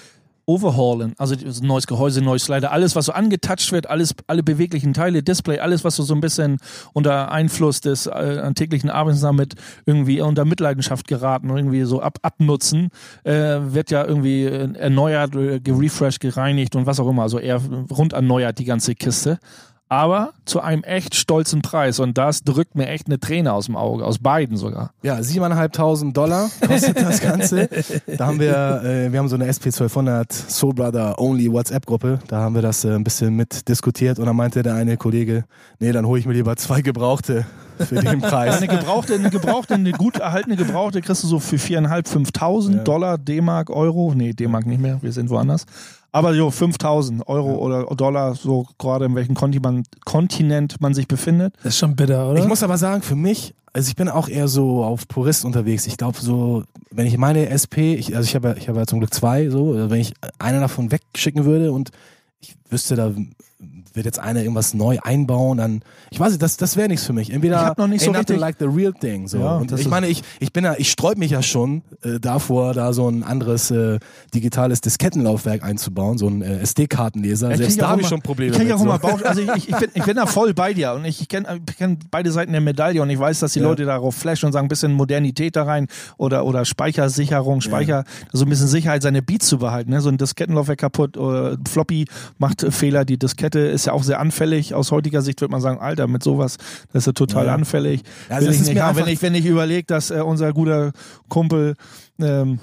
Overhaulen, 0.47 1.15
also 1.19 1.35
neues 1.63 1.87
Gehäuse, 1.87 2.21
neues 2.21 2.45
Slider, 2.45 2.73
alles, 2.73 2.95
was 2.97 3.07
so 3.07 3.13
angetouched 3.13 3.73
wird, 3.73 3.89
alles, 3.89 4.15
alle 4.27 4.43
beweglichen 4.43 4.93
Teile, 4.93 5.23
Display, 5.23 5.59
alles, 5.59 5.85
was 5.85 5.97
so, 5.97 6.03
so 6.03 6.15
ein 6.15 6.21
bisschen 6.21 6.59
unter 6.93 7.31
Einfluss 7.33 7.81
des 7.81 8.07
äh, 8.07 8.53
täglichen 8.55 8.91
Arbeits 8.91 9.21
damit 9.21 9.55
irgendwie 9.87 10.21
unter 10.21 10.45
Mitleidenschaft 10.45 11.09
geraten, 11.09 11.51
irgendwie 11.51 11.85
so 11.85 12.01
ab, 12.01 12.19
abnutzen, 12.23 12.91
äh, 13.25 13.33
wird 13.33 13.91
ja 13.91 14.05
irgendwie 14.05 14.45
äh, 14.45 14.73
erneuert, 14.75 15.35
äh, 15.35 15.61
gerefreshed, 15.61 16.21
gereinigt 16.21 16.77
und 16.77 16.87
was 16.87 17.01
auch 17.01 17.09
immer, 17.09 17.23
also 17.23 17.39
eher 17.39 17.61
rund 17.91 18.13
erneuert 18.13 18.59
die 18.59 18.65
ganze 18.65 18.95
Kiste. 18.95 19.39
Aber 19.95 20.33
zu 20.45 20.61
einem 20.61 20.83
echt 20.83 21.15
stolzen 21.15 21.63
Preis 21.63 22.01
und 22.01 22.19
das 22.19 22.43
drückt 22.43 22.75
mir 22.75 22.89
echt 22.89 23.07
eine 23.07 23.21
Träne 23.21 23.53
aus 23.53 23.67
dem 23.67 23.77
Auge, 23.77 24.05
aus 24.05 24.19
beiden 24.19 24.57
sogar. 24.57 24.91
Ja, 25.05 25.19
7.500 25.19 26.13
Dollar 26.13 26.51
kostet 26.67 27.01
das 27.01 27.21
Ganze. 27.21 27.69
Da 28.19 28.27
haben 28.27 28.41
wir, 28.41 28.83
äh, 28.83 29.13
wir 29.13 29.21
haben 29.21 29.29
so 29.29 29.37
eine 29.37 29.49
SP1200 29.49 30.33
Soul 30.51 30.75
Brother 30.75 31.21
Only 31.21 31.53
WhatsApp-Gruppe. 31.53 32.19
Da 32.27 32.41
haben 32.41 32.57
wir 32.57 32.63
das 32.63 32.85
äh, 32.85 32.89
ein 32.93 33.05
bisschen 33.05 33.37
mit 33.37 33.69
diskutiert 33.69 34.19
und 34.19 34.27
dann 34.27 34.35
meinte 34.35 34.65
der 34.65 34.75
eine 34.75 34.97
Kollege, 34.97 35.45
nee, 35.79 35.93
dann 35.93 36.07
hole 36.07 36.19
ich 36.19 36.27
mir 36.27 36.33
lieber 36.35 36.57
zwei 36.57 36.83
Gebrauchte 36.83 37.47
für 37.79 37.95
den 37.95 38.21
Preis. 38.21 38.57
Eine 38.57 38.67
gebrauchte, 38.67 39.15
eine 39.15 39.31
gebrauchte, 39.31 39.75
eine 39.75 39.93
gut 39.93 40.17
erhaltene 40.17 40.57
gebrauchte 40.57 41.03
kriegst 41.03 41.23
du 41.23 41.29
so 41.29 41.39
für 41.39 41.57
4.500, 41.57 42.09
5.000 42.37 42.77
Ja. 42.79 42.83
Dollar, 42.83 43.17
D-Mark, 43.17 43.71
Euro. 43.71 44.13
Nee, 44.13 44.33
D-Mark 44.33 44.67
nicht 44.67 44.81
mehr, 44.81 44.99
wir 45.03 45.13
sind 45.13 45.31
woanders. 45.31 45.67
Aber 46.15 46.33
jo, 46.33 46.47
5.000 46.47 47.27
Euro 47.27 47.57
oder 47.57 47.87
Dollar, 47.87 48.37
so 48.37 48.69
gerade 48.79 49.07
in 49.07 49.17
welchem 49.17 49.35
Kontinent, 49.35 49.89
Kontinent 50.05 50.81
man 50.81 50.95
sich 50.95 51.09
befindet. 51.09 51.57
Das 51.65 51.73
ist 51.73 51.79
schon 51.81 51.97
bitter, 51.97 52.31
oder? 52.31 52.39
Ich 52.39 52.47
muss 52.47 52.63
aber 52.63 52.79
sagen, 52.79 53.03
für 53.03 53.17
mich, 53.17 53.53
also 53.73 53.89
ich 53.89 53.97
bin 53.97 54.09
auch 54.09 54.29
eher 54.29 54.47
so 54.47 54.85
auf 54.85 55.09
Purist 55.09 55.45
unterwegs. 55.45 55.89
Ich 55.89 55.97
glaube 55.97 56.17
so, 56.21 56.63
wenn 56.93 57.07
ich 57.07 57.19
meine 57.19 57.49
SP, 57.51 57.99
ich, 57.99 58.15
also 58.15 58.29
ich 58.29 58.37
habe 58.37 58.51
ja, 58.51 58.57
ich 58.57 58.69
habe 58.69 58.79
ja 58.79 58.87
zum 58.87 59.01
Glück 59.01 59.13
zwei, 59.13 59.49
so, 59.51 59.73
also 59.73 59.91
wenn 59.91 60.01
ich 60.01 60.15
eine 60.39 60.61
davon 60.61 60.93
wegschicken 60.93 61.47
würde 61.47 61.73
und 61.73 61.91
ich 62.39 62.55
wüsste, 62.71 62.95
da 62.95 63.13
wird 63.93 64.07
jetzt 64.07 64.19
einer 64.19 64.41
irgendwas 64.41 64.75
neu 64.75 64.99
einbauen, 65.03 65.59
dann, 65.59 65.83
ich 66.11 66.19
weiß 66.19 66.31
nicht, 66.31 66.43
das, 66.43 66.57
das 66.57 66.77
wäre 66.77 66.89
nichts 66.89 67.07
für 67.07 67.13
mich. 67.13 67.31
Entweder 67.31 67.57
Ich 67.61 67.67
hab 67.67 67.79
noch 67.79 67.87
nicht 67.87 68.05
so 68.05 68.11
richtig- 68.11 68.39
like 68.39 68.57
the 68.59 68.65
real 68.67 68.93
thing, 68.93 69.29
so. 69.29 69.39
Ja, 69.39 69.57
und 69.59 69.71
ich 69.73 69.89
meine, 69.89 70.09
ich, 70.09 70.23
ich 70.41 70.53
bin 70.53 70.65
ja, 70.65 70.75
ich 70.77 70.91
sträub 70.91 71.17
mich 71.17 71.31
ja 71.31 71.43
schon 71.43 71.83
äh, 72.03 72.19
davor, 72.19 72.75
da 72.75 72.93
so 72.93 73.09
ein 73.09 73.23
anderes 73.23 73.71
äh, 73.71 73.99
digitales 74.35 74.81
Diskettenlaufwerk 74.81 75.63
einzubauen, 75.63 76.19
so 76.19 76.27
ein 76.29 76.43
äh, 76.43 76.59
SD-Kartenleser. 76.61 77.51
Ich 77.53 77.57
Selbst 77.59 77.73
krieg 77.75 77.81
da 77.83 77.89
habe 77.91 78.01
ich 78.03 78.09
schon 78.09 78.21
Probleme 78.21 78.51
Ich 78.53 78.57
kenne 78.59 78.71
ja 78.71 78.77
mit. 78.77 78.89
auch 78.89 79.01
so. 79.01 79.09
Bauch, 79.09 79.23
also 79.23 79.41
ich, 79.41 79.69
ich, 79.69 79.77
bin, 79.77 79.89
ich 79.95 80.05
bin 80.05 80.17
da 80.17 80.27
voll 80.27 80.55
bei 80.55 80.75
dir 80.75 80.93
und 80.95 81.05
ich, 81.05 81.21
ich 81.21 81.29
kenne 81.29 81.61
ich 81.69 81.77
kenn 81.77 81.99
beide 82.11 82.33
Seiten 82.33 82.53
der 82.53 82.61
Medaille 82.61 83.01
und 83.01 83.11
ich 83.11 83.19
weiß, 83.19 83.39
dass 83.41 83.53
die 83.53 83.61
Ja. 83.61 83.67
Leute 83.67 83.85
darauf 83.85 84.15
flashen 84.17 84.47
und 84.47 84.53
sagen, 84.53 84.67
ein 84.67 84.69
bisschen 84.69 84.93
Modernität 84.93 85.55
da 85.57 85.63
rein 85.65 85.87
oder, 86.17 86.45
oder 86.47 86.65
Speichersicherung, 86.65 87.61
Speicher, 87.61 88.05
so 88.33 88.45
ein 88.45 88.49
bisschen 88.49 88.67
Sicherheit, 88.69 89.03
seine 89.03 89.23
Beats 89.23 89.47
zu 89.47 89.59
behalten. 89.59 89.91
Ne? 89.91 90.01
So 90.01 90.09
ein 90.09 90.19
Diskettenlaufwerk 90.19 90.79
kaputt 90.81 91.17
oder 91.17 91.57
Floppy 91.69 92.07
macht 92.39 92.63
äh, 92.65 92.71
Fehler, 92.71 93.05
die 93.05 93.19
Diskette 93.19 93.54
ist 93.59 93.87
ja 93.87 93.93
auch 93.93 94.03
sehr 94.03 94.21
anfällig. 94.21 94.75
Aus 94.75 94.91
heutiger 94.93 95.23
Sicht 95.23 95.41
wird 95.41 95.51
man 95.51 95.61
sagen, 95.61 95.79
Alter, 95.81 96.07
mit 96.07 96.23
sowas, 96.23 96.57
das 96.93 97.03
ist 97.03 97.07
ja 97.07 97.13
total 97.13 97.47
Ja. 97.47 97.55
anfällig. 97.55 98.03
Also 98.29 98.47
das 98.47 98.57
ist 98.57 98.67
nicht 98.69 98.75
mir 98.75 98.93
wenn 98.97 99.07
ich, 99.09 99.23
wenn 99.23 99.35
ich 99.35 99.47
überlege, 99.47 99.85
dass 99.87 100.11
äh, 100.11 100.21
unser 100.21 100.53
guter 100.53 100.93
Kumpel 101.29 101.75
ähm, 102.21 102.59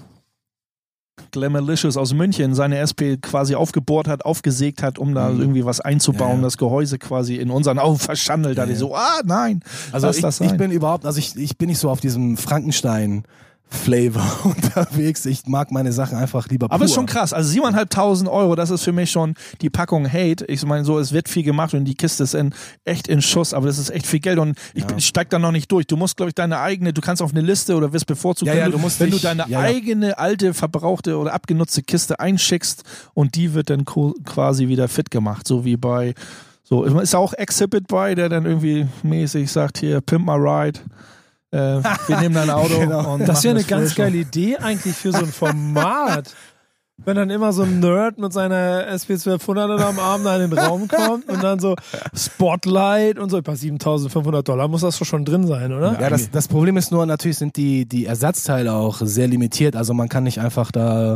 Glamalicious 1.32 1.98
aus 1.98 2.14
München 2.14 2.56
seine 2.56 2.78
SP 2.82 3.16
quasi 3.22 3.56
aufgebohrt 3.56 4.08
hat, 4.08 4.26
aufgesägt 4.26 4.82
hat, 4.82 4.98
um 4.98 5.14
da 5.14 5.30
Mhm. 5.30 5.40
irgendwie 5.40 5.66
was 5.66 5.80
einzubauen, 5.80 6.32
Ja, 6.32 6.38
ja. 6.38 6.42
das 6.44 6.58
Gehäuse 6.58 6.98
quasi 6.98 7.36
in 7.36 7.52
unseren 7.52 7.80
Augen 7.80 8.00
verschandelt 8.00 8.58
hat. 8.58 8.68
Ja, 8.68 8.74
Ich 8.74 8.80
so, 8.80 8.96
ah, 8.96 9.22
nein. 9.24 9.62
Also 9.92 10.10
ich, 10.10 10.24
ich 10.42 10.58
bin 10.58 10.72
überhaupt, 10.72 11.06
also 11.06 11.20
ich, 11.20 11.36
ich 11.38 11.58
bin 11.58 11.70
nicht 11.70 11.80
so 11.80 11.90
auf 11.90 12.00
diesem 12.02 12.38
Frankenstein 12.38 13.24
Flavor 13.74 14.24
unterwegs. 14.44 15.26
Ich 15.26 15.46
mag 15.48 15.72
meine 15.72 15.94
Sachen 15.94 16.18
einfach 16.18 16.48
lieber 16.50 16.66
Aber 16.68 16.78
pur. 16.78 16.86
ist 16.86 16.94
schon 16.94 17.06
krass. 17.06 17.32
Also 17.34 17.60
7.500 17.62 18.30
Euro, 18.30 18.56
das 18.56 18.70
ist 18.70 18.84
für 18.84 18.92
mich 18.92 19.10
schon 19.12 19.34
die 19.62 19.70
Packung 19.70 20.06
Hate. 20.12 20.46
Ich 20.46 20.64
meine 20.66 20.84
so, 20.84 21.00
es 21.00 21.14
wird 21.14 21.30
viel 21.30 21.44
gemacht 21.44 21.74
und 21.74 21.86
die 21.86 21.96
Kiste 21.96 22.24
ist 22.24 22.34
in, 22.36 22.54
echt 22.86 23.08
in 23.08 23.22
Schuss, 23.22 23.54
aber 23.54 23.68
das 23.68 23.78
ist 23.78 23.90
echt 23.90 24.06
viel 24.06 24.20
Geld 24.20 24.40
und 24.40 24.58
ich, 24.74 24.84
Ja. 24.84 25.00
steig 25.00 25.30
da 25.30 25.40
noch 25.40 25.52
nicht 25.52 25.72
durch. 25.72 25.88
Du 25.88 25.96
musst, 25.98 26.18
glaube 26.18 26.30
ich, 26.30 26.36
deine 26.36 26.60
eigene, 26.60 26.92
du 26.94 27.02
kannst 27.02 27.22
auf 27.22 27.32
eine 27.32 27.42
Liste 27.42 27.76
oder 27.76 27.94
wirst 27.94 28.08
bevorzugt, 28.08 28.48
Ja, 28.48 28.54
wenn, 28.54 28.60
ja, 28.60 28.66
du, 28.66 28.72
du 28.74 28.78
musst 28.80 29.00
wenn 29.00 29.10
du 29.10 29.14
dich- 29.16 29.24
deine 29.24 29.44
ja, 29.44 29.48
ja. 29.48 29.60
eigene 29.62 30.20
alte, 30.20 30.54
verbrauchte 30.54 31.18
oder 31.18 31.34
abgenutzte 31.34 31.82
Kiste 31.82 32.20
einschickst 32.20 32.84
und 33.14 33.36
die 33.36 33.54
wird 33.54 33.70
dann 33.70 33.86
quasi 33.86 34.68
wieder 34.68 34.88
fit 34.90 35.10
gemacht, 35.12 35.48
so 35.48 35.64
wie 35.66 35.78
bei 35.78 36.14
so, 36.64 36.84
ist 36.86 37.16
auch 37.16 37.34
Exhibit 37.34 37.88
bei, 37.88 38.16
der 38.16 38.30
dann 38.30 38.46
irgendwie 38.46 38.88
mäßig 39.04 39.52
sagt, 39.52 39.78
hier, 39.80 40.00
pimp 40.02 40.26
my 40.26 40.34
ride, 40.36 40.80
äh, 41.52 41.58
wir 42.08 42.20
nehmen 42.20 42.36
dein 42.36 42.50
Auto 42.50 42.80
Genau. 42.80 43.14
und 43.14 43.28
Das 43.28 43.44
wäre 43.44 43.56
eine 43.56 43.64
ganz 43.64 43.96
geile 43.96 44.18
Idee 44.18 44.58
eigentlich 44.58 44.96
für 44.96 45.12
so 45.12 45.20
ein 45.20 45.28
Format. 45.32 46.34
Wenn 47.04 47.16
dann 47.16 47.32
immer 47.32 47.52
so 47.52 47.64
ein 47.64 47.80
Nerd 47.80 48.20
mit 48.20 48.32
seiner 48.32 48.88
SP1200 48.94 49.80
am 49.82 49.98
Arm 49.98 50.24
da 50.24 50.36
in 50.38 50.52
den 50.52 50.60
Raum 50.60 50.88
kommt 50.88 51.28
und 51.28 51.44
dann 51.44 51.60
so 51.60 51.76
Spotlight 52.14 53.18
und 53.18 53.32
so, 53.32 53.42
bei 53.42 53.56
7500 53.56 54.48
Dollar 54.48 54.68
muss 54.68 54.82
das 54.82 55.00
doch 55.00 55.06
schon 55.06 55.26
drin 55.26 55.48
sein, 55.48 55.74
oder? 55.74 56.00
Ja, 56.00 56.10
das, 56.12 56.30
das 56.30 56.48
Problem 56.48 56.78
ist 56.78 56.92
nur, 56.92 57.06
natürlich 57.08 57.38
sind 57.40 57.56
die, 57.58 57.88
die 57.88 58.06
Ersatzteile 58.06 58.74
auch 58.74 59.00
sehr 59.02 59.28
limitiert. 59.28 59.76
Also 59.76 59.96
man 59.96 60.10
kann 60.10 60.24
nicht 60.26 60.40
einfach 60.40 60.72
da 60.72 61.16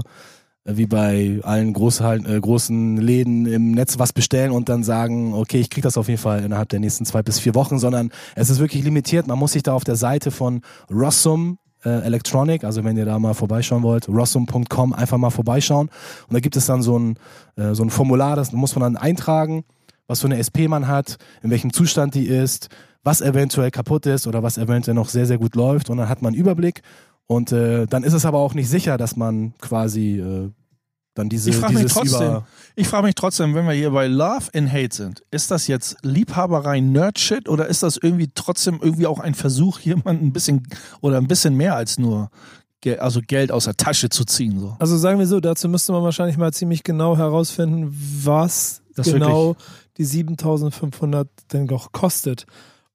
wie 0.65 0.87
bei 0.87 1.39
allen 1.43 1.73
großen, 1.73 2.25
äh, 2.25 2.39
großen 2.39 2.97
Läden 2.97 3.45
im 3.45 3.71
Netz 3.71 3.99
was 3.99 4.13
bestellen 4.13 4.51
und 4.51 4.67
dann 4.67 4.83
sagen, 4.83 5.33
okay, 5.33 5.59
ich 5.59 5.69
krieg 5.69 5.83
das 5.83 5.97
auf 5.97 6.09
jeden 6.09 6.19
Fall 6.19 6.43
innerhalb 6.43 6.69
der 6.69 6.79
nächsten 6.79 7.05
zwei 7.05 7.21
bis 7.21 7.39
vier 7.39 7.53
Wochen, 7.53 7.77
sondern 7.77 8.11
es 8.35 8.49
ist 8.49 8.59
wirklich 8.59 8.83
limitiert. 8.83 9.27
Man 9.27 9.37
muss 9.37 9.51
sich 9.51 9.63
da 9.63 9.73
auf 9.73 9.83
der 9.83 9.95
Seite 9.95 10.31
von 10.31 10.61
Rossum 10.91 11.59
äh, 11.85 11.89
Electronic, 11.89 12.63
also 12.63 12.83
wenn 12.83 12.97
ihr 12.97 13.05
da 13.05 13.19
mal 13.19 13.35
vorbeischauen 13.35 13.83
wollt, 13.83 14.09
rossum.com 14.09 14.93
einfach 14.93 15.19
mal 15.19 15.29
vorbeischauen 15.29 15.89
und 16.27 16.33
da 16.33 16.39
gibt 16.39 16.55
es 16.55 16.65
dann 16.65 16.81
so 16.81 16.97
ein, 16.97 17.19
äh, 17.57 17.75
so 17.75 17.83
ein 17.83 17.91
Formular, 17.91 18.35
das 18.35 18.51
muss 18.51 18.75
man 18.75 18.93
dann 18.93 19.01
eintragen, 19.01 19.63
was 20.07 20.21
für 20.21 20.27
eine 20.27 20.39
SP 20.41 20.65
man 20.67 20.87
hat, 20.87 21.17
in 21.43 21.51
welchem 21.51 21.71
Zustand 21.73 22.15
die 22.15 22.25
ist, 22.25 22.69
was 23.03 23.21
eventuell 23.21 23.69
kaputt 23.69 24.07
ist 24.07 24.25
oder 24.25 24.41
was 24.41 24.57
eventuell 24.57 24.95
noch 24.95 25.09
sehr, 25.09 25.27
sehr 25.27 25.37
gut 25.37 25.55
läuft 25.55 25.91
und 25.91 25.97
dann 25.97 26.09
hat 26.09 26.23
man 26.23 26.33
einen 26.33 26.41
Überblick 26.41 26.81
und 27.27 27.51
äh, 27.51 27.85
dann 27.87 28.03
ist 28.03 28.13
es 28.13 28.25
aber 28.25 28.39
auch 28.39 28.53
nicht 28.53 28.69
sicher, 28.69 28.97
dass 28.97 29.15
man 29.15 29.53
quasi 29.59 30.19
äh, 30.19 30.51
dann 31.15 31.29
diese, 31.29 31.49
Ich 31.49 31.55
frage 31.55 31.73
mich 31.73 31.83
dieses 31.83 31.93
trotzdem, 31.93 32.27
über. 32.27 32.47
ich 32.75 32.87
frage 32.87 33.05
mich 33.05 33.15
trotzdem, 33.15 33.55
wenn 33.55 33.65
wir 33.65 33.73
hier 33.73 33.91
bei 33.91 34.07
Love 34.07 34.49
and 34.53 34.71
Hate 34.71 34.93
sind, 34.93 35.23
ist 35.31 35.49
das 35.49 35.67
jetzt 35.67 35.97
Liebhaberei 36.03 36.81
Nerdshit 36.81 37.47
oder 37.49 37.67
ist 37.67 37.83
das 37.83 37.97
irgendwie 37.97 38.29
trotzdem 38.35 38.79
irgendwie 38.81 39.07
auch 39.07 39.19
ein 39.19 39.33
Versuch, 39.33 39.79
jemanden 39.81 40.27
ein 40.27 40.33
bisschen 40.33 40.67
oder 41.01 41.17
ein 41.17 41.27
bisschen 41.27 41.55
mehr 41.55 41.75
als 41.75 41.97
nur 41.97 42.29
also 42.99 43.19
Geld 43.25 43.51
aus 43.51 43.63
der 43.63 43.75
Tasche 43.75 44.09
zu 44.09 44.25
ziehen? 44.25 44.59
So. 44.59 44.75
Also 44.77 44.95
sagen 44.97 45.17
wir 45.17 45.25
so, 45.25 45.39
dazu 45.39 45.67
müsste 45.67 45.91
man 45.91 46.03
wahrscheinlich 46.03 46.37
mal 46.37 46.53
ziemlich 46.53 46.83
genau 46.83 47.17
herausfinden, 47.17 47.91
was 48.23 48.83
Das 48.95 49.11
genau 49.11 49.55
die 49.97 50.05
7500 50.05 51.27
denn 51.51 51.65
doch 51.65 51.91
kostet. 51.93 52.45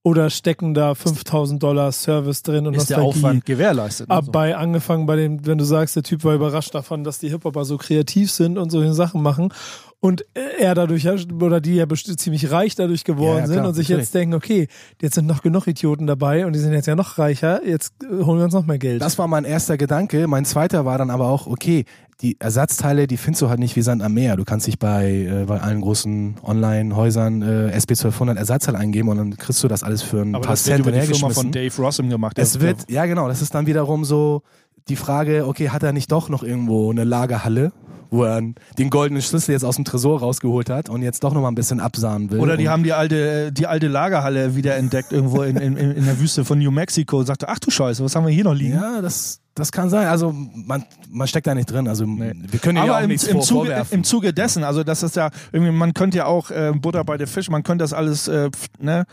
Oder 0.03 0.31
stecken 0.31 0.73
da 0.73 0.95
5000 0.95 1.63
Dollar 1.63 1.93
Service 1.93 2.43
drin 2.43 2.67
und 2.67 2.75
Ist 2.75 2.89
der? 2.89 3.03
Aufwand 3.03 3.45
gewährleistet? 3.45 4.09
ne? 4.09 4.15
Ab 4.15 4.27
bei 4.33 4.57
angefangen 4.57 5.05
bei 5.05 5.17
dem, 5.17 5.45
wenn 5.47 5.59
du 5.59 5.65
sagst, 5.65 5.95
der 5.95 6.03
Typ 6.03 6.25
war 6.25 6.35
überrascht 6.35 6.75
davon, 6.75 7.05
dass 7.05 7.19
die 7.19 7.29
Hip-Hopper 7.29 7.67
so 7.67 7.77
kreativ 7.77 8.31
sind 8.31 8.57
und 8.57 8.71
solche 8.71 8.95
Sachen 8.95 9.21
machen 9.23 9.53
und 10.01 10.25
er 10.59 10.75
dadurch 10.75 11.07
oder 11.07 11.61
die 11.61 11.75
ja 11.75 11.85
bestimmt 11.87 12.19
ziemlich 12.19 12.51
reich 12.51 12.75
dadurch 12.75 13.05
geworden 13.05 13.37
Ja, 13.37 13.41
ja, 13.41 13.47
sind 13.47 13.57
klar, 13.57 13.69
und 13.69 13.75
sich 13.75 13.89
natürlich. 13.89 14.07
jetzt 14.07 14.15
denken, 14.15 14.35
okay, 14.35 14.69
jetzt 15.01 15.15
sind 15.15 15.27
noch 15.27 15.43
genug 15.43 15.67
Idioten 15.67 16.07
dabei 16.07 16.47
und 16.47 16.55
die 16.55 16.59
sind 16.59 16.73
jetzt 16.73 16.87
ja 16.87 16.97
noch 16.97 17.19
reicher, 17.19 17.65
jetzt 17.67 17.93
holen 18.03 18.39
wir 18.39 18.45
uns 18.45 18.55
noch 18.55 18.67
mehr 18.67 18.79
Geld. 18.79 19.03
Das 19.03 19.19
war 19.19 19.29
mein 19.29 19.45
erster 19.45 19.77
Gedanke. 19.77 20.27
Mein 20.27 20.47
zweiter 20.47 20.87
war 20.87 20.97
dann 20.97 21.11
aber 21.11 21.29
auch, 21.29 21.47
okay, 21.47 21.85
die 22.23 22.37
Ersatzteile, 22.39 23.07
die 23.07 23.17
findest 23.17 23.43
du 23.43 23.49
halt 23.49 23.61
nicht 23.61 23.77
wie 23.77 23.83
Sand 23.83 24.03
am 24.03 24.13
Meer. 24.15 24.37
Du 24.37 24.45
kannst 24.45 24.67
dich 24.67 24.79
bei, 24.79 25.11
äh, 25.11 25.45
bei 25.47 25.61
allen 25.61 25.81
großen 25.81 26.37
Online-Häusern 26.43 27.43
äh, 27.43 27.77
SP1200 27.77 28.37
Ersatzteil 28.37 28.77
eingeben 28.77 29.09
und 29.09 29.17
dann 29.17 29.37
kriegst 29.37 29.63
du 29.63 29.69
das 29.69 29.83
alles 29.83 30.03
für 30.03 30.23
ein 30.23 30.35
Aber 30.35 30.45
paar 30.45 30.53
das 30.53 30.67
wird 30.67 30.77
Cent 30.77 30.87
über 30.87 30.99
die 30.99 31.07
Firma 31.07 31.31
von 31.31 31.51
Dave 31.53 31.75
Rossum 31.83 32.09
gemacht. 32.09 32.39
Es 32.39 32.61
wird, 32.61 32.91
ja 32.91 33.07
genau, 33.07 33.29
das 33.29 33.43
ist 33.43 33.55
dann 33.55 33.67
wiederum 33.67 34.05
so 34.05 34.43
die 34.89 34.97
Frage, 34.97 35.47
okay, 35.47 35.71
hat 35.71 35.83
er 35.83 35.93
nicht 35.93 36.11
doch 36.13 36.29
noch 36.29 36.43
irgendwo 36.43 36.91
eine 36.91 37.05
Lagerhalle, 37.05 37.73
wo 38.11 38.25
er 38.25 38.43
den 38.79 38.91
goldenen 38.91 39.23
Schlüssel 39.23 39.53
jetzt 39.53 39.65
aus 39.65 39.77
dem 39.77 39.85
Tresor 39.85 40.21
rausgeholt 40.21 40.69
hat 40.69 40.89
und 40.89 41.03
jetzt 41.03 41.23
doch 41.23 41.33
noch 41.33 41.43
mal 41.43 41.49
ein 41.49 41.55
bisschen 41.55 41.81
absahen 41.81 42.31
will. 42.31 42.41
Oder 42.41 42.57
die 42.57 42.69
haben 42.69 42.83
die 42.83 42.93
alte, 42.93 43.53
die 43.53 43.67
alte 43.67 43.89
Lagerhalle 43.89 44.57
wieder 44.57 44.77
entdeckt 44.77 45.13
irgendwo 45.13 45.43
in, 45.43 45.57
in, 45.57 45.77
in 45.77 46.05
der 46.05 46.19
Wüste 46.19 46.45
von 46.45 46.59
New 46.59 46.71
Mexico 46.71 47.19
und 47.19 47.27
sagte, 47.27 47.49
ach 47.49 47.59
du 47.59 47.71
Scheiße, 47.71 48.03
was 48.05 48.17
haben 48.17 48.27
wir 48.27 48.33
hier 48.33 48.45
noch 48.45 48.55
liegen? 48.55 48.75
Ja, 48.75 49.01
das, 49.01 49.41
das 49.55 49.71
kann 49.71 49.91
sein. 49.91 50.09
Also 50.09 50.33
man, 50.33 50.85
man 51.09 51.29
steckt 51.29 51.47
da 51.47 51.55
nicht 51.55 51.71
drin. 51.71 51.87
Also 51.87 52.05
wir 52.07 52.59
können 52.61 52.79
ja 52.79 52.97
auch 52.97 53.01
im, 53.01 53.09
nichts 53.09 53.25
im, 53.25 53.35
vor, 53.35 53.43
Zuge, 53.43 53.67
vorwerfen. 53.67 53.95
im 53.95 54.05
Zuge 54.05 54.33
dessen, 54.33 54.65
also 54.65 54.83
das 54.83 55.03
ist 55.03 55.15
ja 55.17 55.31
irgendwie, 55.53 55.73
man 55.73 55.95
könnte 55.95 56.19
ja 56.19 56.27
auch 56.27 56.51
äh, 56.51 56.73
Butter 56.75 57.05
bei 57.05 57.17
der 57.17 57.29
Fisch, 57.29 57.49
man 57.49 57.63
könnte 57.63 57.85
das 57.85 57.93
alles 57.93 58.27
äh, 58.27 58.51
ne, 58.81 59.05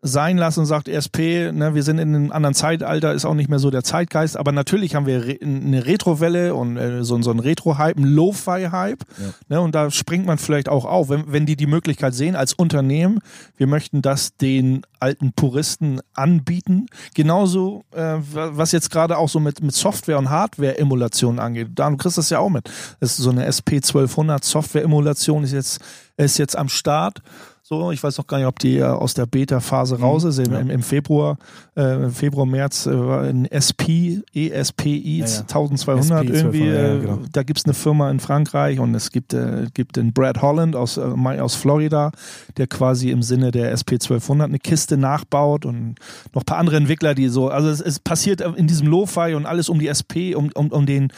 sein 0.00 0.38
lassen 0.38 0.60
und 0.60 0.66
sagt 0.66 0.86
ESP, 0.88 1.50
ne, 1.52 1.74
wir 1.74 1.82
sind 1.82 1.98
in 1.98 2.14
einem 2.14 2.32
anderen 2.32 2.54
Zeitalter, 2.54 3.12
ist 3.14 3.24
auch 3.24 3.34
nicht 3.34 3.50
mehr 3.50 3.58
so 3.58 3.70
der 3.70 3.82
Zeitgeist, 3.82 4.36
aber 4.36 4.52
natürlich 4.52 4.94
haben 4.94 5.06
wir 5.06 5.26
re 5.26 5.38
eine 5.42 5.86
Retro-Welle 5.86 6.54
und 6.54 6.76
äh, 6.76 7.02
so, 7.04 7.20
so 7.20 7.30
einen 7.30 7.40
Retro-Hype, 7.40 7.96
einen 7.96 8.06
Lo-Fi-Hype 8.06 9.02
ne, 9.48 9.60
und 9.60 9.74
da 9.74 9.90
springt 9.90 10.24
man 10.24 10.38
vielleicht 10.38 10.68
auch 10.68 10.84
auf, 10.84 11.08
wenn, 11.08 11.32
wenn 11.32 11.46
die 11.46 11.56
die 11.56 11.66
Möglichkeit 11.66 12.14
sehen 12.14 12.36
als 12.36 12.52
Unternehmen, 12.54 13.18
wir 13.56 13.66
möchten 13.66 14.00
das 14.00 14.36
den 14.36 14.82
alten 15.00 15.32
Puristen 15.32 16.00
anbieten, 16.14 16.86
genauso 17.14 17.84
äh, 17.92 17.98
wa- 18.00 18.50
was 18.52 18.70
jetzt 18.72 18.90
gerade 18.90 19.18
auch 19.18 19.28
so 19.28 19.40
mit, 19.40 19.62
mit 19.62 19.74
Software- 19.74 20.18
und 20.18 20.30
Hardware-Emulation 20.30 21.38
angeht, 21.40 21.68
da 21.74 21.90
du 21.90 21.96
kriegst 21.96 22.18
das 22.18 22.30
ja 22.30 22.38
auch 22.38 22.50
mit, 22.50 22.70
das 23.00 23.10
ist 23.18 23.24
so 23.24 23.30
eine 23.30 23.48
SP1200 23.48 24.44
Software-Emulation 24.44 25.42
ist 25.44 25.52
jetzt, 25.52 25.80
ist 26.16 26.38
jetzt 26.38 26.56
am 26.56 26.68
Start, 26.68 27.20
so, 27.68 27.92
ich 27.92 28.02
weiß 28.02 28.16
noch 28.16 28.26
gar 28.26 28.38
nicht, 28.38 28.46
ob 28.46 28.58
die 28.58 28.78
äh, 28.78 28.84
aus 28.84 29.12
der 29.12 29.26
Beta-Phase 29.26 30.00
raus 30.00 30.24
ist. 30.24 30.38
Im, 30.38 30.54
im, 30.54 30.70
Im 30.70 30.82
Februar, 30.82 31.36
äh, 31.76 32.04
im 32.04 32.12
Februar, 32.12 32.46
März 32.46 32.86
äh, 32.86 32.98
war 32.98 33.24
ein 33.24 33.44
SP, 33.44 34.24
ESPI 34.32 35.18
Ja, 35.18 35.26
ja. 35.26 35.40
1200 35.40 36.30
SP 36.32 36.32
irgendwie. 36.32 36.62
1200, 36.62 36.64
ja, 36.64 36.94
äh, 36.94 37.00
genau. 37.00 37.18
Da 37.30 37.42
gibt's 37.42 37.66
eine 37.66 37.74
Firma 37.74 38.10
in 38.10 38.20
Frankreich 38.20 38.80
und 38.80 38.94
es 38.94 39.12
gibt, 39.12 39.34
äh, 39.34 39.66
gibt 39.74 39.96
den 39.96 40.14
Brad 40.14 40.40
Holland 40.40 40.76
aus, 40.76 40.96
äh, 40.96 41.02
aus 41.02 41.56
Florida, 41.56 42.10
der 42.56 42.68
quasi 42.68 43.10
im 43.10 43.22
Sinne 43.22 43.50
der 43.50 43.70
SP 43.76 44.00
1200 44.00 44.48
eine 44.48 44.60
Kiste 44.60 44.96
nachbaut 44.96 45.66
und 45.66 45.96
noch 46.32 46.40
ein 46.40 46.46
paar 46.46 46.56
andere 46.56 46.78
Entwickler, 46.78 47.14
die 47.14 47.28
so, 47.28 47.50
also 47.50 47.68
es, 47.68 47.82
es 47.82 47.98
passiert 47.98 48.40
in 48.40 48.66
diesem 48.66 48.86
Lo-Fi 48.86 49.34
und 49.34 49.44
alles 49.44 49.68
um 49.68 49.78
die 49.78 49.88
SP, 49.92 50.32
um, 50.34 50.48
um, 50.54 50.68
um 50.68 50.86
den 50.86 51.12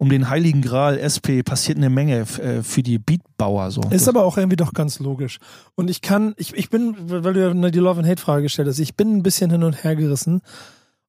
um 0.00 0.08
den 0.08 0.30
heiligen 0.30 0.62
Gral 0.62 0.96
SP 0.96 1.44
passiert 1.44 1.76
eine 1.76 1.90
Menge 1.90 2.20
äh, 2.20 2.62
für 2.62 2.82
die 2.82 2.98
Beatbauer 2.98 3.70
so. 3.70 3.82
Ist 3.90 4.08
aber 4.08 4.24
auch 4.24 4.38
irgendwie 4.38 4.56
doch 4.56 4.72
ganz 4.72 4.98
logisch. 4.98 5.38
Und 5.74 5.90
ich 5.90 6.00
kann, 6.00 6.32
ich, 6.38 6.54
ich 6.54 6.70
bin, 6.70 6.94
weil 6.98 7.34
du 7.34 7.40
ja 7.40 7.70
die 7.70 7.78
Love 7.78 8.00
and 8.00 8.08
Hate 8.08 8.20
Frage 8.20 8.44
gestellt 8.44 8.66
hast, 8.66 8.78
ich 8.78 8.96
bin 8.96 9.18
ein 9.18 9.22
bisschen 9.22 9.50
hin 9.50 9.62
und 9.62 9.84
her 9.84 9.96
gerissen. 9.96 10.40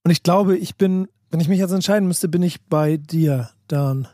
Und 0.04 0.12
ich 0.12 0.24
glaube, 0.24 0.58
ich 0.58 0.76
bin, 0.76 1.08
wenn 1.30 1.40
ich 1.40 1.48
mich 1.48 1.60
jetzt 1.60 1.72
entscheiden 1.72 2.06
müsste, 2.06 2.28
bin 2.28 2.44
ich 2.44 2.66
bei 2.66 2.98
dir, 2.98 3.52
Dan. 3.70 4.10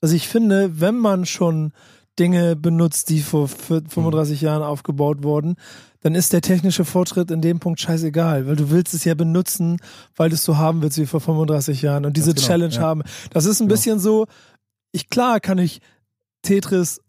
Also 0.00 0.14
ich 0.14 0.28
finde, 0.28 0.80
wenn 0.80 0.96
man 0.96 1.26
schon 1.26 1.72
Dinge 2.16 2.54
benutzt, 2.54 3.08
die 3.10 3.20
vor 3.20 3.48
35 3.48 4.40
Jahren 4.40 4.62
aufgebaut 4.62 5.24
wurden, 5.24 5.56
dann 6.06 6.14
ist 6.14 6.32
der 6.32 6.40
technische 6.40 6.84
Fortschritt 6.84 7.32
in 7.32 7.40
dem 7.40 7.58
Punkt 7.58 7.80
scheißegal, 7.80 8.46
weil 8.46 8.54
du 8.54 8.70
willst 8.70 8.94
es 8.94 9.02
ja 9.02 9.14
benutzen, 9.16 9.78
weil 10.14 10.28
du 10.28 10.36
es 10.36 10.44
so 10.44 10.56
haben 10.56 10.80
willst 10.80 10.98
wie 10.98 11.06
vor 11.06 11.20
35 11.20 11.82
Jahren 11.82 12.06
und 12.06 12.16
diese 12.16 12.32
genau, 12.32 12.46
Challenge 12.46 12.74
ja. 12.74 12.80
haben. 12.80 13.02
Das 13.30 13.44
ist 13.44 13.60
ein 13.60 13.66
bisschen 13.66 13.98
so, 13.98 14.28
ich 14.92 15.10
klar 15.10 15.40
kann 15.40 15.58
ich 15.58 15.80
Tetris 16.42 17.00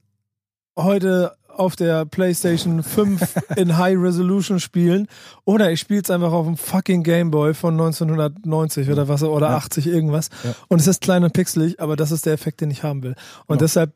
heute 0.76 1.36
auf 1.48 1.76
der 1.76 2.08
PlayStation 2.08 2.82
5 2.82 3.36
in 3.56 3.78
High 3.78 4.00
Resolution 4.00 4.60
spielen 4.60 5.08
oder 5.46 5.72
ich 5.72 5.80
spiele 5.80 6.02
es 6.02 6.10
einfach 6.10 6.32
auf 6.32 6.48
dem 6.48 6.58
fucking 6.58 7.04
Gameboy 7.04 7.54
von 7.54 7.76
1990 7.76 8.90
oder 8.90 9.08
was 9.08 9.22
oder 9.22 9.52
80 9.52 9.86
irgendwas 9.86 10.32
Ja. 10.44 10.56
und 10.70 10.82
es 10.82 10.88
ist 10.88 11.02
klein 11.02 11.24
und 11.24 11.34
pixelig, 11.34 11.80
aber 11.80 11.98
das 11.98 12.12
ist 12.12 12.26
der 12.26 12.34
Effekt, 12.34 12.62
den 12.62 12.72
ich 12.72 12.82
haben 12.82 13.04
will. 13.04 13.14
Und 13.46 13.58
Genau. 13.58 13.60
deshalb 13.60 13.94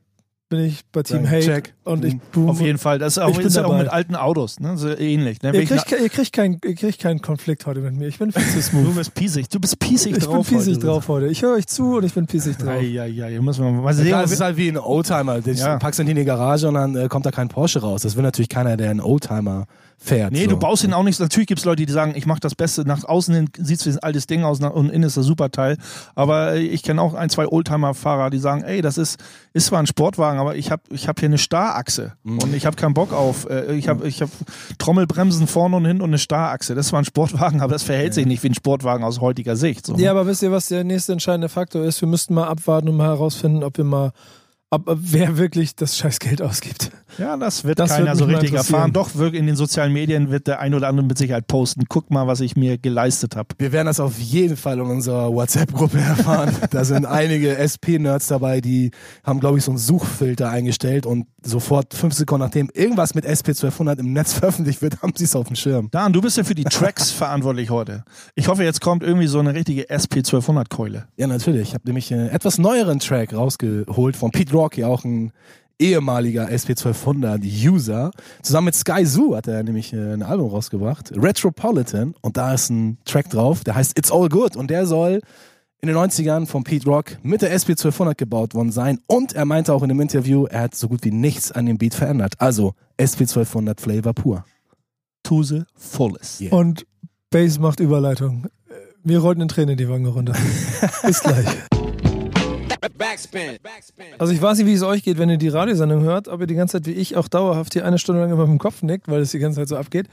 bin 0.51 0.65
ich 0.65 0.81
bei 0.91 1.01
Team 1.01 1.27
Hate 1.27 1.39
check. 1.45 1.73
und 1.85 2.03
ich 2.05 2.19
boom. 2.19 2.49
Auf 2.49 2.59
jeden 2.61 2.77
Fall. 2.77 2.99
Das 2.99 3.13
ist 3.17 3.23
auch, 3.23 3.29
Ich 3.29 3.37
bin 3.37 3.47
ist 3.47 3.55
ja 3.55 3.65
auch 3.65 3.77
mit 3.77 3.87
alten 3.87 4.15
Autos, 4.15 4.59
ne? 4.59 4.77
So 4.77 4.89
ähnlich. 4.89 5.41
Ne? 5.41 5.51
Ihr 5.53 5.61
ich 5.61 5.69
kriegt, 5.69 5.91
ihr, 5.91 6.09
kriegt 6.09 6.33
kein, 6.33 6.59
ihr 6.63 6.75
kriegt 6.75 6.99
keinen 6.99 7.21
Konflikt 7.21 7.65
heute 7.65 7.79
mit 7.79 7.95
mir. 7.95 8.07
Ich 8.09 8.19
bin 8.19 8.31
viel 8.33 8.43
zu 8.45 8.55
du 8.55 8.61
smooth. 8.61 8.95
bist 8.95 9.13
piesig. 9.15 9.49
Du 9.49 9.59
bist 9.59 9.79
piesig 9.79 10.11
Ich 10.11 10.19
bin 10.19 10.29
drauf. 10.29 10.47
piesig 10.49 10.75
heute. 10.75 10.85
drauf 10.85 11.07
heute. 11.07 11.27
Ich 11.27 11.41
höre 11.41 11.55
euch 11.55 11.65
zu 11.67 11.95
und 11.97 12.03
ich 12.03 12.13
bin 12.13 12.27
piesig 12.27 12.57
drauf. 12.57 12.81
Ja, 12.81 13.05
ja, 13.05 13.27
ja. 13.27 13.41
Müssen 13.41 13.63
wir 13.63 13.71
mal 13.71 13.93
sehen. 13.93 14.07
Klar, 14.07 14.25
es 14.25 14.31
ist 14.31 14.41
halt 14.41 14.57
wie 14.57 14.67
ein 14.67 14.77
Oldtimer. 14.77 15.39
Du 15.41 15.51
Ja. 15.51 15.77
packst 15.79 15.99
ihn 16.01 16.07
in 16.07 16.17
die 16.17 16.25
Garage 16.25 16.67
und 16.67 16.73
dann 16.75 16.95
äh, 16.95 17.07
kommt 17.07 17.25
da 17.25 17.31
kein 17.31 17.47
Porsche 17.47 17.79
raus. 17.79 18.01
Das 18.03 18.15
will 18.17 18.23
natürlich 18.23 18.49
keiner, 18.49 18.75
der 18.77 18.91
einen 18.91 18.99
Oldtimer 19.01 19.65
fährt. 20.03 20.31
Nee, 20.31 20.45
so. 20.45 20.49
du 20.51 20.57
baust 20.57 20.83
ihn 20.83 20.93
auch 20.93 21.03
nicht. 21.03 21.19
Natürlich 21.19 21.47
gibt 21.47 21.59
es 21.59 21.65
Leute, 21.65 21.85
die 21.85 21.91
sagen, 21.93 22.13
ich 22.15 22.25
mache 22.25 22.39
das 22.39 22.55
Beste. 22.55 22.85
Nach 22.85 23.03
außen 23.03 23.33
hin 23.35 23.49
sieht 23.57 23.79
es 23.79 23.85
wie 23.85 23.91
ein 23.91 23.99
altes 23.99 24.25
Ding 24.27 24.43
aus 24.43 24.59
und 24.59 24.89
innen 24.89 25.03
ist 25.03 25.15
das 25.15 25.25
super 25.25 25.49
Teil. 25.51 25.77
Aber 26.15 26.53
äh, 26.53 26.59
ich 26.59 26.81
kenne 26.83 27.01
auch 27.01 27.13
ein, 27.13 27.29
zwei 27.29 27.47
Oldtimer-Fahrer, 27.47 28.31
die 28.31 28.39
sagen, 28.39 28.63
ey, 28.63 28.81
das 28.81 28.97
ist, 28.97 29.19
ist 29.53 29.67
zwar 29.67 29.79
ein 29.79 29.87
Sportwagen, 29.87 30.39
aber 30.39 30.55
ich 30.55 30.71
habe 30.71 30.83
ich 30.89 31.07
hab 31.07 31.19
hier 31.19 31.27
eine 31.29 31.37
Starrachse 31.37 32.13
Mhm. 32.23 32.39
und 32.39 32.53
ich 32.55 32.65
habe 32.65 32.75
keinen 32.75 32.93
Bock 32.93 33.11
auf. 33.13 33.49
Äh, 33.49 33.75
ich 33.75 33.87
habe 33.87 34.07
ich 34.07 34.21
hab 34.21 34.29
Trommelbremsen 34.77 35.47
vorne 35.47 35.75
und 35.75 35.85
hinten 35.85 36.01
und 36.03 36.09
eine 36.09 36.17
Starrachse. 36.19 36.75
Das 36.75 36.87
zwar 36.87 36.99
ein 37.01 37.05
Sportwagen, 37.05 37.61
aber 37.61 37.73
das 37.73 37.83
verhält 37.83 38.13
sich 38.13 38.25
nicht 38.25 38.43
wie 38.43 38.49
ein 38.49 38.53
Sportwagen 38.55 39.03
aus 39.03 39.19
heutiger 39.21 39.55
Sicht. 39.55 39.85
So. 39.85 39.95
Ja, 39.97 40.11
aber 40.11 40.25
wisst 40.27 40.43
ihr, 40.43 40.51
was 40.51 40.67
der 40.67 40.83
nächste 40.83 41.11
entscheidende 41.13 41.49
Faktor 41.49 41.83
ist? 41.83 41.99
Wir 42.01 42.07
müssten 42.07 42.33
mal 42.33 42.47
abwarten 42.47 42.89
und 42.89 42.97
mal 42.97 43.07
herausfinden, 43.07 43.63
ob 43.63 43.77
wir 43.77 43.85
mal, 43.85 44.11
ob, 44.71 44.85
wer 44.87 45.37
wirklich 45.37 45.75
das 45.75 45.97
scheiß 45.97 46.19
Geld 46.19 46.41
ausgibt. 46.41 46.91
Ja, 47.17 47.35
das 47.35 47.65
wird 47.65 47.77
Das 47.77 47.91
keiner 47.91 48.07
wird 48.07 48.17
so 48.17 48.23
richtig 48.23 48.53
erfahren. 48.53 48.93
Doch, 48.93 49.15
wirklich 49.15 49.41
in 49.41 49.47
den 49.47 49.57
sozialen 49.57 49.91
Medien 49.91 50.31
wird 50.31 50.47
der 50.47 50.61
ein 50.61 50.73
oder 50.73 50.87
andere 50.87 51.05
mit 51.05 51.17
Sicherheit 51.17 51.45
posten. 51.47 51.83
Guck 51.89 52.09
mal, 52.09 52.25
was 52.25 52.39
ich 52.39 52.55
mir 52.55 52.77
geleistet 52.77 53.35
habe. 53.35 53.49
Wir 53.57 53.73
werden 53.73 53.87
das 53.87 53.99
auf 53.99 54.17
jeden 54.17 54.55
Fall 54.55 54.79
in 54.79 54.85
unserer 54.85 55.33
WhatsApp-Gruppe 55.33 55.99
erfahren. 55.99 56.55
da 56.71 56.85
sind 56.85 57.05
einige 57.05 57.57
SP-Nerds 57.57 58.27
dabei, 58.27 58.61
die 58.61 58.91
haben, 59.25 59.41
glaube 59.41 59.57
ich, 59.57 59.65
so 59.65 59.71
einen 59.71 59.77
Suchfilter 59.77 60.49
eingestellt 60.49 61.05
und 61.05 61.27
sofort 61.43 61.93
fünf 61.93 62.13
Sekunden 62.13 62.45
nachdem 62.45 62.69
irgendwas 62.73 63.13
mit 63.13 63.25
SP1200 63.25 63.99
im 63.99 64.13
Netz 64.13 64.33
veröffentlicht 64.33 64.81
wird, 64.81 65.01
haben 65.01 65.13
sie 65.15 65.25
es 65.25 65.35
auf 65.35 65.47
dem 65.47 65.55
Schirm. 65.55 65.89
Dan, 65.91 66.13
du 66.13 66.21
bist 66.21 66.37
ja 66.37 66.45
für 66.45 66.55
die 66.55 66.63
Tracks 66.63 67.11
verantwortlich 67.11 67.69
heute. 67.69 68.05
Ich 68.35 68.47
hoffe, 68.47 68.63
jetzt 68.63 68.79
kommt 68.79 69.03
irgendwie 69.03 69.27
so 69.27 69.39
eine 69.39 69.53
richtige 69.53 69.89
SP1200-Keule. 69.89 71.07
Ja, 71.17 71.27
natürlich. 71.27 71.69
Ich 71.69 71.73
habe 71.73 71.83
nämlich 71.85 72.13
einen 72.13 72.29
etwas 72.29 72.57
neueren 72.57 72.99
Track 72.99 73.33
rausgeholt 73.33 74.15
von 74.15 74.31
Pete 74.31 74.53
Rocky, 74.61 74.83
auch 74.83 75.03
ein 75.03 75.31
ehemaliger 75.79 76.47
SP1200-User. 76.47 78.11
Zusammen 78.43 78.65
mit 78.65 78.75
Sky 78.75 79.05
Zoo 79.05 79.35
hat 79.35 79.47
er 79.47 79.63
nämlich 79.63 79.91
äh, 79.93 80.13
ein 80.13 80.23
Album 80.23 80.49
rausgebracht, 80.49 81.11
Retropolitan. 81.15 82.13
Und 82.21 82.37
da 82.37 82.53
ist 82.53 82.69
ein 82.69 82.99
Track 83.05 83.29
drauf, 83.29 83.63
der 83.63 83.75
heißt 83.75 83.97
It's 83.97 84.11
All 84.11 84.29
Good. 84.29 84.55
Und 84.55 84.69
der 84.69 84.85
soll 84.85 85.21
in 85.81 85.87
den 85.87 85.97
90ern 85.97 86.45
von 86.45 86.63
Pete 86.63 86.85
Rock 86.85 87.17
mit 87.23 87.41
der 87.41 87.51
SP1200 87.57 88.15
gebaut 88.15 88.53
worden 88.53 88.71
sein. 88.71 88.99
Und 89.07 89.33
er 89.33 89.45
meinte 89.45 89.73
auch 89.73 89.81
in 89.81 89.89
einem 89.89 90.01
Interview, 90.01 90.45
er 90.45 90.61
hat 90.61 90.75
so 90.75 90.87
gut 90.87 91.03
wie 91.03 91.11
nichts 91.11 91.51
an 91.51 91.65
dem 91.65 91.79
Beat 91.79 91.95
verändert. 91.95 92.35
Also 92.37 92.75
SP1200 92.99 93.81
Flavor 93.81 94.13
pur. 94.13 94.45
To 95.23 95.41
the 95.41 95.63
fullest. 95.75 96.41
Yeah. 96.41 96.55
Und 96.55 96.85
Bass 97.31 97.57
macht 97.59 97.79
Überleitung. 97.79 98.47
Mir 99.03 99.19
rollten 99.19 99.41
in 99.41 99.47
Tränen 99.47 99.77
die 99.77 99.89
Wange 99.89 100.09
runter. 100.09 100.33
Bis 101.05 101.21
gleich. 101.21 101.47
Backspin. 102.89 103.59
Backspin. 103.61 104.05
Also 104.17 104.33
ich 104.33 104.41
weiß 104.41 104.57
nicht, 104.57 104.67
wie 104.67 104.73
es 104.73 104.81
euch 104.81 105.03
geht, 105.03 105.19
wenn 105.19 105.29
ihr 105.29 105.37
die 105.37 105.49
Radiosendung 105.49 106.01
hört, 106.01 106.27
ob 106.27 106.41
ihr 106.41 106.47
die 106.47 106.55
ganze 106.55 106.77
Zeit 106.77 106.87
wie 106.87 106.99
ich 106.99 107.15
auch 107.15 107.27
dauerhaft 107.27 107.73
hier 107.73 107.85
eine 107.85 107.99
Stunde 107.99 108.21
lang 108.21 108.31
immer 108.31 108.47
mit 108.47 108.53
dem 108.53 108.59
Kopf 108.59 108.81
nickt, 108.81 109.07
weil 109.07 109.21
es 109.21 109.31
die 109.31 109.39
ganze 109.39 109.61
Zeit 109.61 109.67
so 109.67 109.77
abgeht. 109.77 110.07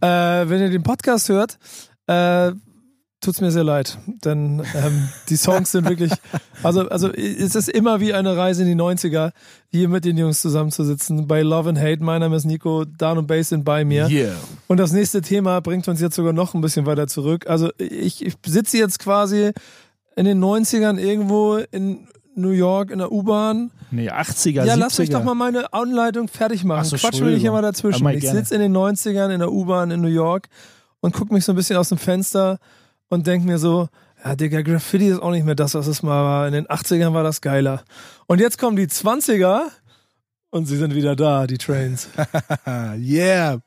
Äh, 0.00 0.06
wenn 0.06 0.60
ihr 0.60 0.70
den 0.70 0.82
Podcast 0.82 1.28
hört, 1.28 1.58
äh, 2.06 2.52
tut's 3.20 3.40
mir 3.40 3.50
sehr 3.50 3.64
leid, 3.64 3.98
denn 4.24 4.62
ähm, 4.74 5.08
die 5.28 5.36
Songs 5.36 5.72
sind 5.72 5.88
wirklich, 5.88 6.12
also, 6.62 6.88
also 6.88 7.10
es 7.12 7.54
ist 7.54 7.68
immer 7.68 8.00
wie 8.00 8.14
eine 8.14 8.36
Reise 8.36 8.62
in 8.62 8.68
die 8.68 8.82
90er, 8.82 9.32
hier 9.68 9.88
mit 9.88 10.04
den 10.04 10.16
Jungs 10.16 10.40
zusammenzusitzen, 10.40 11.26
bei 11.26 11.42
Love 11.42 11.70
and 11.70 11.78
Hate, 11.78 12.02
mein 12.02 12.20
Name 12.20 12.36
ist 12.36 12.44
Nico, 12.44 12.84
Down 12.84 13.18
und 13.18 13.26
Bass 13.26 13.48
sind 13.48 13.64
bei 13.64 13.84
mir. 13.84 14.08
Yeah. 14.08 14.34
Und 14.68 14.78
das 14.78 14.92
nächste 14.92 15.22
Thema 15.22 15.60
bringt 15.60 15.88
uns 15.88 16.00
jetzt 16.00 16.14
sogar 16.14 16.32
noch 16.32 16.54
ein 16.54 16.60
bisschen 16.60 16.86
weiter 16.86 17.08
zurück. 17.08 17.46
Also 17.48 17.70
ich, 17.78 18.24
ich 18.24 18.34
sitze 18.46 18.78
jetzt 18.78 19.00
quasi 19.00 19.52
in 20.16 20.24
den 20.24 20.42
90ern 20.42 20.98
irgendwo 20.98 21.56
in 21.70 22.08
New 22.34 22.50
York 22.50 22.90
in 22.90 22.98
der 22.98 23.12
U-Bahn. 23.12 23.70
Nee, 23.90 24.10
80er, 24.10 24.64
Ja, 24.64 24.74
70er. 24.74 24.76
lass 24.76 24.98
mich 24.98 25.10
doch 25.10 25.22
mal 25.22 25.34
meine 25.34 25.72
Anleitung 25.72 26.28
fertig 26.28 26.64
machen. 26.64 26.80
Ach 26.80 26.84
so, 26.84 26.96
Quatsch 26.96 27.20
will 27.20 27.34
ich 27.34 27.44
immer 27.44 27.62
dazwischen. 27.62 28.04
Aber 28.06 28.14
Ich 28.14 28.28
sitze 28.28 28.54
in 28.54 28.60
den 28.60 28.76
90ern 28.76 29.30
in 29.30 29.38
der 29.38 29.52
U-Bahn 29.52 29.90
in 29.90 30.00
New 30.00 30.08
York 30.08 30.48
und 31.00 31.14
gucke 31.14 31.32
mich 31.32 31.44
so 31.44 31.52
ein 31.52 31.56
bisschen 31.56 31.76
aus 31.76 31.88
dem 31.90 31.98
Fenster 31.98 32.58
und 33.08 33.26
denke 33.26 33.46
mir 33.46 33.58
so, 33.58 33.88
ja, 34.24 34.34
Digga, 34.34 34.62
Graffiti 34.62 35.08
ist 35.08 35.22
auch 35.22 35.30
nicht 35.30 35.44
mehr 35.46 35.54
das, 35.54 35.74
was 35.74 35.86
es 35.86 36.02
mal 36.02 36.24
war. 36.24 36.46
In 36.48 36.52
den 36.52 36.66
80ern 36.66 37.12
war 37.14 37.22
das 37.22 37.40
geiler. 37.40 37.84
Und 38.26 38.40
jetzt 38.40 38.58
kommen 38.58 38.76
die 38.76 38.86
20er 38.86 39.60
und 40.50 40.66
sie 40.66 40.76
sind 40.76 40.94
wieder 40.94 41.14
da, 41.14 41.46
die 41.46 41.58
Trains. 41.58 42.08
Ah, 42.64 42.94
yeah. 42.98 43.58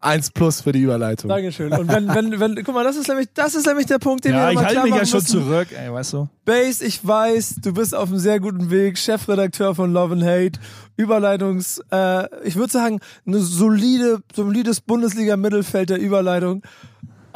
Eins 0.00 0.30
plus 0.30 0.60
für 0.60 0.70
die 0.70 0.82
Überleitung. 0.82 1.28
Dankeschön. 1.28 1.72
Und 1.72 1.88
wenn, 1.88 2.08
wenn, 2.08 2.38
wenn, 2.38 2.54
guck 2.62 2.72
mal, 2.72 2.84
das 2.84 2.96
ist 2.96 3.08
nämlich, 3.08 3.26
das 3.34 3.56
ist 3.56 3.66
nämlich 3.66 3.86
der 3.86 3.98
Punkt, 3.98 4.24
den 4.24 4.32
wir 4.32 4.38
ja, 4.38 4.50
ich 4.50 4.52
immer 4.52 4.60
halte 4.62 4.74
klar 4.74 4.84
mich 4.84 4.94
ja 4.94 5.06
schon 5.06 5.20
müssen. 5.20 5.42
zurück, 5.42 5.68
ey, 5.72 5.92
weißt 5.92 6.12
du? 6.12 6.28
Base, 6.44 6.84
ich 6.84 7.04
weiß, 7.04 7.56
du 7.62 7.72
bist 7.72 7.96
auf 7.96 8.08
einem 8.08 8.20
sehr 8.20 8.38
guten 8.38 8.70
Weg, 8.70 8.96
Chefredakteur 8.96 9.74
von 9.74 9.92
Love 9.92 10.14
and 10.14 10.22
Hate, 10.22 10.60
Überleitungs, 10.96 11.80
äh, 11.90 12.46
ich 12.46 12.54
würde 12.54 12.72
sagen, 12.72 13.00
eine 13.26 13.40
solide, 13.40 14.20
solides 14.32 14.80
Bundesliga-Mittelfeld 14.80 15.90
der 15.90 15.98
Überleitung. 15.98 16.62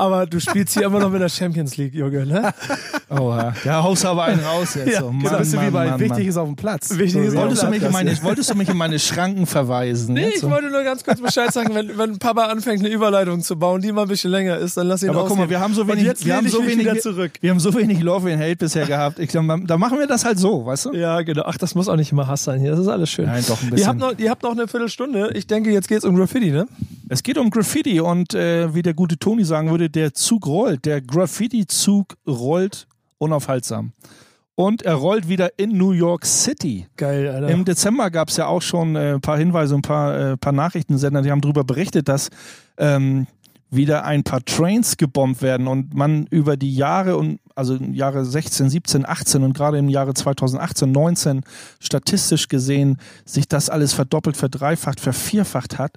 Aber 0.03 0.27
du 0.27 0.41
spielst 0.41 0.75
hier 0.75 0.87
immer 0.87 0.99
noch 0.99 1.11
mit 1.11 1.21
der 1.21 1.29
Champions 1.29 1.77
League, 1.77 1.95
Junge, 1.95 2.27
ne? 2.27 2.53
Oh, 3.15 3.37
ja. 3.65 3.83
Haust 3.83 4.07
aber 4.07 4.25
einen 4.25 4.41
raus 4.41 4.75
jetzt. 4.75 4.89
Ja, 4.91 5.01
so. 5.01 5.09
genau. 5.11 5.23
Mann, 5.25 5.33
Ein 5.35 5.39
bisschen 5.41 5.61
wie 5.61 5.65
Mann, 5.65 5.73
bei 5.75 5.91
Mann, 5.91 6.01
Wichtig 6.01 6.19
Mann. 6.19 6.29
ist 6.29 6.37
auf 6.39 6.49
dem 6.49 6.57
Platz. 6.57 6.91
Wichtig 6.97 7.25
ist 7.25 7.33
So, 7.33 7.39
auf 7.39 7.45
Wolltest 7.45 7.63
du, 7.63 7.67
mich 7.69 7.83
in 7.83 7.93
meine, 7.93 8.23
wolltest 8.23 8.51
du 8.51 8.55
mich 8.55 8.69
in 8.71 8.77
meine 8.79 8.99
Schranken 8.99 9.45
verweisen? 9.47 10.15
Nee, 10.15 10.23
jetzt 10.23 10.37
ich 10.37 10.41
so? 10.41 10.51
wollte 10.51 10.71
nur 10.71 10.83
ganz 10.83 11.05
kurz 11.05 11.21
Bescheid 11.21 11.53
sagen, 11.53 11.75
wenn, 11.75 11.99
wenn 11.99 12.19
Papa 12.19 12.47
anfängt, 12.47 12.81
eine 12.81 12.89
Überleitung 12.89 13.43
zu 13.43 13.57
bauen, 13.59 13.83
die 13.83 13.93
mal 13.93 14.03
ein 14.03 14.09
bisschen 14.09 14.31
länger 14.31 14.57
ist, 14.57 14.79
dann 14.79 14.87
lass 14.87 15.03
ihn 15.03 15.11
Aber 15.11 15.19
guck 15.19 15.25
ausreden. 15.33 15.41
mal, 15.43 15.51
wir 15.51 15.61
haben 15.61 15.75
so 15.75 15.87
wenig, 15.87 16.05
wir 16.25 16.37
haben 16.37 16.47
lehne 16.47 16.49
ich 16.49 16.53
so 16.55 16.63
mich 16.63 16.71
wenig, 16.73 16.87
wieder 16.87 16.99
zurück. 17.01 17.33
wir 17.43 17.51
haben 17.51 17.61
so 17.61 17.75
wenig 17.75 18.01
Love 18.01 18.33
and 18.33 18.43
Hate 18.43 18.57
bisher 18.57 18.87
gehabt. 18.87 19.19
Ich 19.19 19.29
glaube, 19.29 19.61
da 19.67 19.77
machen 19.77 19.99
wir 19.99 20.07
das 20.07 20.25
halt 20.25 20.39
so, 20.39 20.65
weißt 20.65 20.87
du? 20.87 20.93
Ja, 20.95 21.21
genau. 21.21 21.43
Ach, 21.45 21.59
das 21.59 21.75
muss 21.75 21.89
auch 21.91 21.97
nicht 21.97 22.13
immer 22.13 22.27
Hass 22.27 22.45
sein 22.45 22.61
hier. 22.61 22.71
Das 22.71 22.81
ist 22.81 22.89
alles 22.89 23.11
schön. 23.11 23.27
Nein, 23.27 23.45
doch 23.47 23.61
ein 23.61 23.67
Ihr 23.67 23.71
bisschen. 23.73 23.89
habt, 23.89 23.99
noch, 24.01 24.19
ihr 24.19 24.31
habt 24.31 24.43
noch 24.43 24.53
eine 24.53 24.67
Viertelstunde. 24.67 25.33
Ich 25.35 25.47
denke, 25.47 25.71
jetzt 25.71 25.87
geht's 25.89 26.07
um 26.07 26.17
Graffiti, 26.17 26.51
ne? 26.51 26.67
Es 27.11 27.23
geht 27.23 27.37
um 27.37 27.51
Graffiti 27.51 28.01
und 28.01 28.33
äh, 28.33 28.75
wie 28.75 28.81
der 28.81 28.95
gute 28.95 29.19
Toni 29.19 29.45
sagen 29.45 29.71
würde, 29.71 29.91
der 29.95 30.15
Zug 30.15 30.47
rollt. 30.47 30.85
Der 30.85 31.01
Graffiti-Zug 31.01 32.17
rollt 32.27 32.87
unaufhaltsam. 33.19 33.93
Und 34.55 34.83
er 34.83 34.95
rollt 34.95 35.29
wieder 35.29 35.59
in 35.59 35.77
New 35.77 35.93
York 35.93 36.27
City. 36.27 36.87
Geil, 36.97 37.29
Alter. 37.29 37.49
Im 37.49 37.65
Dezember 37.65 38.11
gab 38.11 38.29
es 38.29 38.37
ja 38.37 38.47
auch 38.47 38.61
schon 38.61 38.97
äh, 38.97 39.15
ein 39.15 39.21
paar 39.21 39.39
Hinweise, 39.39 39.75
ein 39.75 39.83
paar, 39.83 40.33
äh, 40.33 40.37
paar 40.37 40.53
Nachrichtensender, 40.53 41.23
die 41.23 41.31
haben 41.31 41.41
darüber 41.41 41.65
berichtet, 41.65 42.09
dass 42.09 42.29
ähm, 42.77 43.27
wieder 43.73 44.05
ein 44.05 44.23
paar 44.23 44.45
Trains 44.45 44.99
gebombt 44.99 45.41
werden 45.41 45.67
und 45.67 45.95
man 45.95 46.27
über 46.27 46.59
die 46.59 46.77
Jahre 46.77 47.17
und 47.17 47.41
also 47.55 47.77
Jahre 47.77 48.25
16, 48.25 48.69
17, 48.69 49.07
18 49.07 49.43
und 49.43 49.55
gerade 49.55 49.79
im 49.79 49.89
Jahre 49.89 50.13
2018, 50.13 50.93
19 50.93 51.41
statistisch 51.81 52.49
gesehen 52.49 52.99
sich 53.25 53.49
das 53.49 53.71
alles 53.71 53.95
verdoppelt, 53.95 54.37
verdreifacht, 54.37 55.01
vervierfacht 55.01 55.79
hat. 55.79 55.93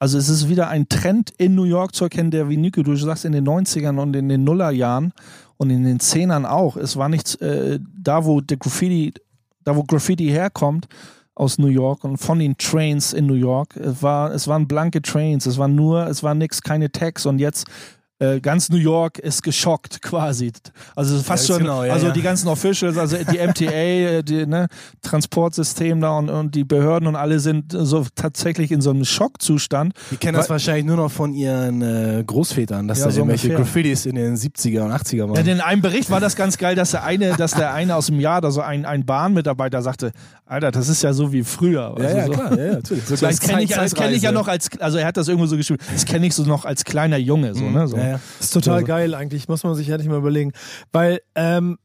Also 0.00 0.16
es 0.16 0.30
ist 0.30 0.48
wieder 0.48 0.68
ein 0.68 0.88
Trend 0.88 1.30
in 1.36 1.54
New 1.54 1.64
York 1.64 1.94
zu 1.94 2.04
erkennen, 2.04 2.30
der 2.30 2.48
wie 2.48 2.56
Nico, 2.56 2.82
du 2.82 2.96
sagst, 2.96 3.26
in 3.26 3.32
den 3.32 3.46
90ern 3.46 4.00
und 4.00 4.16
in 4.16 4.30
den 4.30 4.44
Nullerjahren 4.44 5.12
und 5.58 5.68
in 5.68 5.84
den 5.84 6.00
Zehnern 6.00 6.46
auch. 6.46 6.78
Es 6.78 6.96
war 6.96 7.10
nichts, 7.10 7.34
äh, 7.36 7.78
da 7.98 8.24
wo 8.24 8.40
der 8.40 8.56
Graffiti, 8.56 9.12
da 9.62 9.76
wo 9.76 9.84
Graffiti 9.84 10.28
herkommt, 10.28 10.88
aus 11.34 11.58
New 11.58 11.68
York 11.68 12.02
und 12.04 12.16
von 12.16 12.38
den 12.38 12.56
Trains 12.56 13.12
in 13.12 13.26
New 13.26 13.34
York. 13.34 13.76
Es, 13.76 14.02
war, 14.02 14.32
es 14.32 14.48
waren 14.48 14.66
blanke 14.66 15.02
Trains, 15.02 15.44
es 15.44 15.58
war 15.58 15.68
nur, 15.68 16.06
es 16.06 16.22
war 16.22 16.34
nix, 16.34 16.62
keine 16.62 16.90
Tags 16.90 17.26
und 17.26 17.38
jetzt 17.38 17.66
äh, 18.20 18.38
ganz 18.40 18.68
New 18.68 18.76
York 18.76 19.18
ist 19.18 19.42
geschockt 19.42 20.00
quasi. 20.02 20.52
Also 20.94 21.18
fast 21.18 21.48
Ja, 21.48 21.54
schon, 21.56 21.64
genau, 21.64 21.82
ja, 21.84 21.92
also 21.92 22.06
ja. 22.06 22.12
die 22.12 22.22
ganzen 22.22 22.48
Officials, 22.48 22.96
also 22.96 23.16
die 23.16 23.38
MTA, 23.46 23.70
äh, 23.72 24.22
die 24.22 24.46
ne, 24.46 24.68
Transportsystem 25.02 26.00
da 26.00 26.16
und, 26.18 26.30
und 26.30 26.54
die 26.54 26.64
Behörden 26.64 27.06
und 27.08 27.16
alle 27.16 27.40
sind 27.40 27.72
so 27.76 28.06
tatsächlich 28.14 28.70
in 28.70 28.80
so 28.80 28.90
einem 28.90 29.04
Schockzustand. 29.04 29.94
Die 30.10 30.16
kennen 30.16 30.36
das 30.36 30.48
wahrscheinlich 30.48 30.84
nur 30.84 30.96
noch 30.96 31.10
von 31.10 31.34
ihren 31.34 31.82
äh, 31.82 32.22
Großvätern, 32.26 32.88
dass 32.88 32.98
Ja, 33.00 33.06
da 33.06 33.10
so 33.10 33.20
irgendwelche 33.20 33.48
ungefähr. 33.48 33.64
Graffitis 33.64 34.06
in 34.06 34.14
den 34.14 34.36
70er 34.36 34.82
und 34.82 34.92
80er 34.92 35.28
waren. 35.28 35.44
Ja, 35.46 35.52
in 35.52 35.60
einem 35.60 35.82
Bericht 35.82 36.10
war 36.10 36.20
das 36.20 36.36
ganz 36.36 36.56
geil, 36.58 36.74
dass 36.74 36.92
der 36.92 37.04
eine, 37.04 37.34
dass 37.36 37.52
der 37.52 37.74
eine 37.74 37.96
aus 37.96 38.06
dem 38.06 38.20
Jahr, 38.20 38.40
da 38.40 38.50
so 38.50 38.60
ein, 38.60 38.84
ein 38.84 39.04
Bahnmitarbeiter 39.04 39.82
sagte, 39.82 40.12
Alter, 40.46 40.70
das 40.72 40.88
ist 40.88 41.02
ja 41.02 41.12
so 41.12 41.32
wie 41.32 41.44
früher. 41.44 41.94
ja, 41.98 42.04
Also 42.04 42.16
ja, 42.16 42.26
so. 42.26 42.32
klar, 42.32 42.58
ja, 42.58 42.64
ja, 42.66 42.72
natürlich. 42.74 43.04
So 43.04 43.16
Das 43.16 43.40
kenne 43.40 43.62
ich, 43.62 43.70
kenn 43.94 44.12
ich 44.12 44.22
ja 44.22 44.32
noch 44.32 44.48
als, 44.48 44.68
also 44.80 44.98
er 44.98 45.06
hat 45.06 45.16
das 45.16 45.28
irgendwo 45.28 45.46
so 45.46 45.56
geschrieben, 45.56 45.80
das 45.92 46.04
kenne 46.04 46.26
ich 46.26 46.34
so 46.34 46.42
noch 46.44 46.64
als 46.64 46.84
kleiner 46.84 47.16
Junge, 47.18 47.54
so, 47.54 47.64
ne? 47.70 47.86
So. 47.86 47.96
Ja, 47.96 48.09
ja. 48.10 48.20
Das 48.38 48.46
ist 48.46 48.52
total 48.54 48.74
Also- 48.74 48.86
geil 48.86 49.14
eigentlich, 49.14 49.48
muss 49.48 49.62
man 49.64 49.74
sich 49.74 49.88
ehrlich 49.88 50.08
mal 50.08 50.18
überlegen. 50.18 50.52
Weil 50.92 51.20
ähm, 51.34 51.78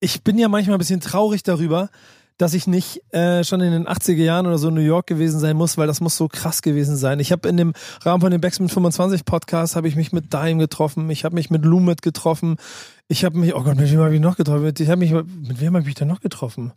ich 0.00 0.22
bin 0.22 0.38
ja 0.38 0.48
manchmal 0.48 0.76
ein 0.76 0.78
bisschen 0.78 1.00
traurig 1.00 1.42
darüber, 1.42 1.90
dass 2.36 2.54
ich 2.54 2.68
nicht 2.68 3.02
äh, 3.12 3.42
schon 3.42 3.60
in 3.60 3.72
den 3.72 3.88
80er 3.88 4.12
Jahren 4.22 4.46
oder 4.46 4.58
so 4.58 4.68
in 4.68 4.74
New 4.74 4.80
York 4.80 5.08
gewesen 5.08 5.40
sein 5.40 5.56
muss, 5.56 5.76
weil 5.76 5.88
das 5.88 6.00
muss 6.00 6.16
so 6.16 6.28
krass 6.28 6.62
gewesen 6.62 6.96
sein. 6.96 7.18
Ich 7.18 7.32
habe 7.32 7.48
in 7.48 7.56
dem 7.56 7.72
Rahmen 8.02 8.20
von 8.20 8.30
dem 8.30 8.40
Backspin 8.40 8.68
25 8.68 9.24
Podcast 9.24 9.74
habe 9.74 9.88
ich 9.88 9.96
mich 9.96 10.12
mit 10.12 10.32
Dime 10.32 10.58
getroffen, 10.58 11.10
ich 11.10 11.24
habe 11.24 11.34
mich 11.34 11.50
mit 11.50 11.64
Lumet 11.64 12.00
getroffen, 12.00 12.56
ich 13.08 13.24
habe 13.24 13.36
mich, 13.36 13.54
oh 13.56 13.62
Gott, 13.64 13.76
mit 13.76 13.90
wem 13.90 13.98
habe 13.98 14.14
ich 14.14 14.20
noch 14.20 14.36
getroffen? 14.36 14.72
Ich 14.78 14.88
habe 14.88 14.98
mich, 14.98 15.10
mit 15.12 15.60
wem 15.60 15.68
habe 15.74 15.80
ich 15.80 15.86
mich 15.86 15.94
denn 15.96 16.06
noch 16.06 16.20
getroffen? 16.20 16.70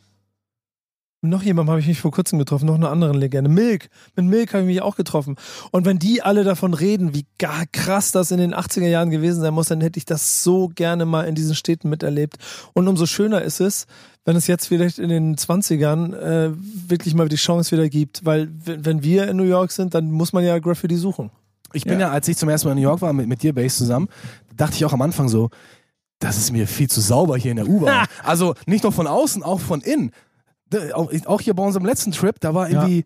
Noch 1.23 1.43
jemandem 1.43 1.69
habe 1.69 1.79
ich 1.79 1.87
mich 1.87 2.01
vor 2.01 2.09
kurzem 2.09 2.39
getroffen, 2.39 2.65
noch 2.65 2.73
eine 2.73 2.89
andere 2.89 3.15
Legende. 3.15 3.47
Milk. 3.47 3.89
Mit 4.15 4.25
Milk 4.25 4.53
habe 4.53 4.63
ich 4.63 4.67
mich 4.67 4.81
auch 4.81 4.95
getroffen. 4.95 5.35
Und 5.69 5.85
wenn 5.85 5.99
die 5.99 6.23
alle 6.23 6.43
davon 6.43 6.73
reden, 6.73 7.13
wie 7.13 7.27
gar 7.37 7.65
krass 7.71 8.11
das 8.11 8.31
in 8.31 8.39
den 8.39 8.55
80er 8.55 8.87
Jahren 8.87 9.11
gewesen 9.11 9.39
sein 9.39 9.53
muss, 9.53 9.67
dann 9.67 9.81
hätte 9.81 9.99
ich 9.99 10.05
das 10.05 10.43
so 10.43 10.69
gerne 10.69 11.05
mal 11.05 11.27
in 11.27 11.35
diesen 11.35 11.53
Städten 11.53 11.89
miterlebt. 11.89 12.37
Und 12.73 12.87
umso 12.87 13.05
schöner 13.05 13.43
ist 13.43 13.61
es, 13.61 13.85
wenn 14.25 14.35
es 14.35 14.47
jetzt 14.47 14.65
vielleicht 14.67 14.97
in 14.97 15.09
den 15.09 15.35
20ern 15.35 16.15
äh, 16.15 16.51
wirklich 16.87 17.13
mal 17.13 17.29
die 17.29 17.35
Chance 17.35 17.71
wieder 17.71 17.87
gibt. 17.87 18.25
Weil 18.25 18.49
wenn 18.65 19.03
wir 19.03 19.27
in 19.27 19.37
New 19.37 19.43
York 19.43 19.71
sind, 19.71 19.93
dann 19.93 20.09
muss 20.09 20.33
man 20.33 20.43
ja 20.43 20.57
Graffiti 20.57 20.95
suchen. 20.95 21.29
Ich 21.73 21.83
bin 21.83 21.99
ja. 21.99 22.09
als 22.09 22.27
ich 22.27 22.37
zum 22.37 22.49
ersten 22.49 22.67
Mal 22.67 22.71
in 22.73 22.79
New 22.79 22.89
York 22.89 23.01
war 23.01 23.13
mit, 23.13 23.27
mit 23.27 23.43
dir, 23.43 23.53
Base, 23.53 23.77
zusammen, 23.77 24.09
dachte 24.57 24.75
ich 24.75 24.85
auch 24.85 24.93
am 24.93 25.03
Anfang 25.03 25.29
so, 25.29 25.51
das 26.17 26.37
ist 26.37 26.51
mir 26.51 26.67
viel 26.67 26.89
zu 26.89 26.99
sauber 26.99 27.37
hier 27.37 27.51
in 27.51 27.57
der 27.57 27.67
U-Bahn. 27.67 28.07
also 28.23 28.55
nicht 28.65 28.83
nur 28.83 28.91
von 28.91 29.05
außen, 29.05 29.43
auch 29.43 29.59
von 29.59 29.81
innen. 29.81 30.11
Auch, 30.93 31.11
auch 31.25 31.41
hier 31.41 31.53
bei 31.53 31.63
unserem 31.63 31.85
letzten 31.85 32.11
Trip, 32.11 32.39
da 32.39 32.53
war 32.53 32.69
irgendwie 32.69 33.03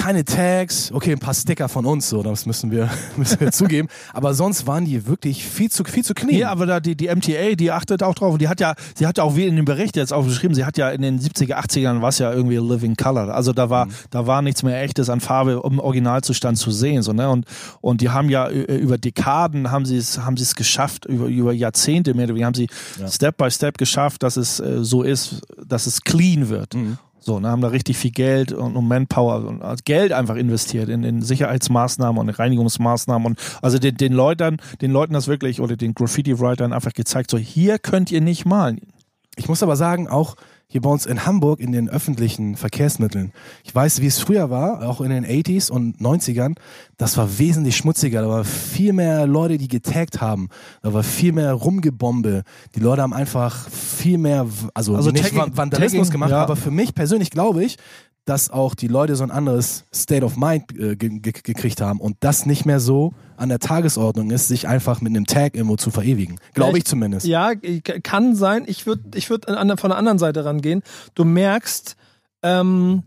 keine 0.00 0.24
Tags, 0.24 0.90
okay, 0.92 1.12
ein 1.12 1.18
paar 1.18 1.34
Sticker 1.34 1.68
von 1.68 1.84
uns, 1.84 2.08
so, 2.08 2.22
das 2.22 2.46
müssen 2.46 2.70
wir, 2.70 2.88
müssen 3.18 3.38
wir 3.38 3.52
zugeben. 3.52 3.88
Aber 4.14 4.32
sonst 4.32 4.66
waren 4.66 4.86
die 4.86 5.06
wirklich 5.06 5.44
viel 5.44 5.70
zu, 5.70 5.84
viel 5.84 6.02
zu 6.02 6.14
clean. 6.14 6.38
Nee, 6.38 6.44
aber 6.44 6.64
da 6.64 6.80
die, 6.80 6.96
die 6.96 7.14
MTA, 7.14 7.54
die 7.54 7.70
achtet 7.70 8.02
auch 8.02 8.14
drauf. 8.14 8.38
Die 8.38 8.48
hat 8.48 8.60
ja, 8.60 8.74
sie 8.94 9.06
hat 9.06 9.18
ja 9.18 9.24
auch 9.24 9.36
wie 9.36 9.46
in 9.46 9.56
dem 9.56 9.66
Bericht 9.66 9.96
jetzt 9.96 10.14
auch 10.14 10.24
geschrieben, 10.24 10.54
sie 10.54 10.64
hat 10.64 10.78
ja 10.78 10.88
in 10.88 11.02
den 11.02 11.20
70er, 11.20 11.54
80ern 11.54 12.00
war 12.00 12.08
es 12.08 12.18
ja 12.18 12.32
irgendwie 12.32 12.56
Living 12.56 12.96
Color. 12.96 13.34
Also 13.34 13.52
da 13.52 13.68
war, 13.68 13.88
da 14.08 14.26
war 14.26 14.40
nichts 14.40 14.62
mehr 14.62 14.80
echtes 14.82 15.10
an 15.10 15.20
Farbe 15.20 15.62
im 15.64 15.78
Originalzustand 15.78 16.56
zu 16.56 16.70
sehen, 16.70 17.02
so, 17.02 17.12
ne? 17.12 17.28
Und, 17.28 17.44
und 17.82 18.00
die 18.00 18.08
haben 18.08 18.30
ja 18.30 18.48
über 18.48 18.96
Dekaden 18.96 19.70
haben 19.70 19.84
sie 19.84 19.98
es, 19.98 20.18
haben 20.18 20.38
sie 20.38 20.44
es 20.44 20.54
geschafft, 20.54 21.04
über, 21.04 21.26
über 21.26 21.52
Jahrzehnte 21.52 22.14
mehr, 22.14 22.26
haben 22.28 22.54
sie 22.54 22.68
Step 23.06 23.36
by 23.36 23.50
Step 23.50 23.76
geschafft, 23.76 24.22
dass 24.22 24.38
es 24.38 24.60
äh, 24.60 24.82
so 24.82 25.02
ist, 25.02 25.42
dass 25.62 25.86
es 25.86 26.00
clean 26.02 26.48
wird. 26.48 26.74
So, 27.20 27.38
ne, 27.38 27.48
haben 27.48 27.60
da 27.60 27.68
richtig 27.68 27.98
viel 27.98 28.10
Geld 28.10 28.52
und, 28.52 28.76
und 28.76 28.88
Manpower 28.88 29.46
und 29.46 29.62
also 29.62 29.82
Geld 29.84 30.12
einfach 30.12 30.36
investiert 30.36 30.88
in, 30.88 31.04
in 31.04 31.22
Sicherheitsmaßnahmen 31.22 32.18
und 32.18 32.28
in 32.28 32.34
Reinigungsmaßnahmen 32.34 33.26
und 33.26 33.38
also 33.60 33.78
den, 33.78 33.96
den 33.96 34.12
Leuten, 34.12 34.56
den 34.80 34.90
Leuten 34.90 35.12
das 35.12 35.28
wirklich 35.28 35.60
oder 35.60 35.76
den 35.76 35.94
Graffiti-Writern 35.94 36.72
einfach 36.72 36.94
gezeigt, 36.94 37.30
so 37.30 37.38
hier 37.38 37.78
könnt 37.78 38.10
ihr 38.10 38.22
nicht 38.22 38.46
malen. 38.46 38.80
Ich 39.36 39.48
muss 39.48 39.62
aber 39.62 39.76
sagen, 39.76 40.08
auch 40.08 40.36
hier 40.72 40.80
bei 40.80 40.88
uns 40.88 41.04
in 41.04 41.26
Hamburg 41.26 41.58
in 41.58 41.72
den 41.72 41.88
öffentlichen 41.90 42.54
Verkehrsmitteln. 42.54 43.32
Ich 43.64 43.74
weiß, 43.74 44.00
wie 44.00 44.06
es 44.06 44.20
früher 44.20 44.50
war, 44.50 44.88
auch 44.88 45.00
in 45.00 45.10
den 45.10 45.26
80s 45.26 45.68
und 45.70 46.00
90ern. 46.00 46.54
Das 46.96 47.16
war 47.16 47.38
wesentlich 47.40 47.76
schmutziger. 47.76 48.22
Da 48.22 48.28
war 48.28 48.44
viel 48.44 48.92
mehr 48.92 49.26
Leute, 49.26 49.58
die 49.58 49.66
getaggt 49.66 50.20
haben. 50.20 50.48
Da 50.82 50.94
war 50.94 51.02
viel 51.02 51.32
mehr 51.32 51.52
Rumgebombe. 51.54 52.44
Die 52.76 52.80
Leute 52.80 53.02
haben 53.02 53.12
einfach 53.12 53.68
viel 53.68 54.16
mehr, 54.16 54.46
also, 54.72 54.94
Also 54.94 55.10
nicht 55.10 55.24
Tagging- 55.24 55.38
Van- 55.38 55.56
Vandalismus 55.56 56.06
Tagging, 56.08 56.12
gemacht, 56.12 56.30
ja. 56.30 56.42
aber 56.42 56.54
für 56.54 56.70
mich 56.70 56.94
persönlich 56.94 57.30
glaube 57.30 57.64
ich, 57.64 57.76
dass 58.26 58.50
auch 58.50 58.74
die 58.76 58.86
Leute 58.86 59.16
so 59.16 59.24
ein 59.24 59.30
anderes 59.32 59.86
State 59.92 60.24
of 60.24 60.36
Mind 60.36 60.70
äh, 60.78 60.94
ge 60.94 61.18
ge 61.18 61.32
gekriegt 61.42 61.80
haben 61.80 61.98
und 62.00 62.16
das 62.20 62.46
nicht 62.46 62.64
mehr 62.64 62.78
so 62.78 63.12
an 63.36 63.48
der 63.48 63.58
Tagesordnung 63.58 64.30
ist, 64.30 64.46
sich 64.48 64.68
einfach 64.68 65.00
mit 65.00 65.10
einem 65.16 65.24
Tag 65.24 65.54
irgendwo 65.56 65.76
zu 65.76 65.90
verewigen. 65.90 66.38
Glaube 66.52 66.76
ich 66.76 66.84
zumindest. 66.84 67.26
Ja, 67.26 67.54
k- 67.54 67.80
kann 68.02 68.36
sein. 68.36 68.64
Ich 68.66 68.84
würde 68.86 69.02
ich 69.18 69.30
würd 69.30 69.48
an, 69.48 69.76
von 69.78 69.88
der 69.90 69.96
anderen 69.96 70.18
Seite 70.18 70.44
rangehen. 70.60 70.82
Du 71.14 71.24
merkst 71.24 71.96
ähm, 72.42 73.02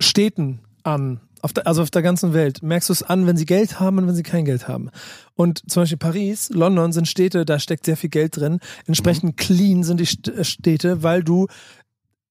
Städten 0.00 0.60
an. 0.82 1.20
Auf 1.42 1.52
der, 1.52 1.66
also 1.66 1.82
auf 1.82 1.90
der 1.90 2.02
ganzen 2.02 2.32
Welt. 2.32 2.62
Merkst 2.62 2.88
du 2.88 2.92
es 2.92 3.02
an, 3.02 3.26
wenn 3.26 3.36
sie 3.36 3.46
Geld 3.46 3.78
haben 3.78 3.98
und 3.98 4.08
wenn 4.08 4.14
sie 4.14 4.22
kein 4.22 4.44
Geld 4.44 4.66
haben. 4.66 4.90
Und 5.34 5.70
zum 5.70 5.82
Beispiel 5.82 5.98
Paris, 5.98 6.48
London 6.50 6.92
sind 6.92 7.06
Städte, 7.06 7.44
da 7.44 7.58
steckt 7.58 7.84
sehr 7.84 7.96
viel 7.96 8.10
Geld 8.10 8.36
drin. 8.36 8.58
Entsprechend 8.86 9.36
clean 9.36 9.84
sind 9.84 10.00
die 10.00 10.30
äh, 10.30 10.44
Städte, 10.44 11.02
weil 11.02 11.22
du 11.22 11.46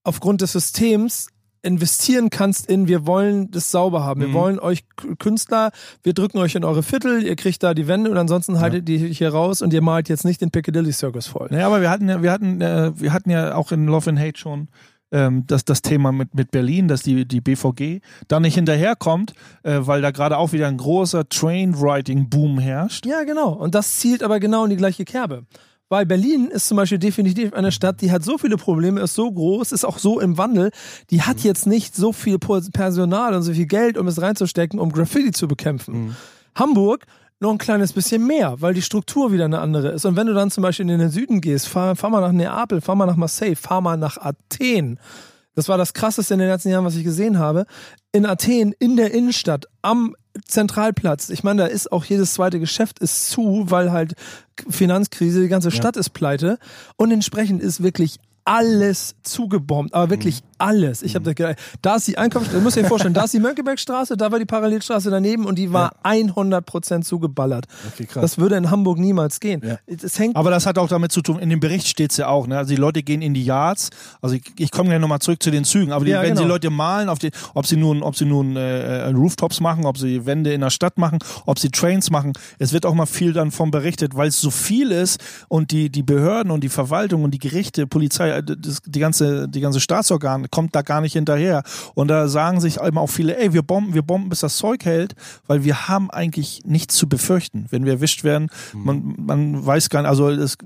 aufgrund 0.04 0.42
des 0.42 0.52
Systems 0.52 1.30
investieren 1.66 2.30
kannst 2.30 2.68
in, 2.68 2.88
wir 2.88 3.07
wollen 3.07 3.51
das 3.51 3.72
sauber 3.72 4.03
haben. 4.03 4.22
Wir 4.22 4.34
wollen 4.34 4.59
euch 4.59 4.86
Künstler, 5.20 5.72
wir 6.03 6.13
drücken 6.13 6.38
euch 6.38 6.55
in 6.55 6.63
eure 6.63 6.84
Viertel, 6.84 7.24
ihr 7.24 7.36
kriegt 7.36 7.63
da 7.63 7.74
die 7.74 7.88
Wände 7.88 8.11
und 8.11 8.18
ansonsten 8.18 8.59
haltet 8.59 8.88
ihr 8.88 8.99
hier 8.99 9.30
raus 9.30 9.61
und 9.61 9.74
ihr 9.74 9.82
malt 9.82 10.09
jetzt 10.09 10.26
nicht 10.26 10.41
den 10.41 10.51
Piccadilly 10.51 10.93
Circus 10.93 11.28
voll. 11.28 11.47
Naja, 11.49 11.68
aber 11.68 11.82
wir 11.82 11.89
hatten 11.89 12.07
ja, 12.07 12.22
wir 12.22 12.32
hatten, 12.32 12.61
äh, 12.61 12.91
wir 12.95 13.13
hatten 13.13 13.30
ja 13.30 13.55
auch 13.55 13.72
in 13.72 13.88
Love 13.88 14.11
and 14.11 14.20
Hate 14.20 14.38
schon 14.38 14.70
ähm, 15.11 15.45
das, 15.47 15.66
das 15.66 15.82
Thema 15.82 16.11
mit, 16.11 16.36
mit 16.36 16.51
Berlin, 16.51 16.88
dass 16.88 17.01
die, 17.01 17.28
die 17.28 17.41
BVG 17.41 18.01
da 18.28 18.39
nicht 18.39 18.55
hinterherkommt, 18.55 19.34
äh, 19.63 19.80
weil 19.82 20.01
da 20.01 20.11
gerade 20.11 20.38
auch 20.38 20.51
wieder 20.51 20.68
ein 20.68 20.78
großer 20.78 21.28
Train-Writing-Boom 21.30 22.59
herrscht. 22.59 23.05
Ja, 23.05 23.24
genau. 23.24 23.49
Und 23.53 23.76
das 23.76 23.97
zielt 23.97 24.24
aber 24.24 24.39
genau 24.39 24.66
in 24.66 24.72
die 24.72 24.78
gleiche 24.78 25.05
Kerbe. 25.05 25.45
Weil 25.90 26.06
Berlin 26.08 26.48
ist 26.48 26.68
zum 26.68 26.78
Beispiel 26.78 26.98
definitiv 26.98 27.54
eine 27.54 27.72
Stadt, 27.72 28.02
die 28.02 28.12
hat 28.12 28.24
so 28.24 28.40
viele 28.40 28.58
Probleme, 28.58 29.02
ist 29.02 29.14
so 29.14 29.32
groß, 29.32 29.72
ist 29.72 29.86
auch 29.86 30.00
so 30.00 30.20
im 30.20 30.38
Wandel. 30.38 30.72
Die 31.12 31.22
hat 31.22 31.42
jetzt 31.42 31.68
nicht 31.68 31.96
so 31.96 32.12
viel 32.12 32.40
Personal 32.40 33.36
und 33.36 33.44
so 33.44 33.54
viel 33.54 33.68
Geld, 33.68 33.98
um 33.98 34.08
es 34.08 34.20
reinzustecken, 34.20 34.80
um 34.80 34.92
Graffiti 34.92 35.32
zu 35.32 35.48
bekämpfen. 35.48 36.16
Hamburg 36.56 37.06
noch 37.40 37.52
ein 37.52 37.58
kleines 37.58 37.94
bisschen 37.94 38.26
mehr, 38.26 38.56
weil 38.62 38.74
die 38.74 38.82
Struktur 38.82 39.32
wieder 39.32 39.46
eine 39.46 39.60
andere 39.60 39.90
ist. 39.90 40.06
Und 40.06 40.16
wenn 40.16 40.26
du 40.26 40.34
dann 40.34 40.50
zum 40.50 40.64
Beispiel 40.64 40.90
in 40.90 41.00
den 41.00 41.10
Süden 41.10 41.42
gehst, 41.42 41.68
fahr, 41.68 41.96
fahr 41.96 42.10
mal 42.10 42.22
nach 42.22 42.32
Neapel, 42.32 42.82
fahr 42.82 42.96
mal 42.96 43.06
nach 43.06 43.18
Marseille, 43.18 43.56
fahr 43.56 43.82
mal 43.82 43.98
nach 43.98 44.18
Athen. 44.18 45.00
Das 45.56 45.70
war 45.70 45.78
das 45.78 45.93
krasseste 45.93 46.34
in 46.34 46.39
den 46.39 46.49
letzten 46.49 46.70
Jahren, 46.70 46.86
was 46.86 46.95
ich 46.95 47.03
gesehen 47.03 47.39
habe. 47.39 47.66
In 48.12 48.26
Athen, 48.26 48.74
in 48.78 48.97
der 48.97 49.14
Innenstadt, 49.14 49.66
am 49.82 50.16
Zentralplatz. 50.45 51.30
Ich 51.30 51.43
meine, 51.43 51.64
da 51.64 51.68
ist 51.68 51.91
auch 51.91 52.03
jedes 52.06 52.34
zweite 52.34 52.60
Geschäft 52.60 52.99
ist 52.99 53.30
zu, 53.30 53.66
weil 53.70 53.91
halt 53.91 54.16
Finanzkrise, 54.70 55.41
die 55.41 55.47
ganze 55.47 55.72
Stadt 55.72 55.97
ist 55.97 56.12
pleite. 56.12 56.60
Und 56.97 57.12
entsprechend 57.12 57.62
ist 57.62 57.82
wirklich 57.82 58.20
alles 58.43 59.16
zugebombt, 59.24 59.93
aber 59.93 60.12
wirklich 60.12 60.41
alles. 60.58 61.01
Ich 61.01 61.16
habe 61.16 61.26
da 61.26 61.34
gedacht, 61.34 61.58
da 61.82 61.95
ist 61.95 62.08
die 62.08 62.18
Einkaufsstraße, 62.18 62.62
muss 62.62 62.74
dir 62.76 62.86
vorstellen, 62.86 63.14
da 63.14 63.24
ist 63.24 63.34
die 63.34 63.39
Mönckebergstraße, 63.39 64.18
da 64.18 64.32
war 64.32 64.39
die 64.39 64.45
Parallelstraße 64.45 65.10
daneben 65.10 65.45
und 65.45 65.58
die 65.58 65.72
war 65.72 65.93
100% 66.03 67.01
zugeballert. 67.01 67.66
Okay. 67.93 68.08
Das 68.14 68.38
würde 68.38 68.56
in 68.56 68.70
Hamburg 68.72 68.97
niemals 68.99 69.39
gehen. 69.39 69.62
Ja. 69.66 69.78
Es 69.88 70.18
hängt 70.20 70.36
Aber 70.36 70.49
das 70.49 70.66
hat 70.66 70.78
auch 70.78 70.88
damit 70.88 71.12
zu 71.12 71.22
tun, 71.22 71.39
in 71.39 71.49
dem 71.49 71.60
Bericht 71.60 71.88
steht 71.88 72.12
es 72.12 72.18
ja 72.18 72.28
auch, 72.28 72.47
ne? 72.47 72.58
Also 72.58 72.74
die 72.74 72.80
Leute 72.80 73.03
gehen 73.03 73.22
in 73.22 73.34
die 73.34 73.43
Yards, 73.43 73.89
also 74.22 74.36
ich, 74.36 74.43
ich 74.58 74.72
komme 74.72 74.89
gleich 74.89 74.99
nochmal 74.99 75.20
zurück 75.20 75.41
zu 75.41 75.51
den 75.51 75.64
Zügen, 75.64 75.91
aber 75.91 76.06
die, 76.06 76.12
Ja, 76.12 76.22
wenn 76.22 76.30
genau. 76.30 76.41
die 76.41 76.47
Leute 76.47 76.70
malen, 76.70 77.10
die, 77.22 77.32
ob 77.53 77.66
sie 77.66 77.78
nun, 77.78 78.03
ob 78.03 78.16
sie 78.16 78.26
nun 78.26 78.56
äh, 78.56 79.08
äh, 79.08 79.10
Rooftops 79.10 79.60
machen, 79.60 79.86
ob 79.86 79.97
sie 79.97 80.26
Wände 80.26 80.53
in 80.53 80.62
der 80.62 80.70
Stadt 80.70 80.97
machen, 80.97 81.20
ob 81.45 81.60
sie 81.60 81.70
Trains 81.70 82.10
machen, 82.12 82.34
es 82.60 82.74
wird 82.74 82.86
auch 82.86 82.93
mal 82.93 83.06
viel 83.06 83.34
dann 83.34 83.51
von 83.51 83.72
berichtet, 83.72 84.16
weil 84.16 84.30
es 84.30 84.39
so 84.39 84.51
viel 84.51 84.91
ist 84.91 85.20
und 85.47 85.72
die, 85.72 85.89
die 85.89 86.03
Behörden 86.03 86.51
und 86.51 86.64
die 86.64 86.70
Verwaltung 86.70 87.24
und 87.24 87.32
die 87.32 87.39
Gerichte, 87.39 87.88
Polizei, 87.88 88.30
äh, 88.30 88.43
das, 88.43 88.82
die 88.86 88.99
ganze, 88.99 89.47
die 89.47 89.62
ganze 89.62 89.80
Kommt 90.50 90.76
da 90.76 90.82
gar 90.82 91.02
nicht 91.02 91.14
hinterher. 91.14 91.64
Und 91.93 92.10
da 92.10 92.28
sagen 92.28 92.62
sich 92.62 92.82
eben 92.82 92.98
auch 92.98 93.10
viele, 93.10 93.38
ey, 93.38 93.54
wir 93.54 93.64
bomben, 93.64 93.93
wir 93.93 94.04
bomben, 94.04 94.30
bis 94.30 94.39
das 94.39 94.58
Zeug 94.58 94.86
hält, 94.86 95.16
weil 95.48 95.64
wir 95.64 95.88
haben 95.88 96.10
eigentlich 96.12 96.62
nichts 96.66 96.96
zu 96.96 97.08
befürchten, 97.08 97.66
wenn 97.70 97.86
wir 97.86 97.93
erwischt 97.93 98.24
werden. 98.24 98.50
Man, 98.74 99.16
man 99.18 99.66
weiß 99.66 99.89
gar 99.89 100.02
nicht, 100.02 100.10
also 100.10 100.30
es, 100.30 100.58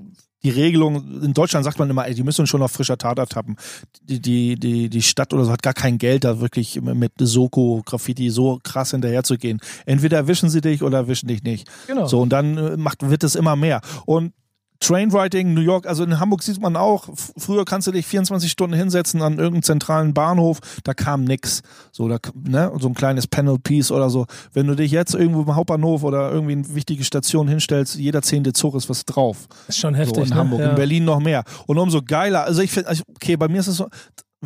die 0.42 0.50
Regelung, 0.50 1.22
in 1.22 1.34
Deutschland 1.34 1.64
sagt 1.64 1.78
man 1.78 1.90
immer, 1.90 2.06
ey, 2.06 2.14
die 2.14 2.22
müssen 2.22 2.46
schon 2.46 2.62
auf 2.62 2.72
frischer 2.72 2.96
Tat 2.96 3.18
ertappen. 3.18 3.56
Die, 4.02 4.20
die, 4.20 4.54
die, 4.54 4.88
die 4.88 5.02
Stadt 5.02 5.32
oder 5.34 5.44
so 5.44 5.52
hat 5.52 5.62
gar 5.62 5.74
kein 5.74 5.98
Geld, 5.98 6.24
da 6.24 6.40
wirklich 6.40 6.80
mit 6.80 7.12
Soko, 7.18 7.82
Graffiti 7.84 8.30
so 8.30 8.58
krass 8.62 8.92
hinterherzugehen. 8.92 9.60
Entweder 9.84 10.16
erwischen 10.16 10.48
sie 10.48 10.60
dich 10.60 10.82
oder 10.82 10.98
erwischen 10.98 11.28
dich 11.28 11.42
nicht. 11.42 11.68
Genau. 11.86 12.06
So, 12.06 12.20
und 12.20 12.30
dann 12.30 12.56
äh, 12.56 12.76
macht, 12.76 13.08
wird 13.08 13.22
es 13.22 13.34
immer 13.34 13.56
mehr. 13.56 13.80
Und 14.06 14.32
Trainwriting, 14.80 15.52
New 15.54 15.60
York, 15.60 15.86
also 15.86 16.04
in 16.04 16.18
Hamburg 16.18 16.42
sieht 16.42 16.60
man 16.60 16.74
auch, 16.74 17.08
früher 17.36 17.64
kannst 17.64 17.86
du 17.86 17.92
dich 17.92 18.06
24 18.06 18.50
Stunden 18.50 18.74
hinsetzen 18.74 19.20
an 19.20 19.34
irgendeinem 19.34 19.62
zentralen 19.62 20.14
Bahnhof, 20.14 20.58
da 20.84 20.94
kam 20.94 21.24
nix. 21.24 21.62
So, 21.92 22.08
da, 22.08 22.18
ne, 22.34 22.72
so 22.80 22.88
ein 22.88 22.94
kleines 22.94 23.26
Panel 23.26 23.58
Piece 23.58 23.92
oder 23.92 24.08
so. 24.08 24.26
Wenn 24.52 24.66
du 24.66 24.74
dich 24.74 24.90
jetzt 24.90 25.14
irgendwo 25.14 25.42
im 25.42 25.54
Hauptbahnhof 25.54 26.02
oder 26.02 26.32
irgendwie 26.32 26.54
in 26.54 26.74
wichtige 26.74 27.04
Station 27.04 27.46
hinstellst, 27.46 27.96
jeder 27.96 28.22
zehnte 28.22 28.52
Zug 28.52 28.74
ist 28.74 28.88
was 28.88 29.04
drauf. 29.04 29.46
ist 29.68 29.78
schon 29.78 29.94
So 29.94 30.00
heftig. 30.00 30.24
in 30.24 30.28
ne? 30.30 30.34
Hamburg, 30.34 30.60
ja. 30.60 30.70
in 30.70 30.76
Berlin 30.76 31.04
noch 31.04 31.20
mehr. 31.20 31.44
Und 31.66 31.78
umso 31.78 32.00
geiler, 32.02 32.44
also 32.44 32.62
ich 32.62 32.70
finde, 32.70 32.88
also 32.88 33.02
okay, 33.14 33.36
bei 33.36 33.48
mir 33.48 33.60
ist 33.60 33.68
es 33.68 33.76
so, 33.76 33.88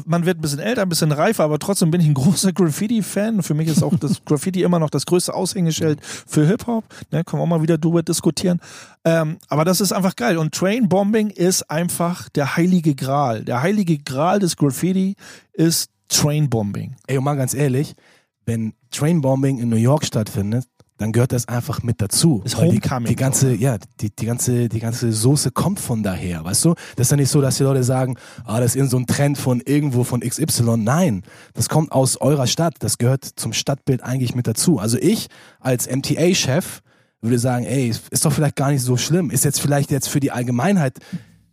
man 0.05 0.26
wird 0.26 0.38
ein 0.38 0.40
bisschen 0.40 0.59
älter, 0.59 0.82
ein 0.82 0.88
bisschen 0.88 1.12
reifer, 1.12 1.45
aber 1.45 1.59
trotzdem 1.59 1.90
bin 1.90 2.01
ich 2.01 2.07
ein 2.07 2.14
großer 2.14 2.53
Graffiti-Fan. 2.53 3.42
Für 3.42 3.55
mich 3.55 3.68
ist 3.68 3.82
auch 3.82 3.97
das 3.99 4.24
Graffiti 4.24 4.62
immer 4.62 4.78
noch 4.78 4.90
das 4.90 5.07
größte 5.07 5.34
Aushängeschild 5.34 6.01
für 6.05 6.47
Hip-Hop. 6.47 6.84
Ne, 7.11 7.24
können 7.24 7.40
wir 7.40 7.45
auch 7.45 7.49
mal 7.49 7.62
wieder 7.62 7.78
drüber 7.78 8.03
diskutieren. 8.03 8.61
Ähm, 9.05 9.38
aber 9.49 9.64
das 9.64 9.80
ist 9.80 9.92
einfach 9.92 10.16
geil. 10.16 10.38
Und 10.38 10.55
Train-Bombing 10.55 11.30
ist 11.30 11.70
einfach 11.70 12.28
der 12.30 12.57
heilige 12.57 12.95
Gral. 12.95 13.45
Der 13.45 13.62
heilige 13.62 13.99
Gral 13.99 14.38
des 14.40 14.57
Graffiti 14.57 15.16
ist 15.53 15.90
Train-Bombing. 16.09 16.97
Ey, 17.07 17.18
und 17.18 17.24
mal 17.24 17.36
ganz 17.36 17.55
ehrlich, 17.55 17.95
wenn 18.47 18.74
Trainbombing 18.90 19.59
in 19.59 19.68
New 19.68 19.76
York 19.76 20.05
stattfindet, 20.05 20.64
dann 20.99 21.12
gehört 21.12 21.32
das 21.32 21.49
einfach 21.49 21.82
mit 21.82 22.01
dazu. 22.01 22.42
Ist 22.45 22.57
Weil 22.57 22.70
die, 22.70 22.76
Homecoming, 22.76 23.09
die 23.09 23.16
ganze, 23.16 23.55
ja, 23.55 23.78
die, 24.01 24.11
die 24.14 24.26
ganze, 24.26 24.68
die 24.68 24.78
ganze 24.78 25.12
Soße 25.12 25.51
kommt 25.51 25.80
von 25.80 26.03
daher, 26.03 26.45
weißt 26.45 26.64
du? 26.64 26.74
Das 26.97 27.09
ist 27.09 27.11
ja 27.11 27.16
nicht 27.16 27.30
so, 27.30 27.40
dass 27.40 27.57
die 27.57 27.64
Leute 27.64 27.82
sagen, 27.82 28.16
ah, 28.45 28.61
das 28.61 28.74
ist 28.74 28.80
in 28.80 28.88
so 28.88 28.97
ein 28.97 29.07
Trend 29.07 29.36
von 29.36 29.61
irgendwo 29.61 30.05
von 30.05 30.20
XY. 30.20 30.76
Nein, 30.78 31.22
das 31.55 31.68
kommt 31.68 31.90
aus 31.90 32.16
eurer 32.20 32.47
Stadt. 32.47 32.74
Das 32.78 32.99
gehört 32.99 33.24
zum 33.24 33.53
Stadtbild 33.53 34.03
eigentlich 34.03 34.34
mit 34.34 34.47
dazu. 34.47 34.78
Also 34.78 34.97
ich 34.99 35.28
als 35.61 35.88
MTA-Chef 35.90 36.82
würde 37.20 37.38
sagen, 37.38 37.64
ey, 37.64 37.88
ist 37.88 38.24
doch 38.24 38.32
vielleicht 38.32 38.57
gar 38.57 38.70
nicht 38.70 38.82
so 38.82 38.97
schlimm. 38.97 39.30
Ist 39.30 39.45
jetzt 39.45 39.61
vielleicht 39.61 39.90
jetzt 39.90 40.09
für 40.09 40.20
die 40.20 40.30
Allgemeinheit, 40.30 40.99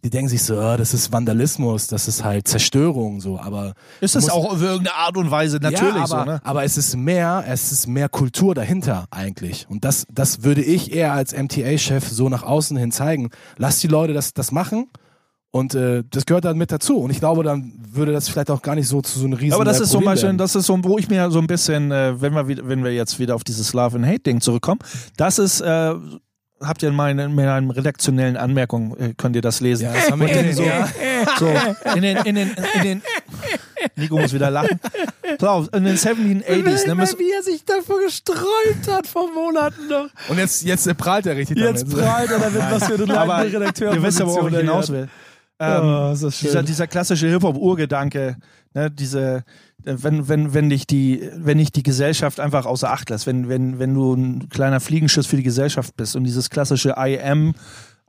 die 0.04 0.10
denken 0.10 0.30
sich 0.30 0.44
so, 0.44 0.60
ah, 0.60 0.78
das 0.78 0.94
ist 0.94 1.12
Vandalismus, 1.12 1.88
das 1.88 2.08
ist 2.08 2.24
halt 2.24 2.48
Zerstörung, 2.48 3.22
so, 3.22 3.40
aber 3.40 3.74
Ist 4.00 4.16
das 4.16 4.30
auch 4.30 4.54
auf 4.54 4.62
irgendeine 4.62 4.96
Art 4.96 5.16
und 5.16 5.30
Weise 5.30 5.58
natürlich 5.58 5.94
ja, 5.94 6.04
aber, 6.04 6.08
so, 6.08 6.26
ne? 6.26 6.42
aber 6.44 6.64
es 6.64 6.78
ist 6.78 6.96
mehr, 6.96 7.44
es 7.48 7.72
ist 7.72 7.88
mehr 7.88 8.10
Kultur 8.10 8.56
dahinter 8.56 9.06
eigentlich. 9.12 9.68
Und 9.70 9.86
das, 9.86 10.08
das 10.12 10.44
würde 10.44 10.64
ich 10.64 10.92
eher 10.92 11.14
als 11.14 11.34
MTA-Chef 11.34 12.08
so 12.08 12.30
nach 12.30 12.44
außen 12.44 12.78
hin 12.78 12.92
zeigen. 12.92 13.30
Lass 13.58 13.80
die 13.80 13.88
Leute 13.88 14.14
das, 14.14 14.34
das 14.34 14.52
machen. 14.52 14.88
Und 15.52 15.76
äh, 15.76 16.04
das 16.10 16.26
gehört 16.26 16.46
dann 16.46 16.58
mit 16.58 16.72
dazu. 16.72 16.98
Und 16.98 17.12
ich 17.12 17.20
glaube, 17.20 17.44
dann 17.44 17.74
würde 17.92 18.14
das 18.14 18.30
vielleicht 18.30 18.50
auch 18.50 18.62
gar 18.62 18.76
nicht 18.76 18.88
so 18.88 19.02
zu 19.02 19.20
so 19.20 19.26
einem 19.26 19.34
riesen 19.34 19.54
Aber 19.54 19.66
das 19.66 19.80
äh, 19.80 19.84
ist 19.84 19.90
zum 19.90 20.00
Problem 20.00 20.14
Beispiel, 20.14 20.28
werden. 20.30 20.38
das 20.38 20.56
ist 20.56 20.66
so, 20.66 20.80
wo 20.82 20.98
ich 20.98 21.10
mir 21.10 21.30
so 21.30 21.40
ein 21.40 21.48
bisschen, 21.48 21.92
äh, 21.92 22.20
wenn 22.22 22.34
wir 22.34 22.48
wenn 22.48 22.84
wir 22.84 22.94
jetzt 22.94 23.20
wieder 23.20 23.36
auf 23.36 23.44
dieses 23.44 23.74
Love 23.74 23.98
and 23.98 24.08
Hate 24.08 24.22
Ding 24.22 24.40
zurückkommen, 24.40 24.80
das 25.18 25.40
ist, 25.40 25.60
äh, 25.60 25.94
habt 26.62 26.84
ihr 26.84 26.90
in 26.90 26.96
meinen, 26.96 27.20
in 27.20 27.36
meinen 27.36 27.72
redaktionellen 27.72 28.38
Anmerkungen, 28.38 28.98
äh, 29.00 29.14
könnt 29.16 29.36
ihr 29.36 29.42
das 29.42 29.62
lesen. 29.62 29.86
Ja, 29.86 29.94
das 29.94 30.12
haben 30.12 30.22
wir 30.22 30.28
gesehen, 30.28 30.54
so, 30.54 30.64
ja. 30.64 30.88
so, 31.38 31.48
in 31.96 32.02
den, 32.02 32.18
in 32.18 32.36
den, 32.36 32.56
in 32.76 32.84
den, 32.84 33.02
Nico 33.96 34.18
muss 34.18 34.34
wieder 34.34 34.50
lachen. 34.52 34.80
Pass 35.38 35.50
auf, 35.50 35.70
in 35.74 35.84
den 35.84 35.98
1780s, 35.98 36.88
ne, 36.88 36.96
müssen, 36.96 37.20
wie 37.20 37.32
er 37.32 37.44
sich 37.44 37.64
davor 37.66 38.00
gesträubt 38.02 38.88
hat 38.90 39.08
vor 39.08 39.32
Monaten 39.34 39.88
noch. 39.88 40.08
Und 40.30 40.38
jetzt, 40.38 40.64
jetzt 40.64 40.98
prahlt 40.98 41.26
er 41.26 41.36
richtig 41.36 41.58
Jetzt 41.58 41.84
damit. 41.92 42.06
prahlt 42.06 42.32
er 42.32 42.40
damit, 42.40 42.62
was 42.72 42.86
für 42.86 43.02
eine 43.02 43.18
aber 43.18 43.44
Redakteur 43.44 43.94
ihr 43.94 44.04
wisst 44.04 44.20
ja, 44.20 44.28
worauf 44.28 44.52
ich 44.52 44.58
hinaus 44.58 44.92
will. 44.92 45.08
Ähm, 45.60 45.82
Oh, 45.84 46.12
ist 46.12 46.24
das 46.24 46.38
schön. 46.38 46.48
dieser, 46.48 46.64
dieser 46.64 46.88
klassische 46.88 47.28
Hip-Hop-Urgedanke, 47.28 48.38
ne, 48.74 48.90
diese, 48.90 49.44
wenn, 49.84 50.28
wenn, 50.28 50.54
wenn 50.54 50.70
dich 50.70 50.88
die, 50.88 51.30
wenn 51.36 51.58
dich 51.58 51.72
die 51.72 51.84
Gesellschaft 51.84 52.40
einfach 52.40 52.66
außer 52.66 52.92
Acht 52.92 53.10
lässt, 53.10 53.28
wenn, 53.28 53.50
wenn, 53.50 53.80
wenn 53.80 53.94
du 53.94 54.14
ein 54.14 54.50
kleiner 54.50 54.80
Fliegenschiss 54.80 55.28
für 55.28 55.38
die 55.38 55.44
Gesellschaft 55.44 55.96
bist 55.96 56.16
und 56.16 56.24
dieses 56.24 56.50
klassische 56.50 56.96
I 56.98 57.20
am, 57.20 57.54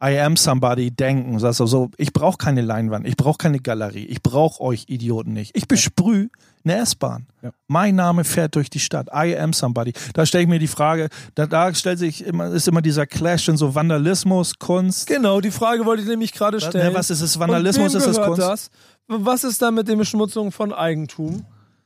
I 0.04 0.18
am 0.18 0.36
somebody 0.36 0.90
denken, 0.90 1.38
sagst 1.38 1.60
du 1.60 1.66
so, 1.66 1.90
ich 1.96 2.12
brauche 2.12 2.36
keine 2.36 2.60
Leinwand, 2.60 3.06
ich 3.06 3.16
brauche 3.16 3.38
keine 3.38 3.60
Galerie, 3.60 4.04
ich 4.06 4.20
brauche 4.20 4.60
euch 4.60 4.86
Idioten 4.88 5.32
nicht. 5.32 5.56
Ich 5.56 5.68
besprühe 5.68 6.28
eine 6.64 6.78
S-Bahn. 6.78 7.26
Ja. 7.40 7.50
Mein 7.68 7.94
Name 7.94 8.24
fährt 8.24 8.56
durch 8.56 8.68
die 8.68 8.80
Stadt. 8.80 9.08
I 9.14 9.36
am 9.36 9.52
somebody. 9.52 9.92
Da 10.14 10.26
stelle 10.26 10.42
ich 10.42 10.48
mir 10.48 10.58
die 10.58 10.66
Frage, 10.66 11.08
da, 11.36 11.46
da 11.46 11.72
stellt 11.72 12.00
sich 12.00 12.24
immer, 12.24 12.48
ist 12.48 12.66
immer 12.66 12.82
dieser 12.82 13.06
Clash 13.06 13.48
in 13.48 13.56
so 13.56 13.76
Vandalismus, 13.76 14.58
Kunst. 14.58 15.06
Genau, 15.06 15.40
die 15.40 15.52
Frage 15.52 15.84
wollte 15.84 16.02
ich 16.02 16.08
nämlich 16.08 16.32
gerade 16.32 16.60
stellen. 16.60 16.88
ne, 16.88 16.94
was 16.94 17.10
ist 17.10 17.20
es? 17.20 17.38
Vandalismus? 17.38 17.94
Ist 17.94 18.06
das 18.06 18.16
gehört 18.16 18.28
Kunst? 18.28 18.42
Das? 18.42 18.70
Was 19.06 19.44
ist 19.44 19.62
da 19.62 19.70
mit 19.70 19.86
der 19.86 19.96
Beschmutzung 19.96 20.50
von 20.50 20.72
Eigentum? 20.72 21.44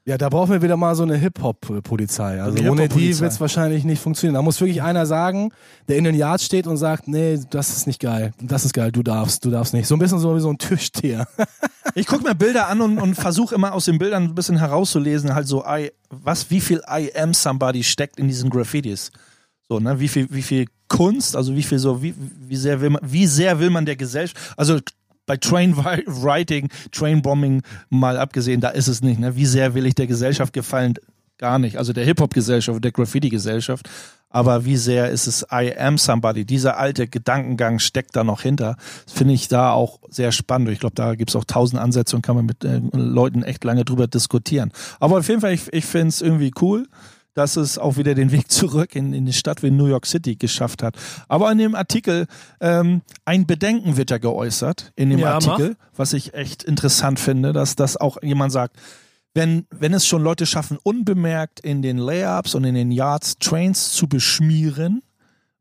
Ja, 0.08 0.16
da 0.16 0.28
brauchen 0.28 0.52
wir 0.52 0.62
wieder 0.62 0.76
mal 0.76 0.94
so 0.94 1.02
eine 1.02 1.16
Hip-Hop-Polizei. 1.16 2.40
Also 2.40 2.58
Eine 2.58 2.70
ohne 2.70 2.88
die 2.88 3.18
wird 3.18 3.32
es 3.32 3.40
wahrscheinlich 3.40 3.82
nicht 3.82 4.00
funktionieren. 4.00 4.34
Da 4.34 4.42
muss 4.42 4.60
wirklich 4.60 4.80
einer 4.80 5.04
sagen, 5.04 5.50
der 5.88 5.96
in 5.96 6.04
den 6.04 6.14
Yard 6.14 6.40
steht 6.40 6.68
und 6.68 6.76
sagt, 6.76 7.08
nee, 7.08 7.40
das 7.50 7.70
ist 7.70 7.88
nicht 7.88 7.98
geil. 7.98 8.32
Das 8.40 8.64
ist 8.64 8.72
geil, 8.72 8.92
du 8.92 9.02
darfst, 9.02 9.44
du 9.44 9.50
darfst 9.50 9.74
nicht. 9.74 9.88
So 9.88 9.96
ein 9.96 9.98
bisschen 9.98 10.20
so 10.20 10.36
wie 10.36 10.40
so 10.40 10.50
ein 10.50 10.58
Türsteher. 10.58 11.26
Ich 11.94 12.06
gucke 12.06 12.24
mir 12.24 12.34
Bilder 12.34 12.68
an 12.68 12.82
und, 12.82 12.98
und 12.98 13.14
versuche 13.14 13.54
immer 13.54 13.72
aus 13.72 13.86
den 13.86 13.96
Bildern 13.96 14.24
ein 14.24 14.34
bisschen 14.34 14.58
herauszulesen, 14.58 15.34
halt 15.34 15.46
so, 15.46 15.64
I, 15.64 15.92
was, 16.10 16.50
wie 16.50 16.60
viel 16.60 16.82
I 16.90 17.10
am 17.16 17.32
somebody 17.32 17.82
steckt 17.82 18.18
in 18.18 18.28
diesen 18.28 18.50
Graffitis. 18.50 19.12
So, 19.66 19.80
ne, 19.80 19.98
wie 19.98 20.08
viel, 20.08 20.26
wie 20.30 20.42
viel 20.42 20.66
Kunst, 20.88 21.36
also 21.36 21.54
wie 21.54 21.62
viel 21.62 21.78
so, 21.78 22.02
wie, 22.02 22.14
wie 22.18 22.56
sehr 22.56 22.82
will 22.82 22.90
man, 22.90 23.00
wie 23.02 23.26
sehr 23.26 23.60
will 23.60 23.70
man 23.70 23.86
der 23.86 23.96
Gesellschaft, 23.96 24.36
also 24.58 24.78
bei 25.26 25.36
Train 25.36 25.76
Writing, 25.76 26.68
Train 26.92 27.22
Bombing 27.22 27.62
mal 27.90 28.16
abgesehen, 28.16 28.60
da 28.60 28.68
ist 28.70 28.88
es 28.88 29.02
nicht, 29.02 29.20
ne, 29.20 29.36
wie 29.36 29.46
sehr 29.46 29.74
will 29.74 29.86
ich 29.86 29.94
der 29.94 30.06
Gesellschaft 30.06 30.52
gefallen, 30.52 30.94
gar 31.38 31.58
nicht. 31.58 31.76
Also 31.76 31.92
der 31.92 32.04
Hip-Hop-Gesellschaft, 32.04 32.82
der 32.82 32.92
Graffiti-Gesellschaft. 32.92 33.88
Aber 34.28 34.64
wie 34.64 34.76
sehr 34.76 35.10
ist 35.10 35.26
es 35.26 35.46
I 35.52 35.74
am 35.78 35.98
somebody? 35.98 36.44
Dieser 36.44 36.78
alte 36.78 37.06
Gedankengang 37.06 37.78
steckt 37.78 38.16
da 38.16 38.24
noch 38.24 38.42
hinter. 38.42 38.76
Finde 39.06 39.34
ich 39.34 39.48
da 39.48 39.70
auch 39.72 40.00
sehr 40.10 40.32
spannend. 40.32 40.68
Ich 40.70 40.80
glaube, 40.80 40.94
da 40.94 41.14
gibt 41.14 41.30
es 41.30 41.36
auch 41.36 41.44
tausend 41.44 41.80
Ansätze 41.80 42.16
und 42.16 42.22
kann 42.22 42.36
man 42.36 42.46
mit 42.46 42.64
äh, 42.64 42.80
Leuten 42.92 43.42
echt 43.42 43.64
lange 43.64 43.84
drüber 43.84 44.08
diskutieren. 44.08 44.72
Aber 44.98 45.18
auf 45.18 45.28
jeden 45.28 45.40
Fall, 45.40 45.52
ich, 45.52 45.72
ich 45.72 45.84
finde 45.84 46.08
es 46.08 46.20
irgendwie 46.20 46.52
cool 46.60 46.86
dass 47.36 47.56
es 47.56 47.78
auch 47.78 47.96
wieder 47.96 48.14
den 48.14 48.32
Weg 48.32 48.50
zurück 48.50 48.96
in, 48.96 49.12
in 49.12 49.24
eine 49.24 49.32
Stadt 49.32 49.62
wie 49.62 49.70
New 49.70 49.86
York 49.86 50.06
City 50.06 50.36
geschafft 50.36 50.82
hat. 50.82 50.96
Aber 51.28 51.52
in 51.52 51.58
dem 51.58 51.74
Artikel, 51.74 52.26
ähm, 52.60 53.02
ein 53.24 53.46
Bedenken 53.46 53.96
wird 53.96 54.10
ja 54.10 54.18
geäußert 54.18 54.92
in 54.96 55.10
dem 55.10 55.18
Ja, 55.18 55.34
Artikel, 55.34 55.76
was 55.94 56.14
ich 56.14 56.34
echt 56.34 56.62
interessant 56.62 57.20
finde, 57.20 57.52
dass 57.52 57.76
das 57.76 57.96
auch 57.96 58.22
jemand 58.22 58.52
sagt, 58.52 58.76
wenn, 59.34 59.66
wenn 59.70 59.92
es 59.92 60.06
schon 60.06 60.22
Leute 60.22 60.46
schaffen, 60.46 60.78
unbemerkt 60.82 61.60
in 61.60 61.82
den 61.82 61.98
Layups 61.98 62.54
und 62.54 62.64
in 62.64 62.74
den 62.74 62.90
Yards 62.90 63.36
Trains 63.38 63.92
zu 63.92 64.08
beschmieren, 64.08 65.02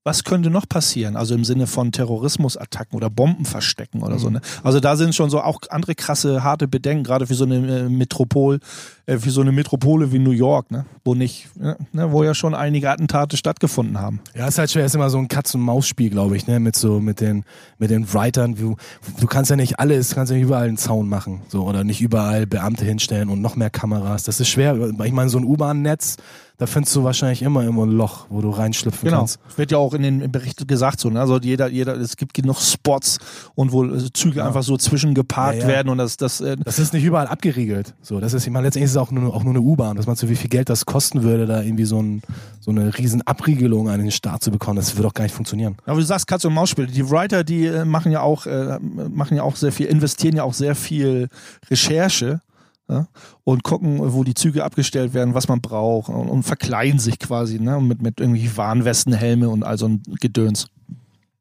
was 0.06 0.24
könnte 0.24 0.52
noch 0.52 0.70
passieren? 0.70 1.16
Also 1.16 1.34
im 1.34 1.44
Sinne 1.44 1.66
von 1.66 1.92
Terrorismusattacken 1.92 2.96
oder 2.96 3.10
Bomben 3.10 3.44
verstecken 3.44 4.04
oder 4.04 4.20
so. 4.20 4.30
Ne? 4.30 4.40
Also 4.64 4.80
da 4.80 4.98
sind 4.98 5.16
schon 5.16 5.32
so 5.32 5.42
auch 5.42 5.62
andere 5.72 5.96
krasse, 5.96 6.44
harte 6.44 6.68
Bedenken, 6.68 7.04
gerade 7.04 7.26
für 7.26 7.34
so 7.34 7.44
eine 7.44 7.56
äh, 7.56 7.90
Metropol, 7.90 8.60
äh, 9.08 9.18
für 9.18 9.32
so 9.32 9.42
eine 9.42 9.52
Metropole 9.52 10.12
wie 10.12 10.20
New 10.20 10.30
York, 10.30 10.70
ne? 10.70 10.86
wo 11.04 11.16
nicht, 11.16 11.50
ne? 11.58 12.12
wo 12.12 12.24
ja 12.24 12.36
schon 12.36 12.54
einige 12.54 12.92
Attentate 12.92 13.36
stattgefunden 13.36 14.00
haben. 14.00 14.20
Ja, 14.36 14.48
ist 14.48 14.60
halt 14.60 14.70
schwer, 14.70 14.86
ist 14.86 14.94
immer 14.94 15.10
so 15.10 15.18
ein 15.18 15.28
Katz-und-Maus-Spiel, 15.28 16.12
glaube 16.12 16.38
ich, 16.38 16.46
ne, 16.46 16.60
mit 16.60 16.76
so, 16.76 17.00
mit 17.00 17.20
den, 17.20 17.44
mit 17.80 17.90
den 17.90 18.14
Writern. 18.14 18.54
Du, 18.54 18.76
du 19.20 19.26
kannst 19.26 19.50
ja 19.50 19.56
nicht 19.56 19.80
alles, 19.80 20.14
kannst 20.14 20.30
ja 20.30 20.38
nicht 20.38 20.46
überall 20.46 20.68
einen 20.68 20.78
Zaun 20.78 21.10
machen, 21.10 21.42
so, 21.48 21.64
oder 21.64 21.84
nicht 21.84 22.02
überall 22.02 22.46
Beamte 22.46 22.86
hinstellen 22.86 23.30
und 23.30 23.42
noch 23.42 23.56
mehr 23.56 23.72
Kameras. 23.72 24.22
Das 24.22 24.40
ist 24.40 24.50
schwer. 24.50 24.78
Ich 25.04 25.12
meine, 25.14 25.32
so 25.32 25.40
ein 25.40 25.46
U-Bahn-Netz, 25.46 26.18
da 26.58 26.68
findest 26.68 26.96
du 26.96 27.04
wahrscheinlich 27.04 27.42
immer 27.42 27.62
irgendwo 27.64 27.84
ein 27.86 27.92
Loch, 27.92 28.28
wo 28.30 28.42
du 28.42 28.50
reinschlüpfen 28.50 29.06
Genau. 29.08 29.20
kannst. 29.20 29.40
Wird 29.58 29.72
ja 29.72 29.78
auch 29.78 29.94
in 29.94 30.04
den 30.04 30.32
Berichten 30.32 30.66
gesagt 30.68 31.00
so, 31.00 31.10
ne? 31.10 31.20
Also 31.20 31.38
jeder, 31.40 31.68
jeder, 31.70 31.96
es 31.98 32.16
gibt 32.16 32.34
genug 32.34 32.60
Spots 32.62 33.18
und 33.56 33.72
wo 33.72 33.84
äh, 33.84 34.12
Züge 34.14 34.44
einfach 34.46 34.64
so 34.64 34.78
zwischengeparkt 34.78 35.58
Ja, 35.58 35.62
ja. 35.64 35.68
werden 35.68 35.90
und 35.90 35.98
das, 35.98 36.18
das, 36.18 36.40
äh, 36.42 36.56
Das 36.64 36.80
ist 36.80 36.94
nicht 36.94 37.04
überall 37.04 37.28
abgeriegelt. 37.28 37.94
So, 38.02 38.20
das 38.20 38.34
ist, 38.34 38.46
ich 38.48 38.52
meine, 38.54 38.68
letztendlich 38.68 38.86
ist 38.86 38.92
es 38.92 38.98
auch 38.98 39.12
nur, 39.12 39.34
auch 39.34 39.44
nur 39.44 39.52
eine 39.54 39.62
U-Bahn. 39.62 39.98
Was 39.98 40.08
meinst 40.08 40.24
du, 40.24 40.30
wie 40.30 40.36
viel 40.36 40.50
Geld 40.50 40.70
das 40.70 40.86
kosten 40.86 41.24
würde, 41.24 41.46
da 41.46 41.62
irgendwie 41.62 41.86
so, 41.86 42.02
ein, 42.02 42.22
so 42.62 42.72
eine 42.72 42.98
riesen 42.98 43.22
Abriegelung 43.28 43.90
an 43.90 44.00
den 44.00 44.12
Start 44.12 44.42
zu 44.44 44.52
bekommen? 44.52 44.78
Das 44.78 44.96
würde 44.96 45.08
auch 45.10 45.14
gar 45.14 45.24
nicht 45.24 45.36
funktionieren. 45.36 45.76
Aber 45.86 46.00
du 46.00 46.06
sagst 46.06 46.26
Katz 46.28 46.46
und 46.46 46.54
Maus 46.54 46.70
Spiele. 46.70 46.88
Die 46.88 47.10
Writer, 47.10 47.44
die 47.44 47.66
äh, 47.66 47.84
machen 47.86 48.12
ja 48.12 48.22
auch, 48.22 48.46
äh, 48.46 48.80
machen 48.80 49.36
ja 49.36 49.44
auch 49.44 49.56
sehr 49.58 49.72
viel, 49.74 49.88
investieren 49.88 50.36
ja 50.38 50.44
auch 50.44 50.54
sehr 50.54 50.76
viel 50.76 51.28
Recherche 51.70 52.40
ja, 52.88 53.08
und 53.44 53.64
gucken, 53.64 54.00
wo 54.14 54.24
die 54.24 54.34
Züge 54.34 54.64
abgestellt 54.64 55.14
werden, 55.14 55.34
was 55.34 55.48
man 55.48 55.62
braucht 55.62 56.10
und, 56.10 56.30
und 56.30 56.44
verkleiden 56.44 57.00
sich 57.00 57.20
quasi, 57.20 57.60
ne, 57.60 57.80
mit, 57.80 58.02
mit 58.02 58.20
irgendwie 58.20 58.56
Warnwesten, 58.56 59.14
Helme 59.14 59.50
und 59.50 59.64
all 59.64 59.78
so 59.78 59.88
ein 59.88 60.04
Gedöns. 60.20 60.68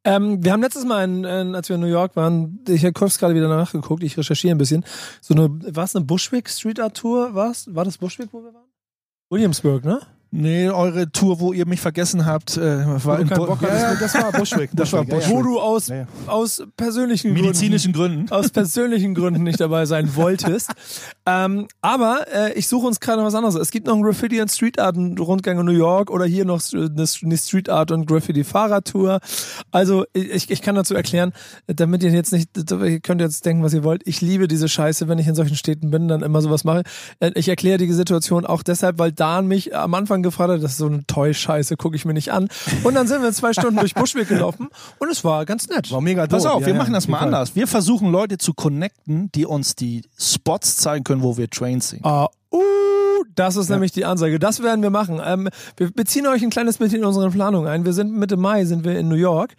Ähm, 0.06 0.44
wir 0.44 0.52
haben 0.52 0.62
letztes 0.62 0.84
Mal, 0.84 1.04
in, 1.04 1.24
in, 1.24 1.54
als 1.54 1.68
wir 1.68 1.76
in 1.76 1.80
New 1.80 1.86
York 1.86 2.14
waren, 2.16 2.60
ich 2.68 2.84
habe 2.84 2.92
kurz 2.92 3.18
gerade 3.18 3.34
wieder 3.34 3.48
nachgeguckt, 3.48 4.02
ich 4.02 4.16
recherchiere 4.18 4.54
ein 4.54 4.58
bisschen, 4.58 4.84
so 5.20 5.34
eine, 5.34 5.48
war 5.74 5.84
es 5.84 5.96
eine 5.96 6.04
Bushwick 6.04 6.48
Street 6.48 6.78
Art 6.78 6.96
Tour? 6.96 7.34
War's? 7.34 7.66
War 7.74 7.84
das 7.84 7.96
Bushwick, 7.96 8.28
wo 8.32 8.42
wir 8.42 8.52
waren? 8.52 8.64
Williamsburg, 9.30 9.84
ne? 9.84 10.00
Nee, 10.36 10.68
eure 10.68 11.12
Tour, 11.12 11.38
wo 11.38 11.52
ihr 11.52 11.64
mich 11.64 11.80
vergessen 11.80 12.26
habt, 12.26 12.56
äh, 12.56 13.04
war 13.04 13.20
in 13.20 13.28
Bock 13.28 13.62
Ja, 13.62 13.92
ja, 13.92 13.94
das 13.94 14.14
war 14.16 14.32
Bushwick. 14.32 14.70
Das 14.72 14.92
war 14.92 15.04
Bushwick, 15.04 15.32
Wo 15.32 15.42
du 15.42 15.60
aus, 15.60 15.86
ja. 15.86 16.08
aus 16.26 16.60
persönlichen 16.76 17.32
medizinischen 17.32 17.92
Gründen. 17.92 18.26
Gründen 18.26 18.32
aus 18.32 18.50
persönlichen 18.50 19.14
Gründen 19.14 19.44
nicht 19.44 19.60
dabei 19.60 19.86
sein 19.86 20.16
wolltest. 20.16 20.72
Ähm, 21.26 21.66
aber 21.80 22.26
äh, 22.32 22.52
ich 22.54 22.68
suche 22.68 22.86
uns 22.86 23.00
gerade 23.00 23.18
noch 23.18 23.26
was 23.26 23.34
anderes. 23.34 23.54
Es 23.54 23.70
gibt 23.70 23.86
noch 23.86 23.94
einen 23.94 24.02
Graffiti 24.02 24.40
und 24.40 24.50
Street 24.50 24.78
Art 24.78 24.96
Rundgang 24.96 25.58
in 25.58 25.66
New 25.66 25.72
York 25.72 26.10
oder 26.10 26.24
hier 26.26 26.44
noch 26.44 26.60
eine 26.72 27.36
Street 27.38 27.68
Art 27.68 27.90
und 27.90 28.06
Graffiti 28.06 28.44
Fahrradtour. 28.44 29.20
Also 29.70 30.04
ich, 30.12 30.50
ich 30.50 30.60
kann 30.62 30.74
dazu 30.74 30.94
erklären, 30.94 31.32
damit 31.66 32.02
ihr 32.02 32.10
jetzt 32.10 32.32
nicht, 32.32 32.50
ihr 32.56 33.00
könnt 33.00 33.20
jetzt 33.20 33.44
denken, 33.46 33.62
was 33.62 33.72
ihr 33.72 33.84
wollt. 33.84 34.02
Ich 34.06 34.20
liebe 34.20 34.48
diese 34.48 34.68
Scheiße, 34.68 35.08
wenn 35.08 35.18
ich 35.18 35.26
in 35.26 35.34
solchen 35.34 35.56
Städten 35.56 35.90
bin, 35.90 36.08
dann 36.08 36.22
immer 36.22 36.42
sowas 36.42 36.64
mache. 36.64 36.82
Äh, 37.20 37.30
Ich 37.36 37.48
erkläre 37.48 37.78
die 37.78 37.90
Situation 37.92 38.44
auch 38.44 38.62
deshalb, 38.62 38.98
weil 38.98 39.12
Dan 39.12 39.46
mich 39.46 39.74
am 39.74 39.94
Anfang 39.94 40.22
gefragt 40.22 40.50
hat, 40.52 40.62
das 40.62 40.72
ist 40.72 40.78
so 40.78 40.86
eine 40.86 41.06
Toy-Scheiße, 41.06 41.76
gucke 41.76 41.96
ich 41.96 42.04
mir 42.04 42.14
nicht 42.14 42.32
an. 42.32 42.48
Und 42.82 42.94
dann 42.94 43.06
sind 43.06 43.22
wir 43.22 43.32
zwei 43.32 43.52
Stunden 43.52 43.76
durch 43.78 43.94
Buschweg 43.94 44.28
gelaufen 44.28 44.68
und 44.98 45.10
es 45.10 45.24
war 45.24 45.44
ganz 45.46 45.68
nett. 45.68 45.90
War 45.90 46.00
mega 46.00 46.26
Pass 46.26 46.42
dope. 46.42 46.54
auf, 46.54 46.60
Ja, 46.62 46.66
wir 46.66 46.74
ja, 46.74 46.78
machen 46.78 46.92
das 46.92 47.08
mal 47.08 47.18
anders. 47.18 47.56
Wir 47.56 47.66
versuchen 47.66 48.10
Leute 48.10 48.36
zu 48.38 48.52
connecten, 48.52 49.30
die 49.34 49.46
uns 49.46 49.74
die 49.74 50.02
Spots 50.18 50.76
zeigen 50.76 51.04
können, 51.04 51.13
wo 51.22 51.36
wir 51.36 51.50
Trains 51.50 51.90
sehen. 51.90 52.00
Ah, 52.02 52.28
uh, 52.52 52.60
das 53.34 53.56
ist 53.56 53.68
nämlich 53.68 53.92
die 53.92 54.04
Ansage. 54.04 54.38
Das 54.38 54.62
werden 54.62 54.82
wir 54.82 54.90
machen. 54.90 55.20
Ähm, 55.24 55.48
wir 55.76 55.90
beziehen 55.90 56.26
euch 56.26 56.42
ein 56.42 56.50
kleines 56.50 56.78
bisschen 56.78 56.98
in 56.98 57.04
unsere 57.04 57.30
Planung 57.30 57.66
ein. 57.66 57.84
Wir 57.84 57.92
sind 57.92 58.12
Mitte 58.12 58.36
Mai 58.36 58.64
sind 58.64 58.84
wir 58.84 58.98
in 58.98 59.08
New 59.08 59.16
York. 59.16 59.54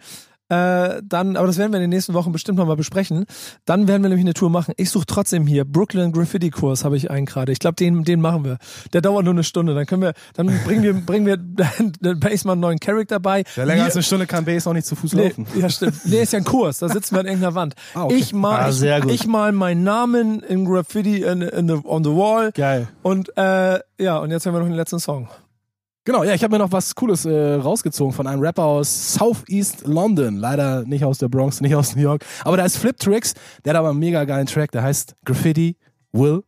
Äh, 0.48 1.02
dann, 1.04 1.36
aber 1.36 1.48
das 1.48 1.58
werden 1.58 1.72
wir 1.72 1.78
in 1.78 1.82
den 1.82 1.90
nächsten 1.90 2.14
Wochen 2.14 2.30
bestimmt 2.30 2.56
noch 2.58 2.66
mal 2.66 2.76
besprechen. 2.76 3.26
Dann 3.64 3.88
werden 3.88 4.02
wir 4.02 4.08
nämlich 4.10 4.24
eine 4.24 4.34
Tour 4.34 4.48
machen. 4.48 4.74
Ich 4.76 4.90
suche 4.90 5.06
trotzdem 5.06 5.46
hier 5.46 5.64
Brooklyn 5.64 6.12
Graffiti 6.12 6.50
Kurs 6.50 6.84
habe 6.84 6.96
ich 6.96 7.10
einen 7.10 7.26
gerade. 7.26 7.50
Ich 7.50 7.58
glaube, 7.58 7.74
den, 7.74 8.04
den 8.04 8.20
machen 8.20 8.44
wir. 8.44 8.58
Der 8.92 9.00
dauert 9.00 9.24
nur 9.24 9.34
eine 9.34 9.42
Stunde. 9.42 9.74
Dann 9.74 9.86
können 9.86 10.02
wir, 10.02 10.12
dann 10.34 10.46
bringen 10.64 10.82
wir, 10.84 10.94
bringen 10.94 11.26
wir 11.26 11.36
den 12.00 12.20
Baseman 12.20 12.52
einen 12.52 12.60
neuen 12.60 12.78
Charakter 12.80 13.18
bei. 13.18 13.42
Ja, 13.56 13.64
länger 13.64 13.80
Wir- 13.80 13.84
als 13.86 13.96
eine 13.96 14.02
Stunde 14.04 14.26
kann 14.28 14.44
Base 14.44 14.70
auch 14.70 14.74
nicht 14.74 14.86
zu 14.86 14.94
Fuß 14.94 15.14
Nee, 15.14 15.28
laufen. 15.28 15.46
ja, 15.58 15.68
stimmt. 15.68 15.94
Nee, 16.04 16.22
ist 16.22 16.32
ja 16.32 16.38
ein 16.38 16.44
Kurs. 16.44 16.78
Da 16.78 16.88
sitzen 16.88 17.16
wir 17.16 17.20
an 17.20 17.26
irgendeiner 17.26 17.54
Wand. 17.56 17.74
Ah, 17.94 18.04
okay. 18.04 18.14
Ich 18.14 18.32
mal, 18.32 18.60
Ah, 18.66 18.72
sehr 18.72 19.00
gut. 19.00 19.10
ich, 19.10 19.22
ich 19.22 19.26
mal 19.26 19.50
meinen 19.52 19.82
Namen 19.82 20.40
in 20.44 20.64
Graffiti 20.64 21.22
in, 21.22 21.42
in 21.42 21.68
the, 21.68 21.74
on 21.84 22.04
the 22.04 22.10
wall. 22.10 22.52
Geil. 22.52 22.86
Und 23.02 23.36
äh, 23.36 23.80
ja, 23.98 24.18
und 24.18 24.30
jetzt 24.30 24.46
haben 24.46 24.54
wir 24.54 24.60
noch 24.60 24.66
den 24.66 24.74
letzten 24.76 25.00
Song. 25.00 25.28
Genau, 26.06 26.22
ja, 26.22 26.34
ich 26.34 26.44
habe 26.44 26.52
mir 26.52 26.60
noch 26.60 26.70
was 26.70 26.94
Cooles 26.94 27.24
äh, 27.24 27.54
rausgezogen 27.54 28.12
von 28.12 28.28
einem 28.28 28.40
Rapper 28.40 28.62
aus 28.62 29.14
Southeast 29.14 29.88
London. 29.88 30.36
Leider 30.36 30.84
nicht 30.84 31.04
aus 31.04 31.18
der 31.18 31.28
Bronx, 31.28 31.60
nicht 31.62 31.74
aus 31.74 31.96
New 31.96 32.02
York. 32.02 32.24
Aber 32.44 32.56
da 32.56 32.64
ist 32.64 32.76
Flip 32.76 32.96
Tricks, 32.96 33.34
der 33.64 33.72
hat 33.72 33.80
aber 33.80 33.90
einen 33.90 33.98
mega 33.98 34.22
geilen 34.24 34.46
Track, 34.46 34.70
der 34.70 34.84
heißt 34.84 35.16
Graffiti 35.24 35.76
Will 36.12 36.44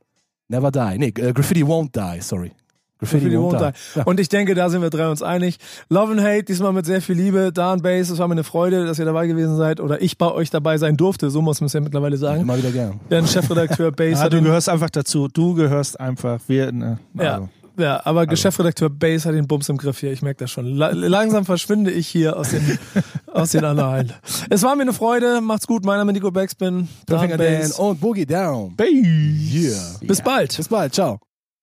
Never 0.47 0.71
Die. 0.71 0.99
Nee, 0.99 1.09
äh, 1.09 1.33
Graffiti 1.33 1.65
Won't 1.65 1.91
Die, 1.93 2.21
sorry. 2.21 2.53
Graffiti, 3.01 3.31
Graffiti 3.31 3.37
Won't, 3.37 3.61
won't 3.61 3.73
Die. 3.73 4.01
die. 4.01 4.09
Und 4.09 4.21
ich 4.21 4.29
denke, 4.29 4.55
da 4.55 4.71
sind 4.71 4.81
wir 4.81 4.91
drei 4.91 5.09
uns 5.11 5.23
einig. 5.23 5.59
Love 5.89 6.13
and 6.13 6.21
Hate, 6.21 6.45
diesmal 6.45 6.73
mit 6.73 6.87
sehr 6.87 7.03
viel 7.03 7.17
Liebe. 7.17 7.51
Dan 7.53 7.83
Bass, 7.83 8.11
es 8.11 8.19
war 8.19 8.29
mir 8.29 8.35
eine 8.35 8.45
Freude, 8.45 8.87
dass 8.87 9.01
ihr 9.01 9.05
dabei 9.07 9.27
gewesen 9.27 9.57
seid. 9.57 9.81
Oder 9.81 10.01
ich 10.01 10.19
bei 10.19 10.31
euch 10.31 10.51
dabei 10.51 10.79
sein 10.79 10.97
durfte, 10.97 11.31
so 11.31 11.43
muss 11.43 11.61
man 11.61 11.67
es 11.67 11.73
ja 11.73 11.81
mittlerweile 11.81 12.17
sagen. 12.17 12.43
Immer 12.43 12.59
wieder 12.59 12.71
gern. 12.71 13.01
Der 13.11 13.27
Chefredakteur 13.27 13.91
Bass 13.97 14.21
Ja, 14.21 14.29
du 14.29 14.41
gehörst 14.41 14.69
einfach 14.69 14.91
dazu. 14.91 15.27
Du 15.27 15.55
gehörst 15.55 15.99
einfach. 15.99 16.41
Wir, 16.47 16.71
ne, 16.71 16.99
ja, 17.15 17.35
also. 17.35 17.43
ja, 17.45 17.49
aber 17.87 18.37
Chefredakteur 18.37 18.91
Bass 18.91 19.25
hat 19.25 19.35
den 19.35 19.47
Bums 19.47 19.69
im 19.69 19.77
Griff 19.77 19.99
hier. 20.01 20.13
Ich 20.13 20.23
merke 20.23 20.45
das 20.45 20.51
schon. 20.51 20.67
La 20.77 20.91
langsam 20.91 21.45
verschwinde 21.45 21.91
ich 21.91 22.09
hier 22.09 22.37
aus 22.37 22.51
den, 22.51 22.79
aus 23.33 23.51
den 23.53 23.65
Annalen. 23.65 24.13
Es 24.51 24.63
war 24.63 24.75
mir 24.77 24.83
eine 24.83 24.93
Freude. 24.93 25.41
Macht's 25.41 25.67
gut. 25.67 25.85
Mein 25.85 25.99
Name 25.99 26.13
ist 26.13 26.17
Nico 26.17 26.31
Backspin. 26.31 26.89
Finger 27.09 27.37
Dan 27.37 27.71
und 27.73 28.01
Boogie 28.01 28.27
Down. 28.27 28.75
Bass. 28.77 28.89
Yeah. 28.89 29.99
Bis 30.01 30.21
bald. 30.21 30.57
Bis 30.57 30.69
bald, 30.69 30.95
ciao. 30.95 31.19